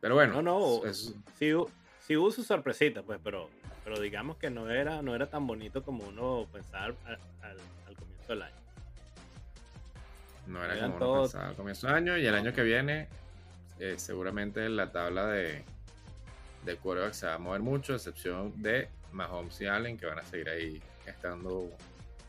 pero 0.00 0.14
bueno. 0.14 0.42
No, 0.42 0.82
no. 0.82 0.92
Sí, 0.92 1.52
sí, 2.00 2.16
hubo 2.16 2.30
su 2.30 2.42
sorpresita, 2.42 3.02
pues, 3.02 3.20
pero, 3.22 3.48
pero 3.86 4.00
digamos 4.00 4.36
que 4.36 4.50
no 4.50 4.68
era, 4.68 5.00
no 5.00 5.14
era 5.14 5.30
tan 5.30 5.46
bonito 5.46 5.84
como 5.84 6.08
uno 6.08 6.48
pensaba 6.52 6.86
al, 6.86 6.96
comienzo 7.94 8.32
del 8.32 8.42
año. 8.42 8.56
No 10.48 10.64
era 10.64 10.74
como 10.80 10.96
uno 10.96 11.22
pensaba 11.22 11.48
al 11.50 11.54
comienzo 11.54 11.86
del 11.86 11.94
año. 11.94 12.16
Y 12.18 12.26
el 12.26 12.34
año 12.34 12.52
que 12.52 12.64
viene, 12.64 13.06
eh, 13.78 13.94
seguramente 13.96 14.68
la 14.68 14.90
tabla 14.90 15.28
de, 15.28 15.62
de 16.64 16.76
quarterback 16.78 17.12
se 17.12 17.26
va 17.26 17.34
a 17.34 17.38
mover 17.38 17.60
mucho, 17.60 17.92
a 17.92 17.96
excepción 17.96 18.60
de 18.60 18.88
Mahomes 19.12 19.60
y 19.60 19.66
Allen, 19.66 19.96
que 19.96 20.06
van 20.06 20.18
a 20.18 20.24
seguir 20.24 20.48
ahí 20.48 20.82
estando 21.06 21.70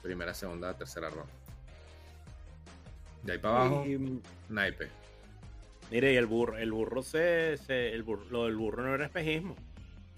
primera, 0.04 0.36
segunda, 0.36 0.76
tercera 0.78 1.10
ronda. 1.10 1.34
De 3.24 3.32
ahí 3.32 3.38
para 3.40 3.62
abajo, 3.62 3.84
naipe. 4.50 4.90
Mire, 5.90 6.14
y 6.14 6.18
el 6.18 6.28
burro, 6.28 6.56
el 6.56 6.72
burro 6.72 7.02
se, 7.02 7.56
el 7.68 8.04
burro, 8.04 8.26
lo 8.30 8.46
del 8.46 8.58
burro 8.58 8.84
no 8.84 8.94
era 8.94 9.06
espejismo. 9.06 9.56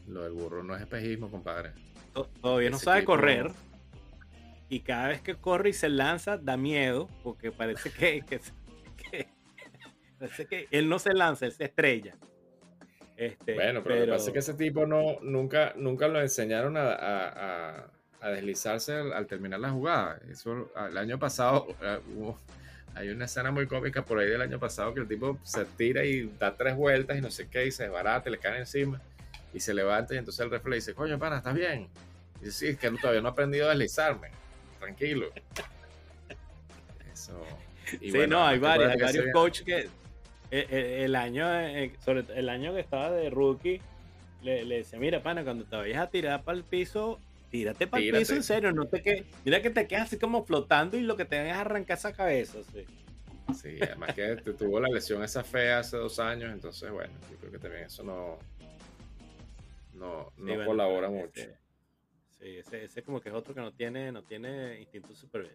Lo 0.10 0.24
del 0.24 0.34
burro 0.34 0.64
no 0.64 0.76
es 0.76 0.82
espejismo, 0.82 1.30
compadre. 1.30 1.72
Todavía 2.42 2.70
no 2.70 2.80
sabe 2.80 3.06
correr. 3.06 3.52
Y 4.68 4.82
cada 4.82 5.08
vez 5.08 5.22
que 5.22 5.36
corre 5.36 5.70
y 5.70 5.74
se 5.74 5.90
lanza, 5.90 6.38
da 6.38 6.58
miedo, 6.58 7.08
porque 7.24 7.52
parece 7.52 7.92
que, 7.92 8.42
parece 10.20 10.46
que 10.46 10.68
él 10.72 10.90
no 10.90 11.00
se 11.00 11.14
lanza, 11.14 11.46
él 11.46 11.52
se 11.52 11.66
estrella. 11.66 12.16
Este, 13.18 13.56
bueno, 13.56 13.84
pero, 13.84 13.96
lo 13.96 14.06
que 14.06 14.12
pasa 14.12 14.28
es 14.28 14.34
que 14.34 14.40
ese 14.40 14.54
tipo 14.54 14.86
no, 14.86 15.20
nunca, 15.22 15.74
nunca 15.76 16.08
lo 16.08 16.22
enseñaron 16.22 16.76
a 16.78 17.90
a 18.22 18.30
deslizarse 18.30 18.94
al, 18.94 19.28
terminar 19.28 19.60
la 19.60 19.70
jugada. 19.70 20.20
Eso 20.30 20.72
el 20.90 20.98
año 20.98 21.20
pasado 21.20 21.68
eh, 21.82 22.00
hay 22.96 23.10
una 23.10 23.26
escena 23.26 23.52
muy 23.52 23.68
cómica 23.68 24.04
por 24.04 24.20
ahí 24.20 24.30
del 24.30 24.42
año 24.42 24.60
pasado 24.60 24.94
que 24.94 25.02
el 25.02 25.08
tipo 25.08 25.38
se 25.44 25.66
tira 25.66 26.04
y 26.04 26.32
da 26.40 26.54
tres 26.56 26.76
vueltas 26.76 27.18
y 27.18 27.22
no 27.22 27.32
sé 27.32 27.48
qué 27.50 27.68
y 27.68 27.72
se 27.72 27.84
desbarata, 27.84 28.30
le 28.30 28.38
cae 28.38 28.60
encima 28.60 29.02
y 29.54 29.60
se 29.60 29.74
levanta 29.74 30.16
y 30.16 30.18
entonces 30.18 30.44
el 30.44 30.52
refle 30.52 30.76
dice, 30.76 30.94
coño, 30.94 31.18
pana, 31.18 31.38
¿estás 31.38 31.56
bien? 31.56 31.90
Y 32.42 32.46
dice, 32.46 32.52
sí, 32.52 32.68
es 32.68 32.78
que 32.78 32.90
todavía 32.92 33.22
no 33.22 33.30
he 33.30 33.32
aprendido 33.32 33.68
a 33.68 33.70
deslizarme. 33.70 34.30
Tranquilo. 34.80 35.30
Eso. 37.14 37.44
sí, 37.86 38.12
no, 38.28 38.46
hay 38.46 38.60
varios, 38.60 38.92
hay 38.92 39.00
varios 39.00 39.26
coaches 39.34 39.66
que 39.66 39.80
eh, 39.80 39.88
eh, 40.52 41.02
el, 41.06 41.16
año, 41.16 41.46
sobre 42.04 42.26
el 42.36 42.50
año 42.50 42.74
que 42.74 42.80
estaba 42.80 43.12
de 43.12 43.30
rookie, 43.30 43.82
le, 44.42 44.64
le 44.64 44.78
decía, 44.78 45.00
mira, 45.00 45.22
pana, 45.22 45.44
cuando 45.44 45.66
te 45.66 45.76
vayas 45.76 46.00
a 46.00 46.10
tirar 46.10 46.44
para 46.44 46.58
el 46.58 46.64
piso, 46.64 47.20
Tírate 47.50 47.88
para 47.88 48.04
el 48.04 48.12
piso 48.12 48.36
en 48.36 48.44
serio, 48.44 48.72
no 48.72 48.86
te 48.86 49.02
que, 49.02 49.26
mira 49.44 49.62
que 49.62 49.72
te 49.72 49.88
quedas 49.88 50.04
así 50.04 50.18
como 50.18 50.46
flotando 50.46 50.98
y 50.98 51.02
lo 51.02 51.18
que 51.18 51.26
te 51.26 51.40
hagas 51.40 51.54
es 51.54 51.58
arrancar 51.58 51.98
esa 51.98 52.14
cabeza. 52.14 52.60
Sí, 53.60 53.78
además 53.82 54.14
que 54.14 54.36
tuvo 54.54 54.80
la 54.80 54.88
lesión 54.90 55.24
esa 55.24 55.44
fea 55.44 55.80
hace 55.80 55.98
dos 55.98 56.20
años, 56.20 56.54
entonces 56.54 56.92
bueno, 56.92 57.12
yo 57.32 57.38
creo 57.38 57.52
que 57.52 57.58
también 57.58 57.86
eso 57.86 58.04
no, 58.04 58.38
no, 60.00 60.32
no 60.38 60.66
colabora 60.66 61.10
mucho. 61.10 61.42
sí, 62.40 62.58
ese, 62.58 62.86
ese, 62.86 63.04
como 63.04 63.22
que 63.22 63.30
es 63.30 63.36
otro 63.36 63.54
que 63.54 63.62
no 63.62 63.74
tiene, 63.74 64.12
no 64.12 64.24
tiene 64.24 64.80
instinto 64.80 65.10
bien 65.34 65.52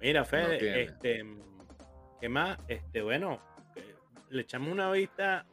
Mira, 0.00 0.24
Fede, 0.24 0.82
este, 0.82 1.24
¿qué 2.20 2.28
más? 2.28 2.58
Este, 2.68 3.02
bueno, 3.02 3.38
le 4.30 4.42
echamos 4.42 4.72
una 4.72 4.90
vista 4.90 5.44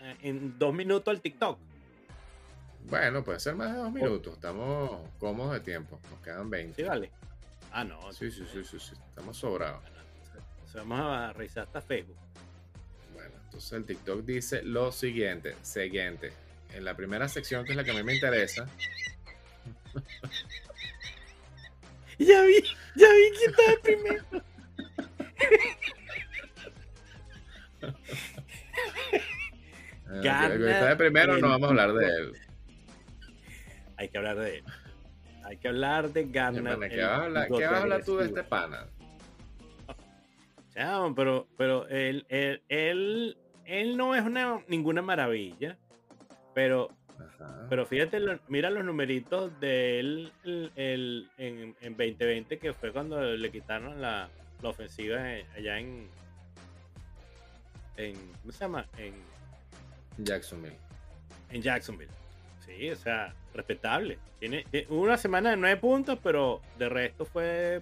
eh, 0.00 0.16
en 0.22 0.56
dos 0.58 0.72
minutos 0.72 1.12
al 1.12 1.20
TikTok. 1.20 1.58
Bueno, 2.84 3.24
puede 3.24 3.40
ser 3.40 3.56
más 3.56 3.72
de 3.72 3.78
dos 3.78 3.92
minutos. 3.92 4.34
Estamos 4.34 5.08
cómodos 5.18 5.54
de 5.54 5.60
tiempo. 5.60 6.00
Nos 6.10 6.20
quedan 6.20 6.48
20. 6.48 6.80
Sí, 6.80 6.88
vale. 6.88 7.10
Ah, 7.72 7.84
no. 7.84 8.12
Sí, 8.12 8.30
sí, 8.30 8.46
sí, 8.50 8.64
sí, 8.64 8.78
sí. 8.78 8.94
Estamos 9.08 9.36
sobrados. 9.36 9.82
vamos 10.74 11.00
a 11.00 11.32
revisar 11.32 11.64
hasta 11.64 11.80
Facebook. 11.80 12.16
Bueno, 13.12 13.34
entonces 13.44 13.72
el 13.72 13.84
TikTok 13.84 14.24
dice 14.24 14.62
lo 14.62 14.92
siguiente. 14.92 15.56
Siguiente. 15.62 16.32
En 16.74 16.84
la 16.84 16.94
primera 16.94 17.26
sección, 17.28 17.64
que 17.64 17.72
es 17.72 17.76
la 17.76 17.84
que 17.84 17.90
a 17.90 17.94
mí 17.94 18.02
me 18.02 18.14
interesa. 18.14 18.66
ya 22.18 22.42
vi, 22.42 22.62
ya 22.94 23.08
vi 23.08 23.30
quién 23.36 23.50
está 23.50 23.70
de 23.70 23.78
primero. 23.78 24.24
Gana 30.22 30.54
el 30.54 30.64
que 30.64 30.70
está 30.70 30.88
de 30.88 30.96
primero 30.96 31.36
no 31.38 31.48
vamos 31.48 31.66
a 31.66 31.70
hablar 31.70 31.92
de 31.94 32.06
él. 32.06 32.32
Hay 33.96 34.08
que 34.08 34.18
hablar 34.18 34.36
de 34.36 34.58
él. 34.58 34.64
Hay 35.44 35.56
que 35.56 35.68
hablar 35.68 36.12
de 36.12 36.26
Garner. 36.26 36.78
¿Qué 36.88 37.02
vas 37.02 37.72
a 37.72 37.82
hablar, 37.82 38.04
tú 38.04 38.18
de 38.18 38.26
este 38.26 38.44
pana? 38.44 38.86
pero, 41.16 41.48
pero 41.56 41.88
él, 41.88 42.26
él, 42.28 42.62
él, 43.64 43.96
no 43.96 44.14
es 44.14 44.22
una, 44.22 44.60
ninguna 44.68 45.02
maravilla. 45.02 45.76
Pero, 46.54 46.90
pero 47.68 47.86
fíjate, 47.86 48.20
mira 48.48 48.70
los 48.70 48.84
numeritos 48.84 49.58
de 49.60 50.00
él 50.00 50.32
el, 50.44 51.30
en, 51.36 51.76
en, 51.80 51.96
2020, 51.96 52.58
que 52.58 52.72
fue 52.72 52.92
cuando 52.92 53.20
le 53.20 53.50
quitaron 53.50 54.00
la, 54.00 54.28
la 54.62 54.68
ofensiva 54.68 55.20
allá 55.56 55.78
en, 55.78 56.08
en. 57.96 58.14
¿Cómo 58.40 58.52
se 58.52 58.58
llama? 58.58 58.86
En 58.96 59.14
Jacksonville. 60.18 60.76
En 61.50 61.62
Jacksonville. 61.62 62.10
Sí, 62.64 62.90
o 62.90 62.96
sea, 62.96 63.34
respetable. 63.54 64.18
Tiene, 64.38 64.64
una 64.88 65.16
semana 65.16 65.50
de 65.50 65.56
nueve 65.56 65.76
puntos, 65.78 66.18
pero 66.22 66.60
de 66.78 66.88
resto 66.88 67.24
fue 67.24 67.80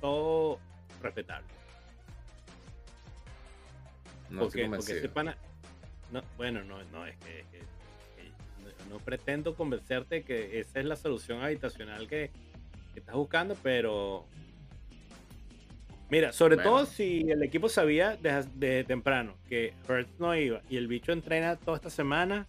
todo 0.00 0.58
respetable. 1.02 1.46
No 4.30 4.42
porque, 4.42 4.68
porque 4.68 5.08
pana, 5.08 5.36
no, 6.12 6.22
bueno, 6.36 6.62
no, 6.64 6.82
no, 6.84 7.06
es 7.06 7.16
que, 7.16 7.44
no, 8.88 8.98
pretendo 8.98 9.54
convencerte 9.54 10.22
que 10.22 10.60
esa 10.60 10.80
es 10.80 10.86
la 10.86 10.96
solución 10.96 11.42
habitacional 11.42 12.08
que, 12.08 12.30
estás 12.94 13.14
buscando, 13.14 13.56
pero 13.62 14.26
Mira, 16.10 16.32
sobre 16.32 16.56
todo 16.56 16.84
si 16.84 17.30
el 17.30 17.42
equipo 17.44 17.68
sabía 17.68 18.16
desde, 18.16 18.82
temprano 18.82 19.36
que 19.48 19.74
Hurts 19.88 20.18
no 20.18 20.34
iba 20.34 20.62
y 20.68 20.78
el 20.78 20.88
bicho 20.88 21.12
entrena 21.12 21.54
toda 21.56 21.76
esta 21.76 21.90
semana, 21.90 22.48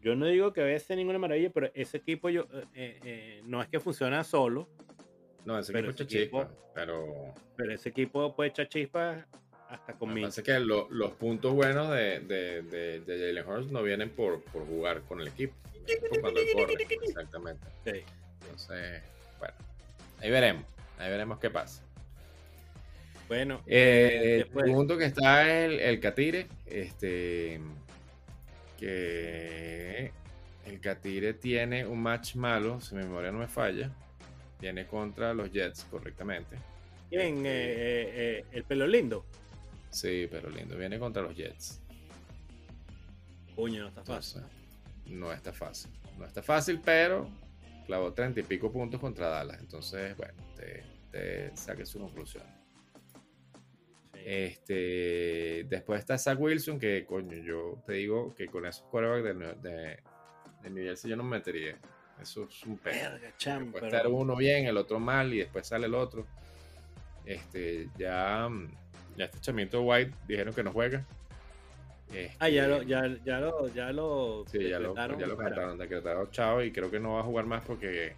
yo 0.00 0.16
no 0.16 0.26
digo 0.26 0.52
que 0.52 0.62
vaya 0.62 0.76
a 0.76 0.80
ser 0.80 0.96
ninguna 0.96 1.18
maravilla, 1.18 1.50
pero 1.50 1.70
ese 1.74 1.98
equipo 1.98 2.30
yo 2.30 2.42
eh, 2.52 2.64
eh, 2.74 3.00
eh, 3.04 3.42
no 3.44 3.60
es 3.60 3.68
que 3.68 3.78
funciona 3.78 4.24
solo. 4.24 4.68
No, 5.44 5.58
ese 5.58 5.72
equipo 5.72 5.90
echa 5.90 6.06
chispa, 6.06 6.50
pero... 6.74 7.34
Pero 7.56 7.72
ese 7.72 7.88
equipo 7.90 8.34
puede 8.34 8.50
echar 8.50 8.68
chispa 8.68 9.26
hasta 9.72 9.94
conmigo. 9.94 10.28
Pasa 10.28 10.42
que 10.42 10.58
los 10.60 11.12
puntos 11.12 11.52
buenos 11.54 11.90
de, 11.90 12.20
de, 12.20 12.62
de, 12.62 13.00
de 13.00 13.18
Jalen 13.18 13.48
Hurts 13.48 13.72
no 13.72 13.82
vienen 13.82 14.10
por, 14.10 14.42
por, 14.44 14.66
jugar 14.66 15.02
con 15.02 15.20
el 15.20 15.28
equipo, 15.28 15.54
por 16.08 16.20
cuando 16.20 16.40
corre, 16.54 16.74
exactamente. 17.02 17.66
Sí. 17.84 18.02
Entonces, 18.42 19.02
bueno, 19.38 19.54
ahí 20.20 20.30
veremos, 20.30 20.64
ahí 20.98 21.10
veremos 21.10 21.38
qué 21.38 21.50
pasa. 21.50 21.82
Bueno, 23.28 23.62
el 23.66 24.46
punto 24.46 24.98
que 24.98 25.06
está 25.06 25.64
el, 25.64 25.80
el 25.80 26.00
Catire, 26.00 26.48
este 26.66 27.60
que 28.78 30.12
el 30.66 30.80
Catire 30.80 31.32
tiene 31.34 31.86
un 31.86 32.02
match 32.02 32.34
malo, 32.34 32.80
si 32.80 32.94
mi 32.94 33.04
memoria 33.04 33.32
no 33.32 33.38
me 33.38 33.48
falla. 33.48 33.90
Tiene 34.60 34.86
contra 34.86 35.34
los 35.34 35.50
Jets 35.50 35.84
correctamente. 35.90 36.56
¿Quién? 37.10 37.38
Este 37.38 37.48
eh, 37.48 38.02
eh, 38.02 38.10
eh, 38.14 38.44
¿El 38.52 38.64
pelo 38.64 38.86
lindo? 38.86 39.24
Sí, 39.92 40.26
pero 40.30 40.50
lindo. 40.50 40.76
Viene 40.76 40.98
contra 40.98 41.22
los 41.22 41.36
Jets. 41.36 41.80
Puño, 43.54 43.82
no 43.82 43.88
está 43.88 44.02
fácil. 44.02 44.42
no 45.06 45.32
está 45.32 45.52
fácil. 45.52 45.90
No 46.18 46.26
está 46.26 46.42
fácil, 46.42 46.80
pero 46.84 47.28
clavó 47.86 48.12
treinta 48.12 48.40
y 48.40 48.42
pico 48.42 48.72
puntos 48.72 49.00
contra 49.00 49.28
Dallas. 49.28 49.60
Entonces, 49.60 50.16
bueno, 50.16 50.42
te, 50.56 50.82
te 51.10 51.56
saque 51.56 51.86
su 51.86 52.00
conclusión. 52.00 52.44
Este, 54.24 55.66
después 55.68 56.00
está 56.00 56.16
Zach 56.16 56.38
Wilson, 56.38 56.78
que 56.78 57.04
coño, 57.04 57.36
yo 57.38 57.82
te 57.84 57.94
digo 57.94 58.34
que 58.34 58.46
con 58.46 58.64
esos 58.66 58.84
quarterbacks 58.88 59.60
de, 59.60 59.70
de, 59.70 59.98
de 60.62 60.70
New 60.70 60.84
Jersey 60.84 61.10
yo 61.10 61.16
no 61.16 61.24
me 61.24 61.38
metería. 61.38 61.76
Eso 62.20 62.44
es 62.44 62.62
un 62.64 62.78
pedo. 62.78 63.18
Puede 63.72 63.86
estar 63.86 64.06
uno 64.06 64.36
bien, 64.36 64.66
el 64.66 64.76
otro 64.76 65.00
mal 65.00 65.34
y 65.34 65.38
después 65.38 65.66
sale 65.66 65.86
el 65.86 65.94
otro. 65.94 66.24
Este, 67.24 67.88
ya, 67.98 68.48
ya 69.16 69.26
este 69.26 69.40
chamito 69.40 69.82
White 69.82 70.12
dijeron 70.26 70.54
que 70.54 70.62
no 70.62 70.72
juega. 70.72 71.04
ah, 72.38 72.48
ya 72.48 72.66
lo, 72.66 72.82
ya, 72.82 73.06
ya 73.24 73.40
lo, 73.40 73.68
ya 73.68 73.92
lo, 73.92 74.44
sí, 74.46 74.68
ya 74.68 74.78
lo, 74.78 74.94
ya 74.94 75.26
lo 75.26 75.36
cantaron, 75.36 75.78
decretaron 75.78 76.30
chao 76.30 76.62
y 76.62 76.70
creo 76.70 76.90
que 76.90 77.00
no 77.00 77.14
va 77.14 77.20
a 77.20 77.24
jugar 77.24 77.46
más 77.46 77.64
porque 77.64 78.14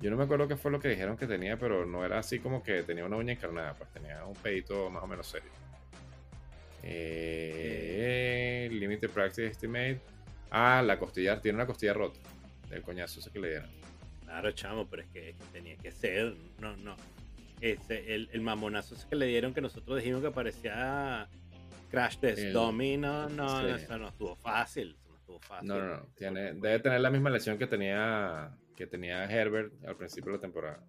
yo 0.00 0.10
no 0.10 0.16
me 0.16 0.24
acuerdo 0.24 0.48
qué 0.48 0.56
fue 0.56 0.70
lo 0.70 0.80
que 0.80 0.88
dijeron 0.88 1.16
que 1.16 1.26
tenía, 1.26 1.56
pero 1.56 1.86
no 1.86 2.04
era 2.04 2.18
así 2.18 2.40
como 2.40 2.62
que 2.62 2.82
tenía 2.82 3.04
una 3.04 3.16
uña 3.16 3.32
encarnada, 3.32 3.74
pues 3.74 3.90
tenía 3.90 4.24
un 4.24 4.34
pedito 4.34 4.90
más 4.90 5.02
o 5.02 5.06
menos 5.06 5.26
serio. 5.26 5.50
Eh, 6.82 8.68
Limited 8.72 9.10
Practice 9.10 9.46
Estimate. 9.46 10.00
Ah, 10.50 10.82
la 10.84 10.98
costilla, 10.98 11.40
tiene 11.40 11.56
una 11.56 11.66
costilla 11.66 11.94
rota 11.94 12.18
del 12.68 12.82
coñazo 12.82 13.20
ese 13.20 13.30
que 13.30 13.38
le 13.38 13.50
dieron. 13.50 13.70
Claro, 14.24 14.50
chamo, 14.52 14.86
pero 14.88 15.02
es 15.02 15.08
que, 15.08 15.34
tenía 15.52 15.76
que 15.76 15.92
ser. 15.92 16.34
No, 16.58 16.76
no. 16.76 16.96
El, 17.62 18.28
el, 18.32 18.40
mamonazo 18.40 18.96
que 19.08 19.14
le 19.14 19.26
dieron 19.26 19.54
que 19.54 19.60
nosotros 19.60 19.98
dijimos 19.98 20.20
que 20.20 20.32
parecía 20.32 21.28
Crash 21.90 22.18
Test 22.18 22.42
Dummy. 22.52 22.96
No, 22.96 23.28
no, 23.28 23.66
eso 23.68 23.98
no 23.98 24.08
estuvo 24.08 24.34
fácil. 24.34 24.96
no 25.08 25.14
estuvo 25.14 25.38
fácil. 25.38 25.68
No, 25.68 25.78
no, 25.78 25.96
no. 25.96 26.06
Tiene, 26.16 26.54
debe 26.54 26.80
tener 26.80 27.00
la 27.00 27.10
misma 27.10 27.30
lesión 27.30 27.56
que 27.58 27.66
tenía 27.68 28.52
que 28.74 28.86
tenía 28.86 29.24
Herbert 29.30 29.72
al 29.86 29.96
principio 29.96 30.32
de 30.32 30.38
la 30.38 30.40
temporada. 30.40 30.80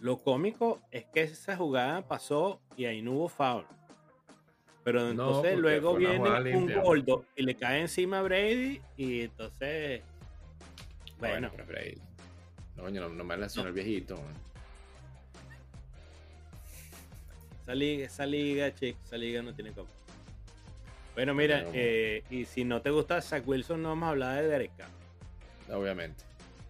Lo 0.00 0.18
cómico 0.18 0.80
es 0.90 1.06
que 1.06 1.22
esa 1.22 1.56
jugada 1.56 2.06
pasó 2.06 2.60
y 2.76 2.84
ahí 2.84 3.02
no 3.02 3.12
hubo 3.12 3.28
foul. 3.28 3.64
Pero 4.84 5.08
entonces 5.10 5.58
luego 5.58 5.96
viene 5.96 6.56
un 6.56 6.72
gordo 6.72 7.24
y 7.34 7.42
le 7.42 7.56
cae 7.56 7.80
encima 7.80 8.20
a 8.20 8.22
Brady 8.22 8.80
y 8.96 9.22
entonces. 9.22 10.02
Bueno. 11.18 11.50
Brady. 11.66 11.98
No, 12.76 13.08
no, 13.08 13.24
me 13.24 13.36
lesionó 13.36 13.68
el 13.68 13.74
viejito. 13.74 14.14
Esa 17.66 17.74
liga, 17.74 18.06
esa 18.06 18.26
liga, 18.26 18.72
chicos, 18.72 19.02
esa 19.06 19.16
liga 19.16 19.42
no 19.42 19.52
tiene 19.52 19.72
como. 19.72 19.88
Bueno, 21.16 21.34
mira, 21.34 21.64
eh, 21.72 22.22
y 22.30 22.44
si 22.44 22.62
no 22.62 22.80
te 22.80 22.90
gusta 22.90 23.20
Zach 23.20 23.42
Wilson, 23.44 23.82
no 23.82 23.88
vamos 23.88 24.06
a 24.06 24.10
hablar 24.10 24.40
de 24.40 24.46
Derek 24.48 24.70
Obviamente 25.72 26.22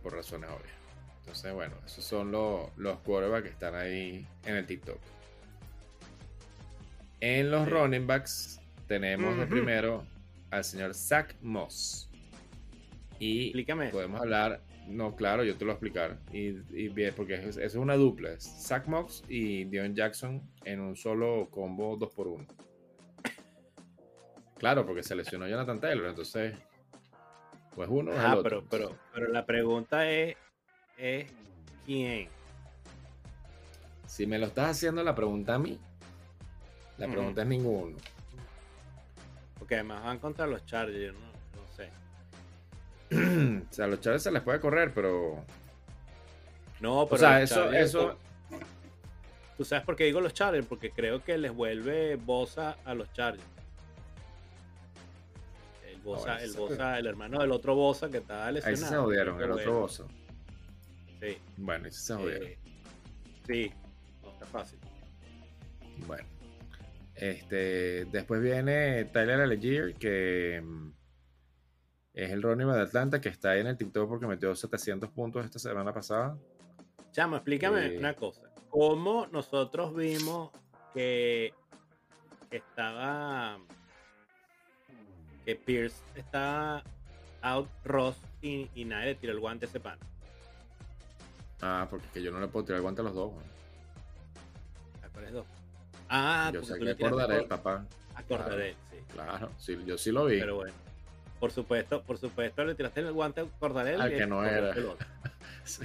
por 0.02 0.14
razones 0.14 0.48
obvias. 0.48 0.72
Entonces, 1.20 1.52
bueno, 1.52 1.74
esos 1.84 2.02
son 2.02 2.32
los, 2.32 2.70
los 2.78 2.96
quarterbacks 3.00 3.42
que 3.42 3.50
están 3.50 3.74
ahí 3.74 4.26
en 4.46 4.56
el 4.56 4.64
TikTok. 4.64 4.98
En 7.20 7.50
los 7.50 7.68
running 7.68 8.06
backs 8.06 8.58
tenemos 8.88 9.36
de 9.36 9.46
primero 9.46 10.06
al 10.50 10.64
señor 10.64 10.94
Zach 10.94 11.34
Moss. 11.42 12.08
Y 13.18 13.48
Explícame. 13.48 13.90
podemos 13.90 14.18
hablar, 14.18 14.62
no, 14.86 15.16
claro, 15.16 15.44
yo 15.44 15.56
te 15.56 15.64
lo 15.64 15.66
voy 15.66 15.70
a 15.70 15.74
explicar. 15.74 16.18
Y, 16.32 16.88
bien, 16.88 17.12
porque 17.16 17.34
eso 17.34 17.60
es 17.60 17.74
una 17.74 17.96
dupla. 17.96 18.32
Es 18.32 18.44
Zach 18.44 18.86
Moss 18.86 19.24
y 19.28 19.64
Dion 19.64 19.94
Jackson 19.94 20.42
en 20.64 20.80
un 20.80 20.96
solo 20.96 21.48
combo 21.50 21.98
2x1. 21.98 22.46
Claro, 24.58 24.86
porque 24.86 25.02
se 25.02 25.14
lesionó 25.14 25.46
Jonathan 25.46 25.80
Taylor, 25.80 26.06
entonces 26.06 26.54
pues 27.76 27.90
uno 27.90 28.10
ah, 28.16 28.40
pero, 28.42 28.64
pero, 28.70 28.96
pero 29.12 29.28
la 29.28 29.44
pregunta 29.44 30.10
es, 30.10 30.34
es 30.96 31.30
¿quién? 31.84 32.26
Si 34.06 34.26
me 34.26 34.38
lo 34.38 34.46
estás 34.46 34.70
haciendo 34.70 35.04
la 35.04 35.14
pregunta 35.14 35.56
a 35.56 35.58
mí, 35.58 35.78
la 36.96 37.06
pregunta 37.06 37.42
es 37.42 37.48
ninguno. 37.48 37.98
Porque 39.58 39.74
además 39.74 40.04
van 40.04 40.18
contra 40.18 40.46
los 40.46 40.64
Chargers, 40.64 41.12
no. 41.12 41.35
o 43.70 43.72
sea, 43.72 43.84
a 43.84 43.88
los 43.88 44.00
Chargers 44.00 44.22
se 44.22 44.30
les 44.30 44.42
puede 44.42 44.60
correr, 44.60 44.92
pero. 44.94 45.44
No, 46.80 47.06
pero. 47.06 47.14
O 47.14 47.18
sea, 47.18 47.42
eso, 47.42 47.72
eso. 47.72 48.18
¿Tú 49.56 49.64
sabes 49.64 49.84
por 49.84 49.96
qué 49.96 50.04
digo 50.04 50.20
los 50.20 50.34
Chargers? 50.34 50.66
Porque 50.66 50.90
creo 50.90 51.24
que 51.24 51.38
les 51.38 51.52
vuelve 51.52 52.16
Bosa 52.16 52.76
a 52.84 52.94
los 52.94 53.10
Chargers. 53.12 53.42
El 55.88 56.00
Bosa, 56.02 56.42
el, 56.42 56.52
Bosa, 56.52 56.98
el 56.98 57.06
hermano 57.06 57.40
del 57.40 57.52
otro 57.52 57.74
Bosa 57.74 58.10
que 58.10 58.18
estaba 58.18 58.50
lesionado. 58.52 58.84
Ahí 58.84 58.90
se 58.90 58.96
jodieron, 58.96 59.42
el 59.42 59.50
otro 59.50 59.80
Bosa. 59.80 60.04
Sí. 61.20 61.38
Bueno, 61.56 61.86
ahí 61.86 61.90
se 61.90 62.14
jodieron. 62.14 62.48
Eh, 62.48 62.58
sí, 63.46 63.72
no 64.22 64.30
está 64.30 64.46
fácil. 64.46 64.78
Bueno. 66.06 66.36
Este, 67.14 68.04
después 68.06 68.42
viene 68.42 69.06
Tyler 69.06 69.40
Allegier, 69.40 69.94
que 69.94 70.62
mm, 70.62 70.90
es 72.16 72.30
el 72.32 72.42
running 72.42 72.66
de 72.68 72.80
Atlanta, 72.80 73.20
que 73.20 73.28
está 73.28 73.50
ahí 73.50 73.60
en 73.60 73.66
el 73.68 73.76
TikTok 73.76 74.08
porque 74.08 74.26
metió 74.26 74.54
700 74.56 75.10
puntos 75.10 75.44
esta 75.44 75.58
semana 75.58 75.92
pasada. 75.92 76.36
Chamo, 77.12 77.36
explícame 77.36 77.94
Eh, 77.94 77.98
una 77.98 78.14
cosa. 78.14 78.50
¿Cómo 78.70 79.26
nosotros 79.28 79.94
vimos 79.94 80.50
que 80.94 81.52
estaba 82.50 83.58
que 85.44 85.54
Pierce 85.56 86.02
estaba 86.14 86.82
out 87.42 87.68
Ross 87.84 88.16
y, 88.42 88.68
y 88.74 88.84
nadie 88.84 89.08
le 89.08 89.14
tiró 89.16 89.32
el 89.32 89.40
guante 89.40 89.66
a 89.66 89.68
ese 89.68 89.78
pan? 89.78 89.98
Ah, 91.60 91.86
porque 91.88 92.06
es 92.06 92.12
que 92.12 92.22
yo 92.22 92.32
no 92.32 92.40
le 92.40 92.48
puedo 92.48 92.64
tirar 92.64 92.76
el 92.78 92.82
guante 92.82 93.02
a 93.02 93.04
los 93.04 93.14
dos. 93.14 93.32
¿A 95.02 95.08
cuáles 95.10 95.32
dos? 95.32 95.46
Ah, 96.08 96.50
yo 96.52 96.62
sé 96.62 96.78
que 96.78 96.90
acordaré, 96.90 97.42
papá. 97.42 97.84
a 98.14 98.22
Cordarel, 98.22 98.74
sí. 98.90 98.98
Claro, 99.12 99.50
sí, 99.58 99.78
yo 99.86 99.96
sí 99.98 100.10
lo 100.12 100.24
vi. 100.26 100.38
Pero 100.40 100.56
bueno. 100.56 100.74
Por 101.40 101.50
supuesto, 101.52 102.02
por 102.02 102.18
supuesto 102.18 102.64
le 102.64 102.74
tiraste 102.74 103.00
el 103.00 103.12
guante 103.12 103.42
a 103.42 103.44
Cordarel. 103.58 104.00
Al 104.00 104.10
que 104.10 104.26
no 104.26 104.44
era. 104.44 104.74
Sí. 105.64 105.82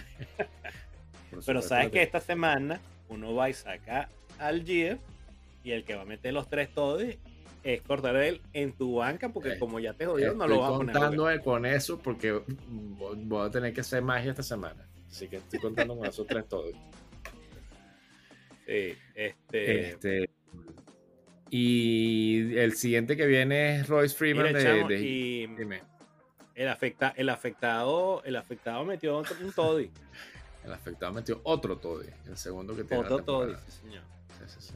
Pero 1.45 1.61
sabes 1.61 1.89
que 1.89 2.03
esta 2.03 2.19
semana 2.19 2.79
uno 3.09 3.33
va 3.33 3.49
y 3.49 3.53
saca 3.53 4.09
al 4.37 4.63
Jeff 4.63 4.99
y 5.63 5.71
el 5.71 5.83
que 5.83 5.95
va 5.95 6.03
a 6.03 6.05
meter 6.05 6.33
los 6.33 6.47
tres 6.47 6.69
todos 6.73 7.03
es 7.63 7.81
Cordarel 7.81 8.41
en 8.53 8.73
tu 8.73 8.95
banca 8.97 9.29
porque 9.29 9.53
Eh, 9.53 9.59
como 9.59 9.79
ya 9.79 9.93
te 9.93 10.05
jodió 10.05 10.33
no 10.35 10.45
Estoy 10.45 10.49
lo 10.49 10.61
vas 10.61 10.71
a 10.71 10.77
poner. 10.77 10.95
a 10.97 10.99
contando 10.99 11.43
con 11.43 11.65
eso 11.65 11.97
porque 11.99 12.31
voy 12.31 13.15
voy 13.23 13.47
a 13.47 13.49
tener 13.51 13.73
que 13.73 13.81
hacer 13.81 14.03
magia 14.03 14.31
esta 14.31 14.43
semana. 14.43 14.87
Así 15.09 15.27
que 15.27 15.37
estoy 15.37 15.59
contando 15.59 15.97
con 15.97 16.05
esos 16.07 16.27
tres 16.27 16.47
todos. 16.47 16.73
Sí, 18.67 18.95
este, 19.15 19.89
Este, 19.89 20.29
y 21.51 22.57
el 22.57 22.73
siguiente 22.75 23.15
que 23.17 23.25
viene 23.27 23.81
es 23.81 23.87
Royce 23.89 24.15
Freeman 24.15 24.47
mira, 24.47 24.59
de, 24.59 24.65
chamo, 24.65 24.87
de- 24.87 25.01
y 25.01 25.47
dime, 25.47 25.81
el 26.55 26.69
afecta, 26.69 27.13
el 27.17 27.29
afectado, 27.29 28.23
el 28.23 28.35
afectado 28.37 28.83
metió 28.85 29.17
otro- 29.17 29.35
un 29.41 29.51
toddy, 29.51 29.91
el 30.65 30.71
afectado 30.73 31.11
metió 31.13 31.41
otro 31.43 31.77
Toddy, 31.77 32.09
el 32.27 32.37
segundo 32.37 32.75
que 32.75 32.83
tiene 32.83 33.03
la 33.03 33.09
otro 33.09 33.23
toddy, 33.25 33.53
sí, 33.65 33.71
señor. 33.81 34.03
Sí, 34.39 34.45
sí, 34.47 34.61
sí. 34.61 34.73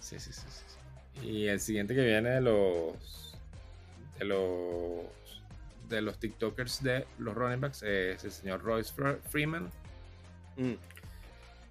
Sí, 0.00 0.18
sí, 0.18 0.32
sí, 0.32 0.42
sí, 0.50 0.64
sí. 1.20 1.26
Y 1.28 1.46
el 1.46 1.60
siguiente 1.60 1.94
que 1.94 2.04
viene 2.04 2.30
de 2.30 2.40
los 2.40 3.36
de 4.18 4.24
los 4.24 5.06
de 5.88 6.00
los 6.02 6.18
TikTokers 6.18 6.82
de 6.82 7.06
los 7.18 7.34
running 7.34 7.60
backs 7.60 7.82
es 7.82 8.24
el 8.24 8.32
señor 8.32 8.62
Royce 8.62 8.92
Fre- 8.94 9.20
Freeman, 9.30 9.70
Mm, 10.56 10.72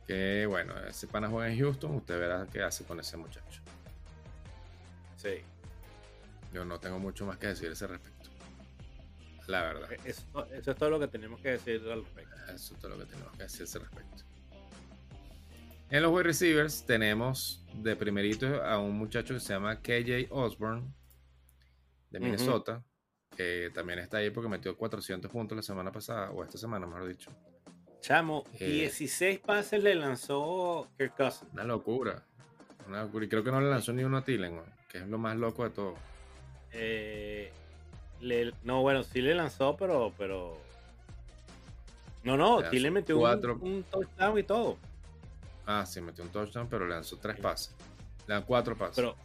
que 0.07 0.45
bueno, 0.45 0.77
ese 0.87 1.07
pana 1.07 1.29
juega 1.29 1.51
en 1.51 1.59
Houston, 1.59 1.95
usted 1.95 2.19
verá 2.19 2.47
qué 2.51 2.61
hace 2.61 2.83
con 2.83 2.99
ese 2.99 3.17
muchacho. 3.17 3.61
sí. 5.17 5.41
Yo 6.53 6.65
no 6.65 6.79
tengo 6.81 6.99
mucho 6.99 7.25
más 7.25 7.37
que 7.37 7.47
decir 7.47 7.69
a 7.69 7.71
ese 7.73 7.87
respecto. 7.87 8.29
La 9.47 9.61
verdad. 9.61 9.89
Eso, 10.03 10.23
eso 10.51 10.71
es 10.71 10.77
todo 10.77 10.89
lo 10.89 10.99
que 10.99 11.07
tenemos 11.07 11.39
que 11.39 11.51
decir 11.51 11.81
al 11.89 12.03
respecto. 12.03 12.35
Eso 12.53 12.73
es 12.73 12.79
todo 12.79 12.89
lo 12.89 12.97
que 12.97 13.05
tenemos 13.05 13.31
que 13.37 13.43
decir 13.43 13.61
a 13.61 13.63
ese 13.63 13.79
respecto. 13.79 14.23
En 15.89 16.01
los 16.01 16.11
wide 16.11 16.23
receivers 16.23 16.85
tenemos 16.85 17.65
de 17.73 17.95
primerito 17.95 18.63
a 18.63 18.79
un 18.79 18.97
muchacho 18.97 19.33
que 19.33 19.39
se 19.41 19.53
llama 19.53 19.81
KJ 19.81 20.27
Osborne 20.29 20.83
de. 22.09 22.19
Minnesota, 22.19 22.83
que 23.35 23.71
también 23.73 23.99
está 23.99 24.17
ahí 24.17 24.29
porque 24.29 24.49
metió 24.49 24.77
400 24.77 25.29
puntos 25.29 25.55
la 25.55 25.61
semana 25.61 25.91
pasada, 25.91 26.31
o 26.31 26.43
esta 26.43 26.57
semana, 26.57 26.85
mejor 26.85 27.07
dicho. 27.07 27.29
Chamo, 28.01 28.43
Eh. 28.59 28.65
16 28.65 29.39
pases 29.39 29.81
le 29.83 29.95
lanzó 29.95 30.87
Kirk 30.97 31.15
Cousins. 31.15 31.51
Una 31.53 31.63
locura. 31.63 32.23
Una 32.87 33.03
locura. 33.03 33.25
Y 33.25 33.29
creo 33.29 33.43
que 33.43 33.51
no 33.51 33.61
le 33.61 33.69
lanzó 33.69 33.93
ni 33.93 34.03
uno 34.03 34.17
a 34.17 34.23
weón, 34.53 34.65
que 34.89 34.97
es 34.99 35.07
lo 35.07 35.17
más 35.17 35.37
loco 35.37 35.63
de 35.63 35.69
todo. 35.69 35.93
Eh, 36.73 37.51
le- 38.21 38.53
no, 38.63 38.81
bueno, 38.81 39.03
sí 39.03 39.21
le 39.21 39.35
lanzó, 39.35 39.75
pero. 39.77 40.13
pero... 40.17 40.57
No, 42.23 42.37
no, 42.37 42.61
Le 42.61 42.69
lanzó 42.69 42.91
metió 42.91 43.15
un- 43.15 43.21
cuatro. 43.21 43.57
un, 43.61 43.83
touchdown 43.83 44.37
y 44.39 44.43
todo. 44.43 44.77
Ah, 45.65 45.85
sí, 45.85 46.01
metió 46.01 46.23
un 46.23 46.31
touchdown, 46.31 46.67
pero 46.69 46.85
le 46.87 46.93
lanzó 46.95 47.17
tres 47.17 47.39
pases. 47.39 47.73
Le 48.27 48.33
dan 48.33 48.43
cuatro 48.43 48.75
pases. 48.75 48.95
Pero, 48.95 49.15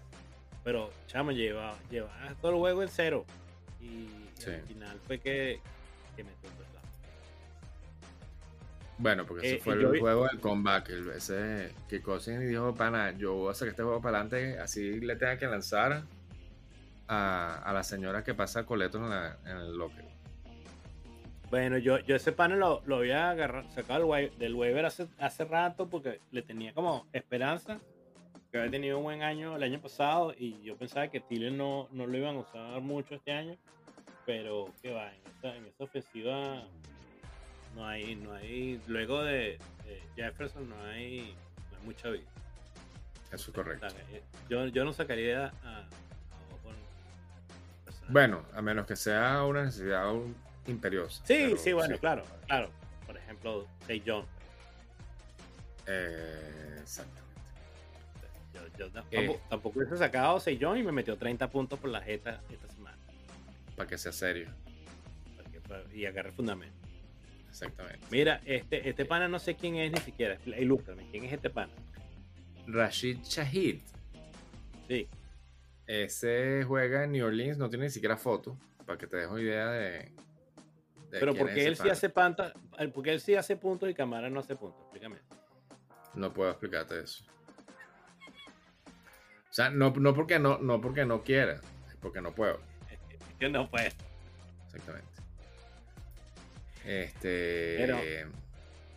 pero, 0.65 0.91
chamo, 1.07 1.31
lleva, 1.33 1.75
lleva 1.91 2.11
todo 2.41 2.53
el 2.53 2.59
juego 2.59 2.83
en 2.83 2.89
cero. 2.89 3.25
Y, 3.81 3.87
y 3.87 4.31
Sí. 4.35 4.51
al 4.51 4.63
final 4.63 5.01
fue 5.07 5.19
que, 5.19 5.61
que 6.15 6.25
metió 6.25 6.49
un. 6.51 6.66
Bueno, 8.99 9.27
porque 9.27 9.47
ese 9.47 9.57
Eh, 9.57 9.61
fue 9.61 9.77
y 9.77 9.85
el 9.85 9.91
vi- 9.93 10.01
juego 10.01 10.27
del 10.27 10.41
comeback. 10.41 10.89
el- 10.89 11.11
ese 11.11 11.73
que 11.89 12.01
Cousins 12.01 12.41
dijo, 12.49 12.75
pana, 12.75 13.13
yo 13.13 13.35
voy 13.35 13.51
a 13.51 13.55
sacar 13.55 13.69
este 13.71 13.83
juego 13.83 14.01
para 14.01 14.21
adelante, 14.21 14.59
así 14.59 15.01
le 15.01 15.17
tenga 15.17 15.37
que 15.37 15.47
lanzar 15.47 16.03
a, 17.09 17.63
a 17.65 17.73
la 17.73 17.83
señora 17.85 18.25
que 18.25 18.35
pasa 18.35 18.65
coleto 18.65 18.99
en, 18.99 19.11
la- 19.11 19.37
en 19.45 19.57
el 19.59 19.77
locker. 19.77 20.05
Bueno, 21.51 21.79
yo, 21.79 21.99
yo 22.01 22.17
ese 22.17 22.33
panel 22.33 22.59
lo, 22.59 22.83
lo 22.87 22.97
había 22.97 23.31
agarrado, 23.31 23.71
sacado 23.71 24.13
del, 24.15 24.37
del 24.39 24.55
waiver 24.55 24.85
hace, 24.87 25.07
hace 25.19 25.45
rato 25.45 25.89
porque 25.89 26.21
le 26.33 26.43
tenía 26.43 26.73
como 26.75 27.07
esperanza 27.13 27.79
que 28.51 28.59
había 28.59 28.71
tenido 28.71 28.99
un 28.99 29.05
buen 29.05 29.23
año 29.23 29.55
el 29.57 29.63
año 29.63 29.81
pasado 29.81 30.35
y 30.37 30.61
yo 30.63 30.77
pensaba 30.77 31.07
que 31.09 31.21
Thielen 31.21 31.57
no, 31.57 31.89
no 31.93 32.07
lo 32.07 32.17
iban 32.17 32.37
a 32.37 32.41
usar 32.41 32.81
mucho 32.81 33.15
este 33.15 33.31
año, 33.31 33.57
pero 34.25 34.73
que 34.83 34.91
va, 34.93 35.13
en 35.13 35.21
esa, 35.39 35.55
en 35.57 35.67
esa 35.67 35.85
ofensiva 35.85 36.65
no 37.77 37.87
hay, 37.87 38.17
no 38.17 38.33
hay, 38.33 38.81
luego 38.89 39.23
de, 39.23 39.59
de 39.85 40.03
Jefferson 40.17 40.69
no 40.69 40.77
hay, 40.87 41.37
no 41.71 41.79
hay 41.79 41.85
mucha 41.85 42.09
vida. 42.11 42.25
Eso 43.33 43.51
es 43.51 43.55
correcto. 43.55 43.87
Eh, 44.11 44.23
Yo, 44.49 44.67
yo 44.69 44.85
no 44.85 44.93
sacaría 44.93 45.47
a, 45.63 45.79
a 45.81 45.85
Osborne. 46.55 46.79
Bueno, 48.09 48.43
a 48.55 48.63
menos 48.63 48.87
que 48.87 48.97
sea 48.97 49.43
una 49.45 49.65
necesidad 49.65 50.13
imperiosa. 50.67 51.19
Sí, 51.27 51.35
pero 51.45 51.57
sí, 51.59 51.73
bueno, 51.73 51.99
claro, 51.99 52.25
claro. 52.47 52.71
Por 53.07 53.17
ejemplo, 53.17 53.67
Say 53.87 54.03
John. 54.05 54.25
Eh, 55.87 56.79
exactamente. 56.81 57.23
Yo, 58.55 58.61
yo 58.79 58.91
tampoco, 58.91 59.17
Eh. 59.17 59.41
tampoco 59.49 59.79
hubiese 59.79 59.97
sacado 59.99 60.41
6 60.41 60.59
John 60.61 60.79
y 60.79 60.83
me 60.83 60.93
metió 60.93 61.17
30 61.17 61.49
puntos 61.51 61.79
por 61.79 61.91
la 61.91 62.01
jeta 62.01 62.41
esta 62.51 62.69
semana. 62.69 62.97
Para 63.77 63.89
que 63.89 63.99
sea 63.99 64.13
serio. 64.13 64.49
Fue- 65.69 65.85
y 65.95 66.07
agarré 66.07 66.33
fundamento. 66.33 66.77
Exactamente. 67.49 68.07
Mira, 68.11 68.41
este, 68.45 68.89
este 68.89 69.05
pana 69.05 69.29
no 69.29 69.39
sé 69.39 69.55
quién 69.55 69.77
es 69.77 69.93
ni 69.93 70.01
siquiera. 70.01 70.39
Ilústrame, 70.59 71.09
¿quién 71.11 71.25
es 71.25 71.33
este 71.33 71.51
pana? 71.51 71.73
Rashid 72.67 73.19
Shahid. 73.23 73.81
Sí. 74.89 75.09
Ese 75.87 76.65
juega 76.65 77.05
en 77.05 77.13
New 77.13 77.27
Orleans, 77.27 77.59
no 77.59 77.69
tiene 77.69 77.85
ni 77.85 77.91
siquiera 77.91 78.17
foto, 78.17 78.57
para 78.85 78.99
que 78.99 79.07
te 79.07 79.17
dejo 79.17 79.39
idea 79.39 79.71
de. 79.71 80.13
de 81.11 81.21
Pero 81.21 81.35
porque 81.35 81.61
es 81.61 81.67
él 81.67 81.77
sí 81.77 81.89
hace 81.89 82.09
panta, 82.09 82.53
porque 82.93 83.13
él 83.13 83.21
sí 83.21 83.35
hace 83.35 83.57
puntos 83.57 83.89
y 83.89 83.95
Camara 83.95 84.29
no 84.29 84.41
hace 84.41 84.57
puntos. 84.57 84.81
Explícame. 84.83 85.19
No 86.15 86.33
puedo 86.33 86.51
explicarte 86.51 87.01
eso. 87.01 87.25
O 89.51 89.53
sea, 89.57 89.71
no, 89.71 89.91
no 89.91 90.15
porque 90.15 90.39
no, 90.39 90.59
no 90.59 90.81
porque 90.81 91.07
no 91.07 91.23
quiera, 91.23 91.61
es 91.89 91.97
porque 92.01 92.21
no 92.21 92.35
puedo. 92.35 92.61
Que 93.39 93.49
no 93.49 93.71
pues. 93.71 93.95
Exactamente. 94.67 95.16
Este. 96.87 97.77
Pero- 97.79 97.99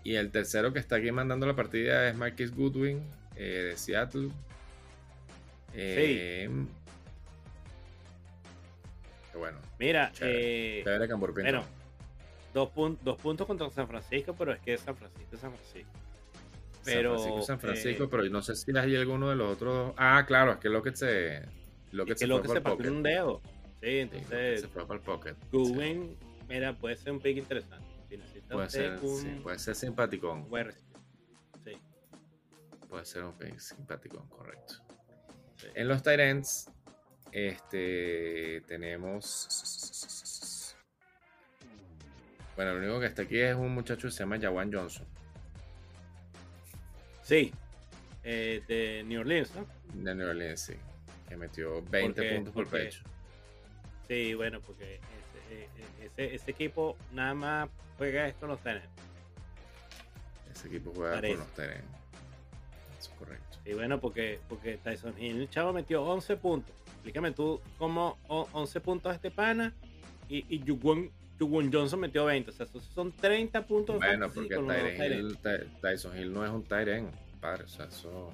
Y 0.04 0.16
el 0.16 0.32
tercero 0.32 0.72
que 0.72 0.80
está 0.80 0.96
aquí 0.96 1.12
mandando 1.12 1.46
la 1.46 1.56
partida 1.56 2.08
es 2.10 2.16
Marquis 2.16 2.56
Goodwin 2.56 3.04
eh, 3.36 3.70
de 3.72 3.78
Seattle. 3.78 4.30
Eh, 5.74 6.50
que 9.32 9.38
bueno, 9.38 9.60
Mira, 9.78 10.12
Chévere. 10.14 10.80
eh, 10.80 10.84
chévere 10.84 11.14
bueno, 11.44 11.64
dos, 12.54 12.70
pun- 12.74 12.98
dos 13.04 13.18
puntos 13.18 13.46
contra 13.46 13.70
San 13.70 13.88
Francisco, 13.88 14.34
pero 14.38 14.54
es 14.54 14.60
que 14.62 14.74
es 14.74 14.82
San 14.82 14.96
Francisco 14.96 15.36
es 15.36 15.40
San 15.42 15.52
Francisco. 15.54 15.90
San 16.82 16.94
Francisco, 17.04 17.42
San 17.44 17.60
Francisco, 17.60 18.04
eh, 18.06 18.08
pero 18.10 18.24
no 18.30 18.42
sé 18.42 18.56
si 18.56 18.76
hay 18.76 18.96
alguno 18.96 19.30
de 19.30 19.36
los 19.36 19.52
otros. 19.52 19.94
Ah, 19.98 20.24
claro, 20.26 20.54
es 20.54 20.58
que 20.58 20.70
lo 20.70 20.82
que 20.82 20.96
se. 20.96 21.42
Lo 21.92 22.06
que 22.06 22.16
se 22.16 22.26
fue 22.28 22.42
que 22.42 22.48
se 22.48 22.62
partió 22.62 22.92
un 22.92 23.04
dedo. 23.04 23.42
Sí, 23.44 23.88
Sí, 23.90 24.00
entonces 24.00 24.62
se 24.62 24.68
fue 24.68 24.88
para 24.88 24.98
el 25.00 25.06
pocket. 25.06 25.36
Sí. 25.52 26.16
Mira, 26.50 26.74
puede 26.78 26.95
ser 26.97 27.12
un 27.14 27.20
pick 27.20 27.38
interesante. 27.38 27.88
Si 28.10 28.41
Puede 28.41 28.70
ser, 28.72 29.00
un 29.04 29.22
sí, 29.22 29.39
puede 29.43 29.60
ser 29.60 29.76
simpaticón. 29.76 30.47
Sí, 31.64 31.78
Puede 32.89 33.06
ser 33.06 33.24
un 33.24 33.38
pick 33.38 33.60
simpaticón, 33.60 34.28
correcto. 34.30 34.74
sí. 35.58 35.68
En 35.76 35.88
los 35.88 36.02
Tyrants, 36.02 36.72
este 37.32 38.62
tenemos. 38.68 39.47
Bueno, 42.56 42.74
lo 42.74 42.80
único 42.80 43.00
que 43.00 43.06
está 43.06 43.22
aquí 43.22 43.38
es 43.39 43.56
un 43.56 43.74
muchacho 43.74 44.08
que 44.08 44.12
se 44.12 44.20
llama 44.20 44.39
Jawan 44.39 44.74
Johnson. 44.74 45.06
Sí, 47.22 47.54
eh, 48.24 48.64
de 48.68 49.04
New 49.06 49.22
Orleans, 49.22 49.54
¿no? 49.56 49.68
De 49.93 50.16
New 50.16 50.28
Orleans, 50.28 50.60
sí. 50.60 50.74
Que 51.28 51.38
metió 51.38 51.84
20 51.84 52.16
Porque- 52.22 52.36
puntos 52.36 52.54
por 52.56 52.64
porque- 52.68 52.86
pecho. 52.86 53.04
Sí, 54.08 54.34
bueno, 54.34 54.60
porque 54.62 55.00
eh, 55.50 55.68
ese, 56.04 56.36
ese 56.36 56.52
equipo 56.52 56.95
nada 57.14 57.34
más 57.34 57.70
juega 57.97 58.28
esto 58.28 58.47
los 58.47 58.60
tenés. 58.62 58.84
Ese 60.52 60.68
equipo 60.68 60.91
juega 60.95 61.16
Parece. 61.16 61.36
con 61.36 61.43
los 61.45 61.56
Teren. 61.56 61.84
Eso 63.00 63.12
es 63.12 63.18
correcto. 63.18 63.58
Y 63.66 63.74
bueno, 63.74 64.00
porque, 64.00 64.39
porque 64.50 64.78
Tyson 64.78 65.14
Hill, 65.18 65.41
el 65.41 65.50
chavo, 65.50 65.72
metió 65.74 66.04
11 66.04 66.38
puntos. 66.38 66.74
Explícame 66.95 67.32
tú 67.32 67.62
cómo 67.78 68.18
o- 68.28 68.47
11 68.54 68.82
puntos 68.82 69.14
este 69.16 69.32
pana 69.32 69.74
y, 70.28 70.45
y 70.54 70.64
Juwan 70.68 71.10
Johnson 71.72 72.00
metió 72.00 72.26
20. 72.26 72.50
O 72.50 72.54
sea, 72.54 72.66
son 72.93 73.12
30 73.14 73.66
puntos. 73.66 73.97
Bueno, 73.97 74.30
porque. 74.30 74.56
Hill, 74.56 75.38
Ty- 75.41 75.70
Tyson 75.82 76.18
Hill 76.18 76.34
no 76.34 76.43
es 76.45 76.52
un 76.52 76.64
Tyren, 76.64 77.10
padre. 77.39 77.64
O 77.64 77.68
sea, 77.68 77.86
eso. 77.86 78.34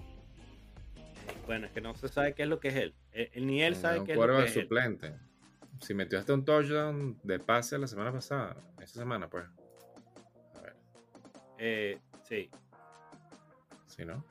Bueno, 1.45 1.67
es 1.67 1.73
que 1.73 1.81
no 1.81 1.93
se 1.95 2.07
sabe 2.07 2.33
qué 2.33 2.43
es 2.43 2.49
lo 2.49 2.59
que 2.59 2.69
es 2.69 2.75
él. 2.75 2.95
Eh, 3.13 3.29
él- 3.33 3.45
ni 3.45 3.61
él 3.61 3.75
sabe 3.75 4.03
qué 4.03 4.13
es 4.13 4.17
lo 4.17 4.23
que 4.37 4.45
es 4.45 4.57
él. 4.57 4.67
Si 5.81 5.93
metió 5.93 6.17
hasta 6.19 6.33
un 6.33 6.45
touchdown 6.45 7.19
de 7.23 7.39
pase 7.39 7.77
la 7.77 7.87
semana 7.87 8.11
pasada, 8.11 8.55
esa 8.81 8.93
semana, 8.99 9.27
pues. 9.29 9.45
A 10.55 10.61
ver, 10.61 10.75
Eh, 11.57 11.99
sí. 12.23 12.49
si 13.87 14.05
no. 14.05 14.23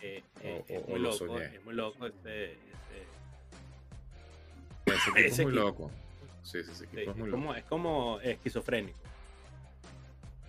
eh, 0.00 0.22
eh, 0.40 0.64
o- 0.68 0.72
es 0.72 0.82
o 0.82 0.88
muy 0.88 0.98
lo 1.00 1.10
loco. 1.10 1.18
soñé. 1.18 1.44
Es 1.56 1.64
muy 1.64 1.74
loco 1.74 2.06
este. 2.06 2.52
este- 2.52 3.06
Ese 4.86 5.10
equipo 5.10 5.16
Ese 5.16 5.26
es 5.26 5.38
muy 5.38 5.52
equipo. 5.52 5.64
loco. 5.66 5.90
Sí, 6.42 6.62
sí, 6.64 6.72
ese 6.72 6.84
equipo 6.84 7.02
sí, 7.02 7.08
es 7.10 7.16
muy 7.16 7.26
es, 7.28 7.30
loco. 7.32 7.40
como, 7.40 7.54
es 7.54 7.64
como 7.64 8.20
esquizofrénico. 8.20 8.98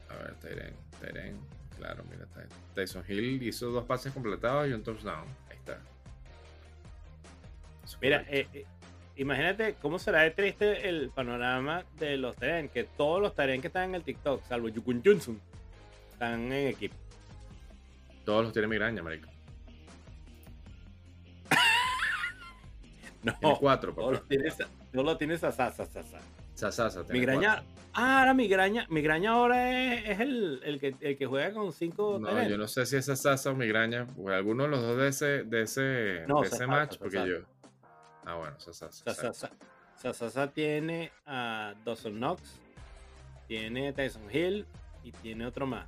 A 0.10 0.16
ver, 0.16 0.36
Tyren, 0.36 0.76
Tyren. 1.00 1.40
Claro, 1.78 2.04
mira, 2.10 2.26
Ty- 2.28 2.54
Tyson 2.76 3.04
Hill 3.08 3.42
hizo 3.44 3.70
dos 3.72 3.86
pases 3.86 4.12
completados 4.14 4.68
y 4.70 4.74
un 4.74 4.84
touchdown. 4.84 5.26
Ahí 5.50 5.58
está. 5.58 5.80
Mira, 8.02 8.26
eh, 8.30 8.48
eh, 8.54 8.66
imagínate 9.16 9.76
cómo 9.82 10.00
será 10.00 10.22
de 10.22 10.32
triste 10.32 10.88
el 10.90 11.10
panorama 11.10 11.84
de 11.98 12.18
los 12.18 12.36
Taren, 12.36 12.70
que 12.70 12.84
todos 12.84 13.22
los 13.22 13.36
Taren 13.36 13.62
que 13.62 13.68
están 13.68 13.90
en 13.90 13.96
el 13.96 14.04
TikTok, 14.04 14.44
salvo 14.48 14.70
Yukun 14.70 15.02
Johnson, 15.06 15.40
están 16.12 16.52
en 16.52 16.68
equipo. 16.68 16.96
Todos 18.26 18.46
los 18.46 18.54
tienen 18.54 18.70
migraña, 18.70 19.04
marico. 19.04 19.28
No, 23.24 23.34
Tiene 23.40 23.56
cuatro, 23.58 23.94
todos 23.94 24.06
papá. 24.06 24.20
los 24.20 24.28
tienes, 24.28 24.58
todos 24.92 25.06
los 25.06 25.18
tienes 25.18 25.44
a 25.46 25.52
sa, 25.52 25.72
sa, 25.72 25.86
sa, 25.86 26.04
sa. 26.04 26.20
Sasasa 26.56 27.04
Migraña. 27.10 27.56
cuatro. 27.64 27.84
Ah, 27.94 28.20
ahora 28.20 28.34
migraña. 28.34 28.86
Migraña 28.90 29.32
ahora 29.32 29.94
es, 29.96 30.10
es 30.10 30.20
el, 30.20 30.60
el, 30.64 30.80
que, 30.80 30.96
el 31.00 31.18
que 31.18 31.26
juega 31.26 31.54
con 31.54 31.72
cinco 31.72 32.20
No, 32.20 32.44
yo 32.48 32.58
no 32.58 32.68
sé 32.68 32.86
si 32.86 32.98
es 32.98 33.06
Sasasa 33.06 33.52
o 33.52 33.56
migraña. 33.56 34.08
o 34.18 34.30
alguno 34.30 34.64
de 34.64 34.70
los 34.70 34.82
dos 34.82 34.98
de 34.98 35.08
ese, 35.08 35.44
de 35.46 35.62
ese, 35.62 36.26
No, 36.28 36.42
de 36.42 36.48
ese 36.48 36.68
match, 36.68 36.98
porque 36.98 37.18
yo. 37.18 37.38
Ah, 38.26 38.36
bueno, 38.36 38.60
Sasasa. 38.60 39.04
Sa, 39.04 39.14
sa, 39.14 39.34
sa. 39.34 39.52
Sa, 39.98 40.14
sa, 40.14 40.30
sa 40.30 40.48
tiene 40.52 41.12
a 41.26 41.76
Dawson 41.86 42.16
Knox, 42.16 42.60
tiene 43.48 43.90
a 43.90 43.94
Tyson 43.94 44.24
Hill 44.32 44.66
y 45.04 45.12
tiene 45.12 45.46
otro 45.46 45.66
más. 45.66 45.86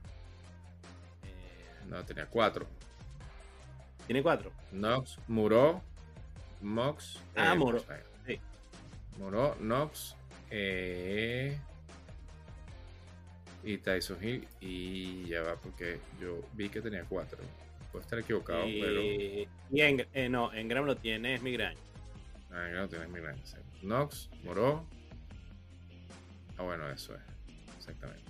Eh, 1.23 1.85
No, 1.89 2.03
tenía 2.05 2.25
cuatro. 2.27 2.65
tiene 4.05 4.21
cuatro. 4.21 4.51
Knox, 4.71 5.17
Muró, 5.27 5.81
Mox. 6.61 7.19
Ah, 7.35 7.53
eh, 7.53 7.57
Muró, 7.57 7.79
sí. 8.25 8.39
Muró, 9.17 9.55
Knox, 9.55 10.15
eh, 10.49 11.57
y 13.63 13.77
Tyson 13.79 14.23
Hill. 14.23 14.47
Y 14.61 15.25
ya 15.25 15.41
va, 15.41 15.55
porque 15.55 15.99
yo 16.21 16.41
vi 16.53 16.69
que 16.69 16.81
tenía 16.81 17.03
cuatro. 17.03 17.39
Puedo 17.91 18.03
estar 18.03 18.19
equivocado, 18.19 18.61
pero. 18.63 19.01
Y, 19.01 19.47
eh, 19.73 20.29
no, 20.29 20.53
Engram 20.53 20.85
lo 20.85 20.95
tiene 20.95 21.33
es 21.35 21.41
migraña. 21.41 21.79
Ah, 22.55 22.69
no 22.73 22.87
tienes. 22.87 23.09
Knox, 23.81 24.29
Muró. 24.43 24.87
Ah, 26.57 26.63
bueno, 26.63 26.89
eso 26.89 27.13
es. 27.15 27.21
Exactamente. 27.77 28.23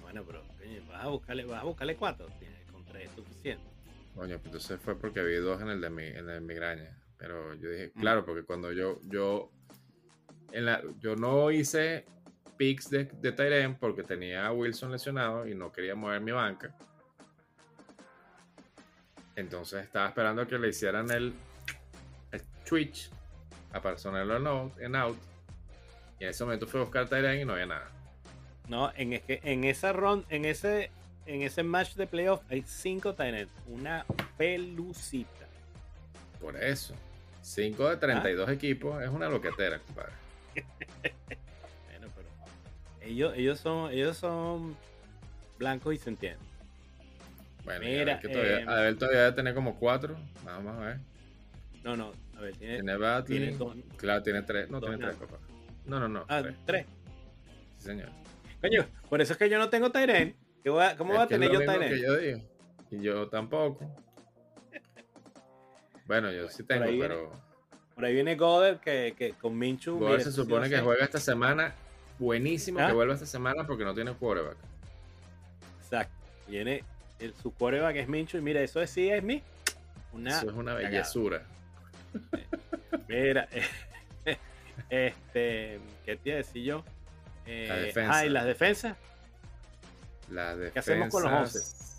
Bueno, 0.00 0.24
pero 0.26 0.42
coño, 0.58 0.82
vas 0.88 1.04
a 1.04 1.08
buscarle, 1.08 1.44
vas 1.44 1.60
a 1.60 1.64
buscarle 1.64 1.96
cuatro. 1.96 2.26
Tiene, 2.38 2.64
con 2.72 2.84
tres 2.86 3.10
es 3.10 3.14
suficiente. 3.14 3.64
Coño, 4.14 4.36
pues 4.38 4.46
entonces 4.46 4.80
fue 4.80 4.98
porque 4.98 5.22
vi 5.22 5.36
dos 5.36 5.60
en 5.60 5.68
el 5.68 5.80
de 5.80 5.90
mi, 5.90 6.04
en 6.04 6.16
el 6.16 6.26
de 6.26 6.40
migraña. 6.40 6.96
Pero 7.18 7.54
yo 7.54 7.68
dije, 7.70 7.92
Mm. 7.94 8.00
claro, 8.00 8.24
porque 8.24 8.42
cuando 8.42 8.72
yo, 8.72 8.98
yo, 9.04 9.50
en 10.52 10.64
la, 10.64 10.82
yo 10.98 11.14
no 11.14 11.50
hice 11.50 12.06
picks 12.56 12.90
de, 12.90 13.04
de 13.04 13.32
Tyrion 13.32 13.76
porque 13.78 14.02
tenía 14.02 14.46
a 14.46 14.52
Wilson 14.52 14.90
lesionado 14.90 15.46
y 15.46 15.54
no 15.54 15.70
quería 15.70 15.94
mover 15.94 16.20
mi 16.22 16.32
banca. 16.32 16.74
Entonces 19.36 19.84
estaba 19.84 20.08
esperando 20.08 20.46
que 20.46 20.58
le 20.58 20.68
hicieran 20.68 21.10
el 21.10 21.32
Twitch 22.70 23.10
para 23.72 23.96
ponerlo 23.96 24.36
en 24.36 24.46
out, 24.46 24.80
en 24.80 24.94
out. 24.94 25.18
Y 26.20 26.24
en 26.24 26.30
ese 26.30 26.44
momento 26.44 26.66
fui 26.68 26.80
a 26.80 26.84
buscar 26.84 27.08
Tyrion 27.08 27.40
y 27.40 27.44
no 27.44 27.54
había 27.54 27.66
nada. 27.66 27.88
No, 28.68 28.92
en, 28.94 29.14
es 29.14 29.22
que 29.22 29.40
en 29.42 29.64
esa 29.64 29.92
ron, 29.92 30.24
en 30.28 30.44
ese, 30.44 30.90
en 31.26 31.42
ese 31.42 31.64
match 31.64 31.94
de 31.94 32.06
playoff 32.06 32.42
hay 32.48 32.62
cinco 32.62 33.14
Tyrants. 33.14 33.52
Una 33.66 34.06
pelucita. 34.38 35.46
Por 36.40 36.56
eso. 36.56 36.94
5 37.42 37.88
de 37.88 37.96
32 37.96 38.50
equipos 38.50 39.02
es 39.02 39.08
una 39.08 39.28
loquetera, 39.28 39.78
compadre. 39.80 40.12
Bueno, 41.90 42.12
pero 42.14 42.28
ellos, 43.00 43.32
ellos 43.36 43.58
son, 43.58 43.90
ellos 43.90 44.16
son 44.16 44.76
blancos 45.58 45.94
y 45.94 45.98
se 45.98 46.10
entienden. 46.10 46.46
Bueno, 47.64 47.80
Mira, 47.80 47.98
Mira, 48.04 48.20
que 48.20 48.28
todavía, 48.28 48.88
eh, 48.88 48.94
todavía 48.94 49.20
debe 49.22 49.32
tener 49.32 49.54
como 49.54 49.78
cuatro. 49.78 50.16
Vamos 50.44 50.76
a 50.76 50.80
ver. 50.80 50.98
No, 51.82 51.96
no, 51.96 52.12
a 52.40 52.44
ver, 52.44 52.56
tiene, 52.56 52.74
Tiene 52.74 52.96
Batley. 52.96 53.38
tiene 53.38 53.56
dos. 53.56 53.76
Claro, 53.96 54.22
tiene 54.22 54.42
tres. 54.42 54.70
No, 54.70 54.80
tiene 54.80 54.96
tres, 54.98 55.16
papá. 55.16 55.38
No, 55.84 56.00
no, 56.00 56.08
no. 56.08 56.24
Ah, 56.28 56.40
tres. 56.42 56.56
tres. 56.64 56.86
Sí, 57.76 57.86
señor. 57.86 58.08
Coño, 58.60 58.86
por 59.08 59.20
eso 59.20 59.32
es 59.34 59.38
que 59.38 59.48
yo 59.48 59.58
no 59.58 59.68
tengo 59.68 59.90
Tyrant. 59.90 60.34
¿Cómo 60.96 61.12
voy 61.12 61.22
a 61.22 61.26
tener 61.26 61.50
yo 61.50 61.60
que 61.60 62.00
yo 62.00 62.16
digo. 62.16 62.40
Y 62.90 63.00
yo 63.00 63.28
tampoco. 63.28 63.94
Bueno, 66.06 66.32
yo 66.32 66.48
sí 66.48 66.62
por 66.62 66.76
tengo, 66.76 66.84
viene. 66.90 67.00
pero. 67.08 67.32
Por 67.94 68.04
ahí 68.04 68.14
viene 68.14 68.34
Goddard 68.34 68.80
que, 68.80 69.14
que 69.16 69.32
con 69.32 69.56
Minchu. 69.56 69.98
Mira, 69.98 70.18
se 70.18 70.30
sí 70.30 70.36
supone 70.36 70.68
que 70.68 70.78
juega 70.80 71.04
esta 71.04 71.20
semana. 71.20 71.74
Buenísimo 72.18 72.80
¿Ah? 72.80 72.88
que 72.88 72.92
vuelva 72.92 73.14
esta 73.14 73.26
semana 73.26 73.66
porque 73.66 73.84
no 73.84 73.94
tiene 73.94 74.12
quarterback. 74.12 74.56
Exacto. 75.82 76.14
Viene 76.48 76.84
el, 77.18 77.34
su 77.34 77.52
quarterback 77.52 77.96
es 77.96 78.08
Minchu 78.08 78.38
y 78.38 78.40
mira, 78.40 78.60
eso 78.60 78.84
sí 78.86 79.08
es 79.10 79.22
mi. 79.22 79.42
Una, 80.12 80.30
Eso 80.38 80.50
es 80.50 80.56
una 80.56 80.74
bellezura. 80.74 81.42
Mira, 83.08 83.48
este, 84.90 85.80
¿qué 86.04 86.16
te 86.16 86.28
iba 86.28 86.34
a 86.34 86.38
decir 86.38 86.64
yo? 86.64 86.84
Eh, 87.46 87.66
La 87.68 87.76
defensa. 87.76 88.18
Ah, 88.18 88.26
y 88.26 88.28
las 88.28 88.44
defensas. 88.44 88.96
Las 90.30 90.56
defensas. 90.56 90.72
¿Qué 90.72 90.78
hacemos 90.78 91.08
con 91.10 91.22
los 91.24 91.32
once? 91.32 91.90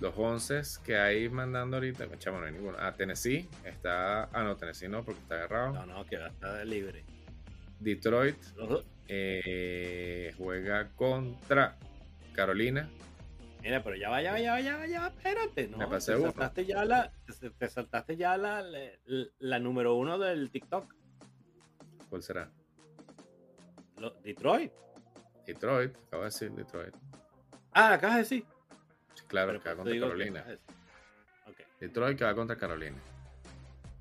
Los 0.00 0.14
11 0.16 0.62
que 0.84 0.96
hay 0.96 1.28
mandando 1.28 1.76
ahorita, 1.76 2.06
chamo, 2.18 2.38
no 2.38 2.46
hay 2.46 2.52
ninguno. 2.52 2.76
Ah, 2.80 2.94
Tennessee 2.96 3.48
está. 3.64 4.24
Ah, 4.32 4.44
no, 4.44 4.56
Tennessee 4.56 4.88
no, 4.88 5.04
porque 5.04 5.20
está 5.20 5.34
agarrado. 5.34 5.72
No, 5.72 5.86
no, 5.86 6.06
que 6.06 6.18
va 6.18 6.26
a 6.26 6.28
estar 6.28 6.66
libre. 6.66 7.04
Detroit 7.80 8.36
eh, 9.08 10.32
juega 10.36 10.88
contra 10.90 11.76
Carolina. 12.32 12.88
Mira, 13.62 13.82
pero 13.82 13.96
ya 13.96 14.08
va, 14.08 14.22
ya 14.22 14.32
va, 14.32 14.40
ya 14.40 14.52
va, 14.52 14.60
ya 14.60 14.76
va, 14.76 14.86
ya 14.86 15.00
va, 15.00 15.06
espérate, 15.08 15.68
¿no? 15.68 15.78
Me 15.78 15.86
pasé 15.88 16.12
te 16.12 16.18
uno. 16.18 16.26
saltaste 16.30 16.64
ya 16.66 16.84
la, 16.84 17.12
te, 17.40 17.50
te 17.50 17.68
saltaste 17.68 18.16
ya 18.16 18.36
la, 18.36 18.62
la, 18.62 18.80
la 19.38 19.58
número 19.58 19.94
uno 19.94 20.18
del 20.18 20.50
TikTok. 20.50 20.94
¿Cuál 22.08 22.22
será? 22.22 22.50
Lo- 23.96 24.12
Detroit. 24.22 24.72
Detroit, 25.46 25.94
acabo 26.06 26.22
de 26.22 26.28
decir 26.30 26.52
Detroit. 26.52 26.94
Ah, 27.72 27.94
acabas 27.94 28.16
de 28.16 28.22
decir. 28.22 28.44
Sí, 29.14 29.24
claro, 29.26 29.48
Pero 29.48 29.62
que 29.62 29.68
va 29.70 29.76
contra 29.76 29.92
que 29.94 30.00
Carolina. 30.00 30.44
Detroit 31.80 32.18
que 32.18 32.24
va 32.24 32.34
contra 32.34 32.56
Carolina. 32.56 32.96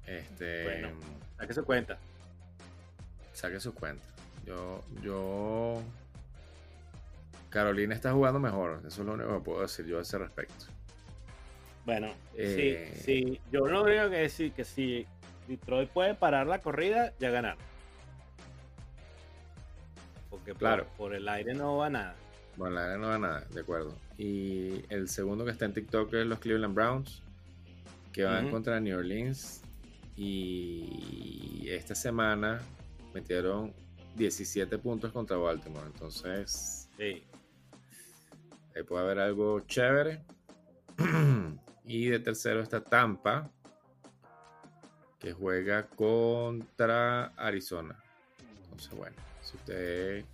Este. 0.05 0.63
Bueno. 0.63 0.89
¿a 1.37 1.47
qué 1.47 1.53
se 1.53 1.63
cuenta? 1.63 1.97
Saque 3.33 3.59
su 3.59 3.73
cuenta. 3.73 4.07
Yo, 4.45 4.83
yo. 5.01 5.81
Carolina 7.57 7.95
está 7.95 8.11
jugando 8.13 8.39
mejor. 8.39 8.81
Eso 8.85 9.01
es 9.01 9.07
lo 9.07 9.13
único 9.13 9.33
que 9.39 9.43
puedo 9.43 9.61
decir 9.61 9.85
yo 9.87 9.97
a 9.97 10.01
ese 10.03 10.17
respecto. 10.19 10.65
Bueno, 11.85 12.13
Eh, 12.35 12.93
sí, 12.97 13.03
sí, 13.03 13.41
yo 13.51 13.65
lo 13.67 13.83
único 13.83 14.09
que 14.09 14.17
decir 14.17 14.51
que 14.51 14.63
si 14.63 15.07
Detroit 15.47 15.89
puede 15.89 16.13
parar 16.13 16.45
la 16.45 16.59
corrida, 16.59 17.13
ya 17.19 17.29
ganaron. 17.31 17.59
Porque 20.29 20.51
por- 20.51 20.59
Claro. 20.59 20.87
por, 20.97 21.15
el 21.15 21.27
aire 21.29 21.53
no 21.53 21.77
va 21.77 21.89
nada. 21.89 22.15
Bueno, 22.57 22.75
la 22.75 22.97
no 22.97 23.07
va 23.07 23.17
nada, 23.17 23.45
de 23.51 23.61
acuerdo. 23.61 23.95
Y 24.17 24.83
el 24.89 25.07
segundo 25.09 25.45
que 25.45 25.51
está 25.51 25.65
en 25.65 25.73
TikTok 25.73 26.13
es 26.13 26.25
los 26.27 26.39
Cleveland 26.39 26.75
Browns, 26.75 27.21
que 28.11 28.23
van 28.23 28.49
contra 28.51 28.79
New 28.79 28.97
Orleans. 28.97 29.61
Y 30.15 31.67
esta 31.69 31.93
semana 31.95 32.61
metieron 33.13 33.73
17 34.15 34.77
puntos 34.79 35.11
contra 35.11 35.37
Baltimore. 35.37 35.85
Entonces, 35.85 36.89
Sí. 36.97 37.23
Ahí 38.77 38.83
puede 38.83 39.03
haber 39.03 39.19
algo 39.19 39.59
chévere. 39.61 40.21
y 41.85 42.07
de 42.07 42.19
tercero 42.19 42.61
está 42.61 42.83
Tampa, 42.83 43.49
que 45.19 45.33
juega 45.33 45.87
contra 45.87 47.27
Arizona. 47.37 47.95
Entonces, 48.63 48.93
bueno, 48.95 49.15
si 49.41 49.57
usted 49.57 50.25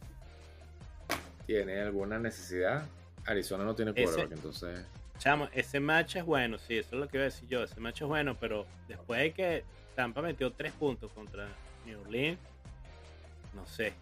tiene 1.46 1.82
alguna 1.82 2.20
necesidad, 2.20 2.86
Arizona 3.26 3.64
no 3.64 3.76
tiene 3.76 3.94
quarterback, 3.94 4.32
entonces... 4.32 4.86
Chamo, 5.20 5.48
ese 5.54 5.80
match 5.80 6.18
es 6.18 6.26
bueno, 6.26 6.58
sí, 6.58 6.78
eso 6.78 6.96
es 6.96 7.02
lo 7.02 7.08
que 7.08 7.18
iba 7.18 7.24
a 7.24 7.30
decir 7.30 7.48
yo, 7.48 7.64
ese 7.64 7.80
match 7.80 8.02
es 8.02 8.08
bueno, 8.08 8.36
pero 8.38 8.66
después 8.88 9.22
de 9.22 9.32
que 9.32 9.64
Tampa 9.96 10.22
metió 10.22 10.52
tres 10.52 10.74
puntos 10.74 11.12
contra 11.14 11.48
New 11.86 12.02
Orleans, 12.02 12.39
no 13.54 13.66
sé. 13.66 13.94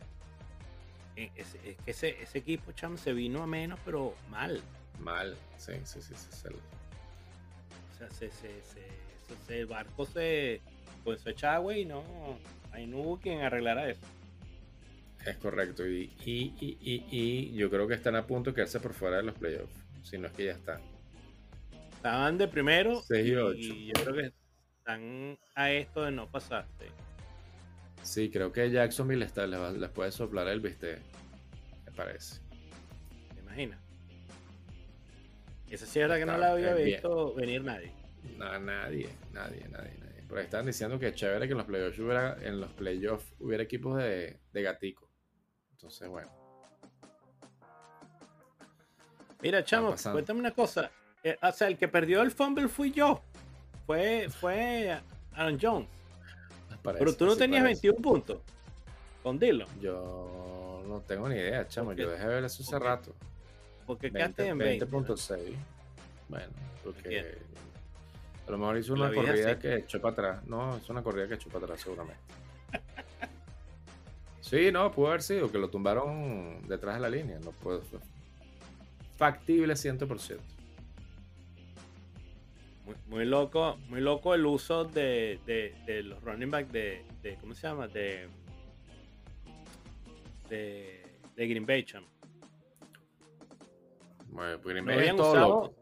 Eh, 1.16 1.32
es, 1.36 1.53
que 1.53 2.18
ese, 2.22 2.38
equipo, 2.38 2.72
chamo, 2.72 2.97
se 2.97 3.14
vino 3.14 3.43
a 3.43 3.47
menos, 3.47 3.80
pero 3.84 4.16
mal. 4.30 4.62
Mal, 4.99 5.36
sí, 5.57 5.74
sí, 5.84 6.01
sí, 6.01 6.14
sí. 6.16 6.47
O 6.47 7.97
sea, 7.97 8.09
se, 8.09 8.32
se, 8.32 8.49
se, 8.62 9.59
el 9.59 9.66
barco 9.66 10.05
se 10.05 10.62
pues 11.03 11.22
se 11.22 11.32
echaba 11.32 11.55
agua 11.55 11.78
y 11.78 11.86
no, 11.86 12.03
ahí 12.72 12.86
no 12.88 12.97
hubo 12.97 13.20
quien 13.20 13.41
arreglara 13.41 13.89
eso. 13.89 14.01
Es 15.26 15.38
correcto, 15.38 15.88
y, 15.88 16.12
y, 16.26 16.53
y, 16.59 17.05
y, 17.12 17.53
yo 17.53 17.70
creo 17.70 17.88
que 17.88 17.93
están 17.93 18.16
a 18.16 18.26
punto 18.26 18.51
de 18.51 18.55
quedarse 18.55 18.80
por 18.80 18.93
fuera 18.93 19.18
de 19.18 19.24
los 19.24 19.36
playoffs, 19.36 19.76
si 20.03 20.18
no 20.18 20.28
es 20.28 20.34
que 20.34 20.45
ya 20.45 20.53
están. 20.53 20.82
Estaban 21.91 22.39
de 22.39 22.47
primero 22.47 23.03
y, 23.09 23.88
yo 23.88 23.93
creo 23.93 24.14
que 24.16 24.34
están 24.80 25.38
a 25.53 25.72
esto 25.72 26.03
de 26.03 26.12
no 26.12 26.28
pasar. 26.28 26.66
Sí, 28.04 28.30
creo 28.30 28.52
que 28.52 28.70
Jacksonville 28.70 29.24
está, 29.24 29.47
les, 29.47 29.89
puede 29.89 30.12
soplar 30.12 30.47
el 30.47 30.60
viste, 30.60 30.99
me 31.86 31.91
parece. 31.91 32.41
¿Te 33.34 33.41
imaginas? 33.41 33.80
Esa 35.70 35.86
sí 35.86 35.99
es 35.99 36.08
verdad 36.08 36.20
que 36.20 36.26
no 36.26 36.38
la 36.38 36.52
había 36.52 36.74
visto 36.74 37.34
venir 37.34 37.64
nadie. 37.64 37.91
No, 38.38 38.60
nadie, 38.60 39.10
nadie, 39.32 39.68
nadie, 39.70 39.97
nadie. 39.99 40.24
Pero 40.28 40.41
están 40.41 40.66
diciendo 40.66 40.99
que 40.99 41.10
es 41.10 41.16
chévere 41.16 41.45
que 41.47 41.54
en 41.54 41.58
los 41.58 41.68
playoffs 41.68 41.99
hubiera, 41.99 42.38
en 42.41 42.60
los 42.60 42.72
playoffs 42.74 43.34
hubiera 43.39 43.64
equipos 43.64 43.97
de, 43.97 44.39
de 44.52 44.62
gatico. 44.62 45.10
Entonces, 45.72 46.08
bueno. 46.08 46.30
Mira, 49.41 49.64
chamo, 49.64 49.95
cuéntame 50.12 50.39
una 50.39 50.52
cosa. 50.52 50.91
Eh, 51.24 51.38
o 51.41 51.52
sea, 51.52 51.68
el 51.68 51.78
que 51.78 51.88
perdió 51.88 52.22
el 52.22 52.32
fumble 52.32 52.68
fui 52.68 52.91
yo. 52.91 53.22
Fue, 53.86 54.28
fue 54.30 54.99
Aaron 55.34 55.58
Jones. 55.60 56.01
Pero 56.84 57.14
tú 57.16 57.26
no 57.26 57.36
tenías 57.36 57.64
21 57.64 58.00
puntos 58.00 58.40
con 59.24 59.40
Dilo. 59.40 59.66
Yo 59.80 60.84
no 60.88 61.02
tengo 61.02 61.30
ni 61.30 61.36
idea, 61.36 61.68
chamo. 61.68 61.94
Yo 61.94 62.10
dejé 62.10 62.28
ver 62.28 62.44
eso 62.44 62.64
hace 62.64 62.80
rato. 62.80 63.14
Porque 63.86 64.12
quedaste 64.12 64.48
en 64.48 64.60
20.6. 64.60 65.54
Bueno, 66.30 66.54
porque 66.84 67.38
a 68.48 68.52
lo 68.52 68.58
mejor 68.58 68.78
hizo 68.78 68.94
una 68.94 69.14
corrida 69.14 69.60
que 69.60 69.76
echó 69.76 70.02
para 70.02 70.14
atrás. 70.14 70.46
No, 70.46 70.78
es 70.78 70.90
una 70.90 71.04
corrida 71.04 71.28
que 71.28 71.36
echó 71.36 71.50
para 71.50 71.66
atrás, 71.66 71.82
seguramente. 71.82 72.22
sí, 74.42 74.72
no, 74.72 74.92
pudo 74.92 75.08
haber 75.08 75.22
sido 75.22 75.52
que 75.52 75.58
lo 75.58 75.70
tumbaron 75.70 76.68
detrás 76.68 76.96
de 76.96 77.02
la 77.02 77.10
línea. 77.10 77.40
No 77.40 77.52
puedo. 77.52 77.82
Factible 79.18 79.74
100%. 79.74 80.40
Muy, 83.08 83.26
loco, 83.26 83.78
muy 83.88 84.02
loco 84.02 84.34
el 84.34 84.46
uso 84.46 84.86
de, 84.86 85.39
de, 85.46 86.04
los 86.04 86.24
running 86.24 86.52
back 86.52 86.68
de, 86.68 87.04
de, 87.22 87.36
¿cómo 87.38 87.54
se 87.54 87.68
llama? 87.68 87.88
De, 87.88 88.28
de, 90.50 91.04
de 91.36 91.48
Green 91.48 91.66
Bay, 91.66 91.84
cham. 91.84 92.06
Bueno, 94.28 94.60
pues 94.62 94.74
Green 94.74 94.86
Bay 94.86 95.08
es 95.08 95.16
todo 95.16 95.36
loco. 95.36 95.76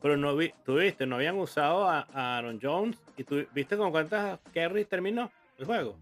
Pero 0.00 0.16
no 0.16 0.36
vi, 0.36 0.52
tú 0.64 0.76
viste, 0.76 1.06
no 1.06 1.16
habían 1.16 1.36
usado 1.36 1.88
a, 1.88 2.06
Aaron 2.12 2.60
Jones 2.62 2.96
y 3.16 3.24
tú 3.24 3.44
viste 3.52 3.76
con 3.76 3.90
cuántas 3.90 4.38
carries 4.52 4.88
terminó 4.88 5.30
el 5.58 5.64
juego. 5.64 5.96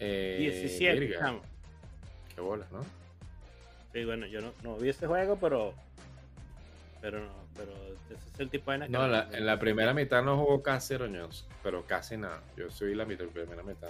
Eh, 0.00 0.36
17, 0.40 1.14
Qué 2.34 2.40
bolas, 2.40 2.70
¿no? 2.72 2.80
Sí, 3.92 4.04
bueno, 4.04 4.26
yo 4.26 4.40
no, 4.40 4.52
no 4.62 4.76
vi 4.76 4.88
ese 4.88 5.06
juego, 5.06 5.36
pero 5.36 5.74
pero 7.00 7.20
no, 7.20 7.32
pero 7.56 7.72
ese 8.14 8.28
es 8.32 8.40
el 8.40 8.50
tipo 8.50 8.70
de 8.72 8.88
No, 8.88 9.04
en 9.04 9.46
la 9.46 9.58
primera 9.58 9.94
mitad 9.94 10.22
no 10.22 10.36
jugó 10.36 10.62
casi 10.62 10.96
Jones, 10.96 11.46
pero 11.62 11.84
casi 11.86 12.16
nada. 12.16 12.40
Yo 12.56 12.70
soy 12.70 12.94
la 12.94 13.04
mitad, 13.04 13.26
primera 13.26 13.62
mitad 13.62 13.88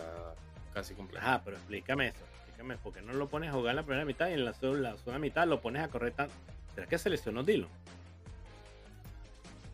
casi 0.72 0.94
completa. 0.94 1.34
Ah, 1.34 1.42
pero 1.44 1.56
explícame 1.56 2.08
eso, 2.08 2.18
explícame, 2.36 2.76
¿por 2.76 2.92
qué 2.92 3.02
no 3.02 3.12
lo 3.12 3.28
pones 3.28 3.50
a 3.50 3.52
jugar 3.52 3.70
en 3.70 3.76
la 3.76 3.82
primera 3.82 4.04
mitad 4.04 4.28
y 4.28 4.34
en 4.34 4.44
la, 4.44 4.52
la 4.60 4.96
segunda 4.96 5.18
mitad 5.18 5.46
lo 5.46 5.60
pones 5.60 5.82
a 5.82 5.88
correr 5.88 6.12
tan... 6.12 6.28
¿Será 6.74 6.86
que 6.86 6.98
se 6.98 7.10
lesionó 7.10 7.42
Dilo? 7.42 7.68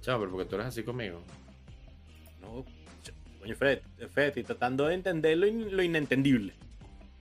Chao, 0.01 0.19
pero 0.21 0.31
porque 0.31 0.49
tú 0.49 0.55
eres 0.55 0.69
así 0.69 0.83
conmigo. 0.83 1.21
No, 2.41 2.65
coño, 3.41 3.57
Fred, 3.57 3.81
Fred, 4.11 4.29
estoy 4.29 4.45
tratando 4.45 4.87
de 4.87 4.95
entender 4.95 5.37
lo, 5.37 5.83
inentendible. 5.83 6.55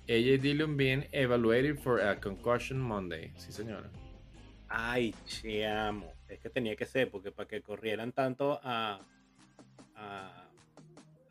AJ 0.07 0.41
Dillon 0.41 0.77
being 0.77 1.07
evaluated 1.11 1.79
for 1.79 1.99
a 1.99 2.15
concussion 2.19 2.79
Monday. 2.79 3.31
Sí, 3.37 3.51
señora. 3.51 3.89
Ay, 4.77 5.15
amo. 5.65 6.11
Es 6.27 6.39
que 6.39 6.49
tenía 6.49 6.75
que 6.75 6.85
ser, 6.85 7.09
porque 7.09 7.31
para 7.31 7.47
que 7.47 7.61
corrieran 7.61 8.11
tanto 8.11 8.59
a, 8.61 8.99
a, 9.95 10.47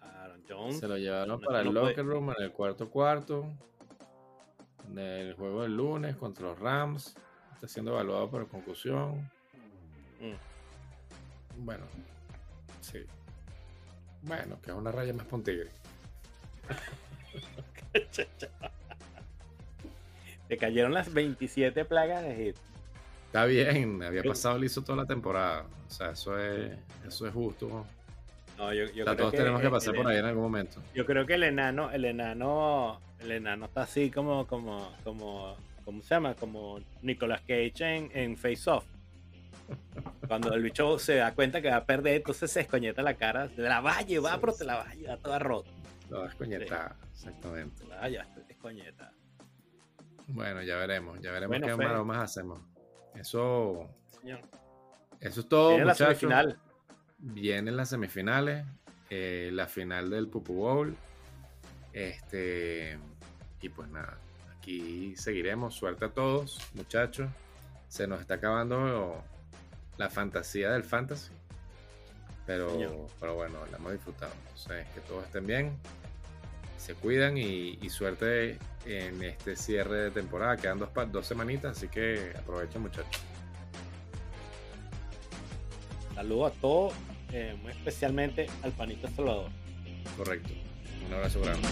Aaron 0.00 0.42
Jones. 0.48 0.80
Se 0.80 0.88
lo 0.88 0.96
llevaron 0.96 1.38
para 1.42 1.60
el 1.60 1.74
locker 1.74 2.06
room 2.06 2.30
en 2.30 2.42
el 2.42 2.52
cuarto 2.52 2.88
cuarto. 2.88 3.46
En 4.88 4.98
el 4.98 5.34
juego 5.34 5.60
del 5.62 5.76
lunes 5.76 6.16
contra 6.16 6.46
los 6.46 6.58
Rams. 6.58 7.16
Está 7.52 7.68
siendo 7.68 7.92
evaluado 7.92 8.30
por 8.30 8.48
concusión. 8.48 9.30
Mm. 10.20 11.66
Bueno, 11.66 11.84
sí. 12.80 13.04
Bueno, 14.22 14.58
que 14.62 14.70
es 14.70 14.76
una 14.76 14.90
raya 14.90 15.12
más 15.12 15.26
pontigre. 15.26 15.68
Te 20.48 20.56
cayeron 20.56 20.94
las 20.94 21.12
27 21.12 21.84
plagas 21.84 22.22
de 22.22 22.36
hit. 22.36 22.56
Está 23.34 23.46
bien, 23.46 24.00
había 24.00 24.22
pasado 24.22 24.56
liso 24.56 24.80
toda 24.82 24.98
la 24.98 25.06
temporada. 25.06 25.66
O 25.88 25.90
sea, 25.90 26.10
eso 26.10 26.38
es, 26.38 26.70
eso 27.04 27.26
es 27.26 27.34
justo. 27.34 27.84
No, 28.56 28.72
yo, 28.72 28.86
todos 29.04 29.32
tenemos 29.32 29.60
que 29.60 29.70
pasar 29.70 29.92
por 29.92 30.06
ahí 30.06 30.18
en 30.18 30.24
algún 30.26 30.44
momento. 30.44 30.80
Yo 30.94 31.04
creo 31.04 31.26
que 31.26 31.34
el 31.34 31.42
enano, 31.42 31.90
el 31.90 32.04
enano, 32.04 33.00
el 33.18 33.32
enano 33.32 33.66
está 33.66 33.82
así 33.82 34.08
como, 34.12 34.46
como, 34.46 34.88
como, 35.02 35.56
¿cómo 35.84 36.00
se 36.04 36.14
llama? 36.14 36.34
Como 36.34 36.78
Nicolas 37.02 37.40
Cage 37.40 37.72
en, 37.80 38.10
en 38.14 38.36
Face 38.36 38.70
Off. 38.70 38.84
Cuando 40.28 40.54
el 40.54 40.62
bicho 40.62 40.96
se 41.00 41.16
da 41.16 41.34
cuenta 41.34 41.60
que 41.60 41.70
va 41.70 41.78
a 41.78 41.84
perder, 41.84 42.18
entonces 42.18 42.52
se 42.52 42.60
escoñeta 42.60 43.02
la 43.02 43.14
cara 43.14 43.48
de 43.48 43.64
la 43.64 43.80
va, 43.80 43.98
pero 44.40 44.54
te 44.54 44.64
la 44.64 44.76
va 44.76 45.16
toda 45.16 45.40
rota. 45.40 45.70
La 46.08 46.18
va 46.18 46.26
a 46.26 46.28
escoñetar, 46.28 46.94
exactamente. 47.12 47.84
La 47.88 47.96
valla, 47.96 48.28
escoñeta. 48.48 49.12
Bueno, 50.28 50.62
ya 50.62 50.76
veremos, 50.76 51.20
ya 51.20 51.32
veremos 51.32 51.58
qué 51.60 51.74
más 52.04 52.18
hacemos. 52.18 52.73
Eso. 53.14 53.88
Eso 55.20 55.40
es 55.40 55.48
todo. 55.48 55.70
Viene 55.70 55.84
la 55.84 55.94
semifinal. 55.94 56.58
Vienen 57.18 57.76
las 57.76 57.88
semifinales. 57.88 58.66
Eh, 59.10 59.50
la 59.52 59.66
final 59.66 60.10
del 60.10 60.28
Pupu 60.28 60.54
Bowl. 60.54 60.96
Este. 61.92 62.98
Y 63.60 63.68
pues 63.68 63.88
nada. 63.88 64.18
Aquí 64.58 65.14
seguiremos. 65.16 65.74
Suerte 65.74 66.06
a 66.06 66.10
todos, 66.10 66.58
muchachos. 66.74 67.30
Se 67.88 68.06
nos 68.06 68.20
está 68.20 68.34
acabando 68.34 69.22
la 69.96 70.10
fantasía 70.10 70.72
del 70.72 70.84
fantasy. 70.84 71.32
Pero, 72.46 73.06
pero 73.20 73.34
bueno, 73.36 73.58
la 73.70 73.78
hemos 73.78 73.92
disfrutado. 73.92 74.32
Entonces, 74.48 74.86
que 74.94 75.00
todos 75.00 75.24
estén 75.24 75.46
bien. 75.46 75.78
Se 76.84 76.94
cuidan 76.94 77.38
y, 77.38 77.78
y 77.80 77.88
suerte 77.88 78.58
en 78.84 79.22
este 79.22 79.56
cierre 79.56 80.02
de 80.02 80.10
temporada. 80.10 80.58
Quedan 80.58 80.78
dos, 80.78 80.90
dos 81.10 81.26
semanitas, 81.26 81.78
así 81.78 81.88
que 81.88 82.34
aprovechen 82.38 82.82
muchachos. 82.82 83.22
Saludos 86.14 86.52
a 86.52 86.60
todos, 86.60 86.92
eh, 87.32 87.56
muy 87.62 87.72
especialmente 87.72 88.48
al 88.62 88.72
panito 88.72 89.08
Salvador. 89.16 89.48
Correcto. 90.14 90.52
Un 91.06 91.14
abrazo 91.14 91.40
grande. 91.40 91.68